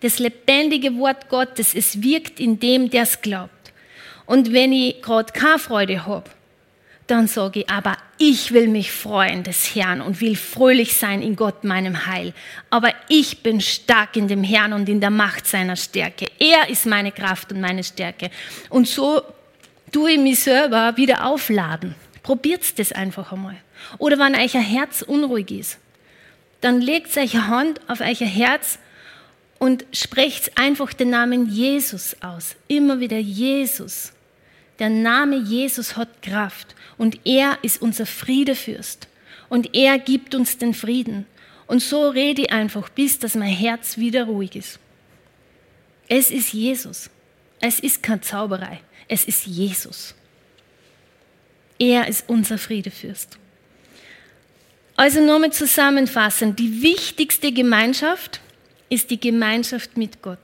Das 0.00 0.18
lebendige 0.18 0.96
Wort 0.98 1.28
Gottes, 1.28 1.74
es 1.74 2.02
wirkt 2.02 2.38
in 2.40 2.60
dem, 2.60 2.90
der 2.90 3.04
es 3.04 3.20
glaubt. 3.20 3.55
Und 4.26 4.52
wenn 4.52 4.72
ich 4.72 5.02
gerade 5.02 5.32
keine 5.32 5.58
Freude 5.58 6.04
habe, 6.04 6.30
dann 7.06 7.28
sage 7.28 7.60
ich, 7.60 7.70
aber 7.70 7.96
ich 8.18 8.52
will 8.52 8.66
mich 8.68 8.90
freuen 8.90 9.44
des 9.44 9.74
Herrn 9.74 10.00
und 10.00 10.20
will 10.20 10.34
fröhlich 10.34 10.96
sein 10.96 11.22
in 11.22 11.36
Gott, 11.36 11.62
meinem 11.62 12.06
Heil. 12.06 12.32
Aber 12.68 12.92
ich 13.08 13.42
bin 13.42 13.60
stark 13.60 14.16
in 14.16 14.26
dem 14.26 14.42
Herrn 14.42 14.72
und 14.72 14.88
in 14.88 15.00
der 15.00 15.10
Macht 15.10 15.46
seiner 15.46 15.76
Stärke. 15.76 16.26
Er 16.38 16.68
ist 16.68 16.86
meine 16.86 17.12
Kraft 17.12 17.52
und 17.52 17.60
meine 17.60 17.84
Stärke. 17.84 18.30
Und 18.70 18.88
so 18.88 19.22
tue 19.92 20.12
ich 20.12 20.18
mich 20.18 20.40
selber 20.40 20.96
wieder 20.96 21.24
aufladen. 21.26 21.94
Probiert 22.22 22.76
das 22.78 22.92
einfach 22.92 23.30
einmal. 23.30 23.56
Oder 23.98 24.18
wenn 24.18 24.34
euer 24.34 24.60
Herz 24.60 25.02
unruhig 25.02 25.50
ist, 25.52 25.78
dann 26.60 26.80
legt 26.80 27.16
euch 27.16 27.36
Hand 27.36 27.80
auf 27.86 28.00
euer 28.00 28.26
Herz 28.26 28.80
und 29.58 29.84
sprecht 29.92 30.58
einfach 30.58 30.92
den 30.92 31.10
Namen 31.10 31.48
Jesus 31.48 32.16
aus. 32.20 32.56
Immer 32.66 32.98
wieder 32.98 33.18
Jesus. 33.18 34.12
Der 34.78 34.90
Name 34.90 35.36
Jesus 35.36 35.96
hat 35.96 36.22
Kraft 36.22 36.74
und 36.98 37.20
er 37.24 37.58
ist 37.62 37.80
unser 37.80 38.06
Friedefürst 38.06 39.08
und 39.48 39.74
er 39.74 39.98
gibt 39.98 40.34
uns 40.34 40.58
den 40.58 40.74
Frieden. 40.74 41.26
Und 41.66 41.80
so 41.80 42.08
rede 42.08 42.42
ich 42.42 42.52
einfach, 42.52 42.88
bis 42.88 43.18
dass 43.18 43.34
mein 43.34 43.48
Herz 43.48 43.96
wieder 43.96 44.24
ruhig 44.24 44.54
ist. 44.54 44.78
Es 46.08 46.30
ist 46.30 46.52
Jesus. 46.52 47.10
Es 47.60 47.80
ist 47.80 48.02
keine 48.02 48.20
Zauberei. 48.20 48.80
Es 49.08 49.24
ist 49.24 49.46
Jesus. 49.46 50.14
Er 51.78 52.06
ist 52.08 52.28
unser 52.28 52.58
Friedefürst. 52.58 53.38
Also 54.94 55.20
nochmal 55.20 55.52
zusammenfassend, 55.52 56.58
die 56.58 56.82
wichtigste 56.82 57.52
Gemeinschaft 57.52 58.40
ist 58.88 59.10
die 59.10 59.20
Gemeinschaft 59.20 59.96
mit 59.96 60.22
Gott. 60.22 60.38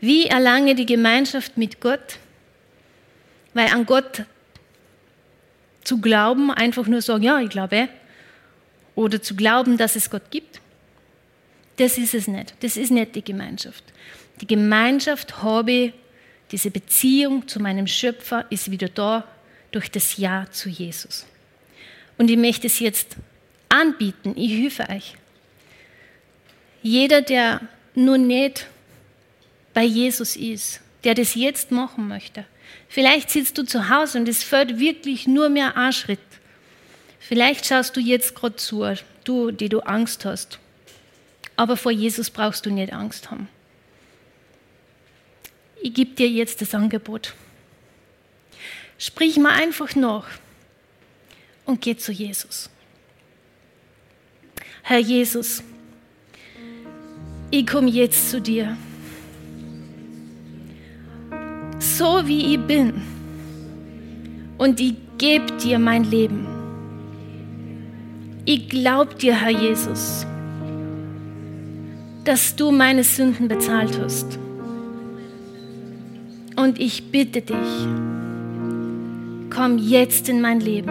Wie 0.00 0.26
erlange 0.26 0.74
die 0.74 0.84
Gemeinschaft 0.84 1.56
mit 1.56 1.80
Gott? 1.80 2.18
Weil 3.54 3.68
an 3.68 3.86
Gott 3.86 4.24
zu 5.84 6.00
glauben, 6.00 6.50
einfach 6.50 6.86
nur 6.86 7.02
sagen, 7.02 7.22
ja, 7.22 7.40
ich 7.40 7.50
glaube, 7.50 7.88
oder 8.94 9.22
zu 9.22 9.34
glauben, 9.34 9.76
dass 9.76 9.96
es 9.96 10.10
Gott 10.10 10.30
gibt, 10.30 10.60
das 11.76 11.98
ist 11.98 12.14
es 12.14 12.28
nicht. 12.28 12.54
Das 12.60 12.76
ist 12.76 12.90
nicht 12.90 13.14
die 13.14 13.24
Gemeinschaft. 13.24 13.84
Die 14.40 14.46
Gemeinschaft 14.46 15.42
habe 15.42 15.72
ich, 15.72 15.92
diese 16.50 16.70
Beziehung 16.70 17.48
zu 17.48 17.60
meinem 17.60 17.86
Schöpfer 17.86 18.44
ist 18.50 18.70
wieder 18.70 18.88
da 18.88 19.24
durch 19.72 19.90
das 19.90 20.16
Ja 20.16 20.46
zu 20.50 20.68
Jesus. 20.68 21.26
Und 22.16 22.30
ich 22.30 22.36
möchte 22.36 22.68
es 22.68 22.78
jetzt 22.78 23.16
anbieten, 23.68 24.34
ich 24.36 24.52
helfe 24.52 24.88
euch. 24.88 25.16
Jeder, 26.82 27.22
der 27.22 27.60
nur 27.94 28.18
nicht 28.18 28.66
bei 29.72 29.82
Jesus 29.82 30.36
ist, 30.36 30.80
der 31.02 31.14
das 31.14 31.34
jetzt 31.34 31.72
machen 31.72 32.06
möchte. 32.06 32.44
Vielleicht 32.88 33.30
sitzt 33.30 33.58
du 33.58 33.64
zu 33.64 33.88
Hause 33.88 34.18
und 34.18 34.28
es 34.28 34.44
fällt 34.44 34.78
wirklich 34.78 35.26
nur 35.26 35.48
mehr 35.48 35.76
ein 35.76 35.92
Schritt. 35.92 36.20
Vielleicht 37.18 37.66
schaust 37.66 37.96
du 37.96 38.00
jetzt 38.00 38.34
gerade 38.34 38.56
zu, 38.56 38.84
du, 39.24 39.50
die 39.50 39.68
du 39.68 39.80
Angst 39.80 40.24
hast. 40.24 40.58
Aber 41.56 41.76
vor 41.76 41.92
Jesus 41.92 42.30
brauchst 42.30 42.66
du 42.66 42.70
nicht 42.70 42.92
Angst 42.92 43.30
haben. 43.30 43.48
Ich 45.82 45.94
gebe 45.94 46.14
dir 46.14 46.28
jetzt 46.28 46.60
das 46.60 46.74
Angebot. 46.74 47.34
Sprich 48.98 49.36
mal 49.36 49.52
einfach 49.52 49.94
nach 49.94 50.26
und 51.64 51.80
geh 51.80 51.96
zu 51.96 52.12
Jesus. 52.12 52.70
Herr 54.82 54.98
Jesus, 54.98 55.62
ich 57.50 57.66
komme 57.66 57.90
jetzt 57.90 58.30
zu 58.30 58.40
dir. 58.40 58.76
So 61.96 62.22
wie 62.24 62.54
ich 62.54 62.60
bin. 62.60 62.92
Und 64.58 64.80
ich 64.80 64.94
gebe 65.16 65.46
dir 65.62 65.78
mein 65.78 66.02
Leben. 66.02 66.46
Ich 68.44 68.68
glaube 68.68 69.14
dir, 69.14 69.40
Herr 69.40 69.50
Jesus, 69.50 70.26
dass 72.24 72.56
du 72.56 72.72
meine 72.72 73.04
Sünden 73.04 73.46
bezahlt 73.46 73.96
hast. 74.02 74.40
Und 76.56 76.80
ich 76.80 77.12
bitte 77.12 77.42
dich, 77.42 77.86
komm 79.54 79.78
jetzt 79.78 80.28
in 80.28 80.40
mein 80.40 80.58
Leben. 80.60 80.90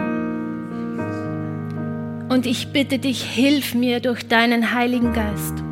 Und 2.30 2.46
ich 2.46 2.68
bitte 2.68 2.98
dich, 2.98 3.22
hilf 3.22 3.74
mir 3.74 4.00
durch 4.00 4.26
deinen 4.26 4.72
Heiligen 4.72 5.12
Geist. 5.12 5.63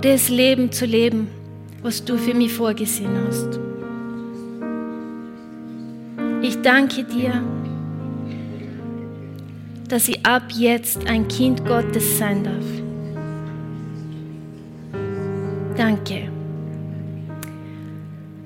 Das 0.00 0.28
Leben 0.28 0.70
zu 0.70 0.86
leben, 0.86 1.28
was 1.82 2.04
du 2.04 2.16
für 2.16 2.34
mich 2.34 2.52
vorgesehen 2.52 3.10
hast. 3.26 3.58
Ich 6.40 6.62
danke 6.62 7.02
dir, 7.02 7.42
dass 9.88 10.08
ich 10.08 10.24
ab 10.24 10.44
jetzt 10.54 11.08
ein 11.08 11.26
Kind 11.26 11.64
Gottes 11.66 12.18
sein 12.18 12.44
darf. 12.44 12.64
Danke. 15.76 16.30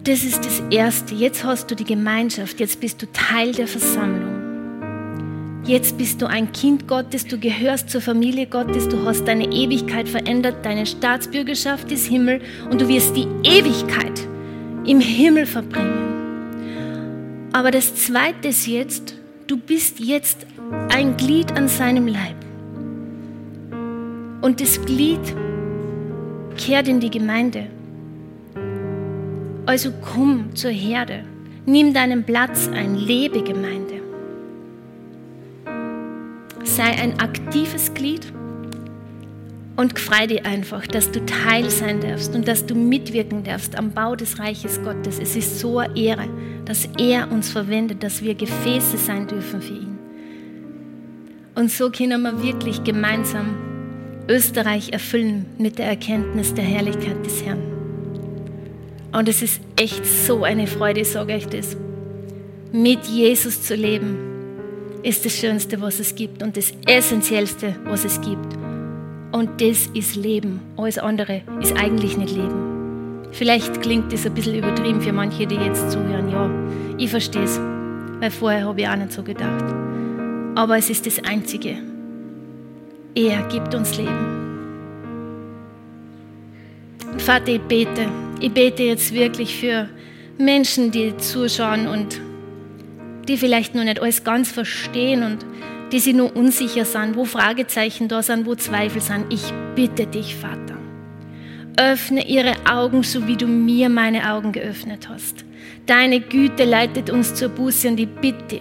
Das 0.04 0.24
ist 0.24 0.44
das 0.44 0.62
Erste. 0.70 1.14
Jetzt 1.14 1.44
hast 1.44 1.70
du 1.70 1.76
die 1.76 1.84
Gemeinschaft. 1.84 2.60
Jetzt 2.60 2.80
bist 2.80 3.00
du 3.02 3.06
Teil 3.12 3.52
der 3.52 3.68
Versammlung. 3.68 4.31
Jetzt 5.64 5.96
bist 5.96 6.20
du 6.20 6.26
ein 6.26 6.50
Kind 6.50 6.88
Gottes, 6.88 7.24
du 7.24 7.38
gehörst 7.38 7.88
zur 7.88 8.00
Familie 8.00 8.48
Gottes, 8.48 8.88
du 8.88 9.06
hast 9.06 9.28
deine 9.28 9.44
Ewigkeit 9.44 10.08
verändert, 10.08 10.56
deine 10.64 10.86
Staatsbürgerschaft 10.86 11.92
ist 11.92 12.08
Himmel 12.08 12.40
und 12.68 12.80
du 12.80 12.88
wirst 12.88 13.14
die 13.14 13.28
Ewigkeit 13.44 14.26
im 14.84 15.00
Himmel 15.00 15.46
verbringen. 15.46 17.50
Aber 17.52 17.70
das 17.70 17.94
Zweite 17.94 18.48
ist 18.48 18.66
jetzt, 18.66 19.14
du 19.46 19.56
bist 19.56 20.00
jetzt 20.00 20.46
ein 20.88 21.16
Glied 21.16 21.52
an 21.52 21.68
seinem 21.68 22.08
Leib. 22.08 22.34
Und 24.40 24.60
das 24.60 24.84
Glied 24.84 25.20
kehrt 26.56 26.88
in 26.88 26.98
die 26.98 27.10
Gemeinde. 27.10 27.68
Also 29.64 29.92
komm 30.12 30.56
zur 30.56 30.72
Herde, 30.72 31.22
nimm 31.66 31.94
deinen 31.94 32.24
Platz 32.24 32.68
ein, 32.74 32.96
lebe 32.96 33.44
Gemeinde. 33.44 34.01
Sei 36.76 36.84
ein 36.84 37.20
aktives 37.20 37.92
Glied 37.92 38.32
und 39.76 39.98
freu 39.98 40.26
dich 40.26 40.46
einfach, 40.46 40.86
dass 40.86 41.10
du 41.10 41.22
Teil 41.26 41.68
sein 41.68 42.00
darfst 42.00 42.34
und 42.34 42.48
dass 42.48 42.64
du 42.64 42.74
mitwirken 42.74 43.44
darfst 43.44 43.76
am 43.76 43.90
Bau 43.90 44.16
des 44.16 44.38
Reiches 44.38 44.82
Gottes. 44.82 45.18
Es 45.20 45.36
ist 45.36 45.58
so 45.58 45.80
eine 45.80 45.94
Ehre, 45.94 46.28
dass 46.64 46.88
er 46.98 47.30
uns 47.30 47.50
verwendet, 47.50 48.02
dass 48.02 48.22
wir 48.22 48.34
Gefäße 48.34 48.96
sein 48.96 49.26
dürfen 49.26 49.60
für 49.60 49.74
ihn. 49.74 49.98
Und 51.54 51.70
so 51.70 51.90
können 51.90 52.22
wir 52.22 52.42
wirklich 52.42 52.82
gemeinsam 52.82 53.54
Österreich 54.26 54.94
erfüllen 54.94 55.44
mit 55.58 55.78
der 55.78 55.88
Erkenntnis 55.88 56.54
der 56.54 56.64
Herrlichkeit 56.64 57.22
des 57.26 57.44
Herrn. 57.44 57.60
Und 59.12 59.28
es 59.28 59.42
ist 59.42 59.60
echt 59.78 60.06
so 60.06 60.44
eine 60.44 60.66
Freude, 60.66 61.00
ich 61.00 61.10
sage 61.10 61.34
euch 61.34 61.48
das. 61.48 61.76
Mit 62.72 63.04
Jesus 63.04 63.60
zu 63.62 63.74
leben 63.74 64.31
ist 65.02 65.24
das 65.24 65.36
Schönste, 65.36 65.80
was 65.80 65.98
es 66.00 66.14
gibt 66.14 66.42
und 66.42 66.56
das 66.56 66.72
Essentiellste, 66.86 67.76
was 67.84 68.04
es 68.04 68.20
gibt. 68.20 68.56
Und 69.32 69.60
das 69.60 69.86
ist 69.94 70.16
Leben. 70.16 70.60
Alles 70.76 70.98
andere 70.98 71.42
ist 71.60 71.76
eigentlich 71.76 72.16
nicht 72.16 72.34
Leben. 72.34 73.28
Vielleicht 73.32 73.80
klingt 73.80 74.12
das 74.12 74.26
ein 74.26 74.34
bisschen 74.34 74.56
übertrieben 74.56 75.00
für 75.00 75.12
manche, 75.12 75.46
die 75.46 75.56
jetzt 75.56 75.90
zuhören. 75.90 76.30
Ja, 76.30 76.50
ich 76.98 77.10
verstehe 77.10 77.44
es, 77.44 77.58
weil 78.20 78.30
vorher 78.30 78.66
habe 78.66 78.80
ich 78.80 78.88
auch 78.88 78.96
nicht 78.96 79.12
so 79.12 79.22
gedacht. 79.22 79.64
Aber 80.54 80.76
es 80.76 80.90
ist 80.90 81.06
das 81.06 81.24
Einzige. 81.24 81.78
Er 83.14 83.42
gibt 83.48 83.74
uns 83.74 83.96
Leben. 83.96 84.40
Vater, 87.18 87.48
ich 87.48 87.60
bete 87.62 88.08
ich 88.42 88.52
bete 88.52 88.82
jetzt 88.82 89.14
wirklich 89.14 89.56
für 89.56 89.88
Menschen, 90.36 90.90
die 90.90 91.16
zuschauen 91.16 91.86
und 91.86 92.20
die 93.28 93.36
vielleicht 93.36 93.74
noch 93.74 93.84
nicht 93.84 94.00
alles 94.00 94.24
ganz 94.24 94.50
verstehen 94.50 95.22
und 95.22 95.44
die 95.92 96.00
sich 96.00 96.14
nur 96.14 96.34
unsicher 96.34 96.84
sind, 96.84 97.16
wo 97.16 97.24
Fragezeichen 97.24 98.08
da 98.08 98.22
sind, 98.22 98.46
wo 98.46 98.54
Zweifel 98.54 99.00
sind. 99.00 99.32
Ich 99.32 99.52
bitte 99.74 100.06
dich, 100.06 100.36
Vater, 100.36 100.76
öffne 101.76 102.26
ihre 102.26 102.54
Augen, 102.70 103.02
so 103.02 103.26
wie 103.26 103.36
du 103.36 103.46
mir 103.46 103.88
meine 103.88 104.32
Augen 104.32 104.52
geöffnet 104.52 105.08
hast. 105.08 105.44
Deine 105.86 106.20
Güte 106.20 106.64
leitet 106.64 107.10
uns 107.10 107.34
zur 107.34 107.50
Buße 107.50 107.88
und 107.88 108.00
ich 108.00 108.08
bitte, 108.08 108.60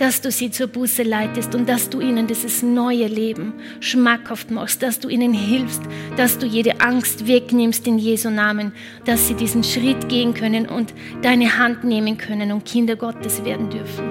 dass 0.00 0.22
du 0.22 0.30
sie 0.30 0.50
zur 0.50 0.66
Buße 0.66 1.02
leitest 1.02 1.54
und 1.54 1.68
dass 1.68 1.90
du 1.90 2.00
ihnen 2.00 2.26
dieses 2.26 2.62
neue 2.62 3.06
Leben 3.06 3.52
schmackhaft 3.80 4.50
machst, 4.50 4.82
dass 4.82 4.98
du 4.98 5.10
ihnen 5.10 5.34
hilfst, 5.34 5.82
dass 6.16 6.38
du 6.38 6.46
jede 6.46 6.80
Angst 6.80 7.26
wegnimmst 7.26 7.86
in 7.86 7.98
Jesu 7.98 8.30
Namen, 8.30 8.72
dass 9.04 9.28
sie 9.28 9.34
diesen 9.34 9.62
Schritt 9.62 10.08
gehen 10.08 10.32
können 10.32 10.66
und 10.66 10.94
deine 11.20 11.58
Hand 11.58 11.84
nehmen 11.84 12.16
können 12.16 12.50
und 12.50 12.64
Kinder 12.64 12.96
Gottes 12.96 13.44
werden 13.44 13.68
dürfen. 13.68 14.04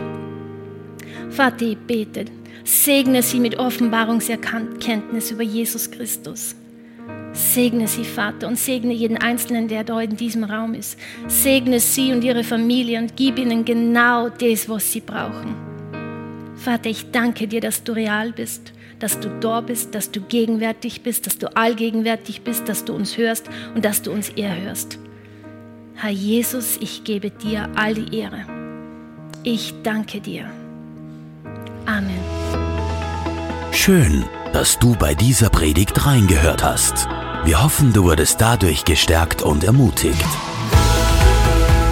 Vater, 1.32 1.66
ich 1.66 1.78
bete, 1.80 2.26
segne 2.64 3.24
sie 3.24 3.40
mit 3.40 3.58
Offenbarungserkenntnis 3.58 5.32
über 5.32 5.44
Jesus 5.44 5.90
Christus. 5.90 6.56
Segne 7.34 7.88
sie, 7.88 8.04
Vater, 8.04 8.48
und 8.48 8.60
segne 8.60 8.94
jeden 8.94 9.18
Einzelnen, 9.18 9.68
der 9.68 9.84
da 9.84 10.00
in 10.02 10.16
diesem 10.16 10.44
Raum 10.44 10.76
ist. 10.76 11.00
Segne 11.28 11.80
sie 11.80 12.12
und 12.12 12.24
ihre 12.24 12.44
Familie 12.44 13.00
und 13.00 13.16
gib 13.16 13.40
ihnen 13.40 13.66
genau 13.66 14.30
das, 14.30 14.70
was 14.70 14.92
sie 14.92 15.02
brauchen. 15.02 15.69
Vater, 16.60 16.90
ich 16.90 17.12
danke 17.12 17.48
dir, 17.48 17.62
dass 17.62 17.84
du 17.84 17.94
real 17.94 18.34
bist, 18.34 18.74
dass 19.00 19.20
du 19.20 19.30
da 19.40 19.62
bist, 19.62 19.96
dass 19.96 20.12
du 20.12 20.20
gegenwärtig 20.20 21.04
bist, 21.04 21.26
dass 21.26 21.38
du 21.38 21.56
allgegenwärtig 21.56 22.42
bist, 22.42 22.68
dass 22.68 22.84
du 22.84 22.94
uns 22.94 23.18
hörst 23.18 23.50
und 23.76 23.86
dass 23.86 24.02
du 24.02 24.12
uns 24.12 24.30
erhörst. 24.30 25.00
Herr 25.96 26.12
Jesus, 26.12 26.78
ich 26.82 27.06
gebe 27.06 27.30
dir 27.32 27.70
all 27.76 27.94
die 27.94 28.18
Ehre. 28.18 28.46
Ich 29.44 29.74
danke 29.84 30.20
dir. 30.20 30.50
Amen. 31.86 32.20
Schön, 33.72 34.26
dass 34.52 34.78
du 34.80 34.96
bei 34.96 35.16
dieser 35.16 35.50
Predigt 35.50 36.06
reingehört 36.06 36.62
hast. 36.62 37.08
Wir 37.46 37.64
hoffen, 37.64 37.94
du 37.94 38.04
wurdest 38.04 38.42
dadurch 38.42 38.84
gestärkt 38.84 39.42
und 39.42 39.64
ermutigt. 39.64 40.26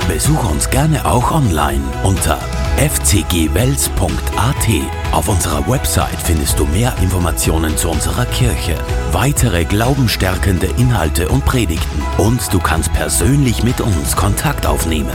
Besuch 0.10 0.52
uns 0.52 0.70
gerne 0.70 1.06
auch 1.06 1.32
online 1.32 1.84
unter 2.04 2.40
fcgwels.at. 2.78 4.68
Auf 5.12 5.28
unserer 5.28 5.68
Website 5.68 6.22
findest 6.24 6.60
du 6.60 6.66
mehr 6.66 6.94
Informationen 7.02 7.76
zu 7.76 7.90
unserer 7.90 8.26
Kirche, 8.26 8.76
weitere 9.12 9.66
glaubenstärkende 9.66 10.68
Inhalte 10.78 11.28
und 11.30 11.44
Predigten 11.44 12.02
und 12.18 12.54
du 12.54 12.60
kannst 12.60 12.94
persönlich 12.94 13.64
mit 13.64 13.82
uns 13.82 14.16
Kontakt 14.16 14.66
aufnehmen. 14.66 15.14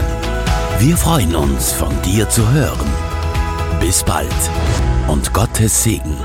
Wir 0.79 0.97
freuen 0.97 1.35
uns, 1.35 1.71
von 1.71 1.93
dir 2.01 2.27
zu 2.29 2.51
hören. 2.51 2.87
Bis 3.79 4.03
bald 4.03 4.29
und 5.07 5.33
Gottes 5.33 5.83
Segen. 5.83 6.17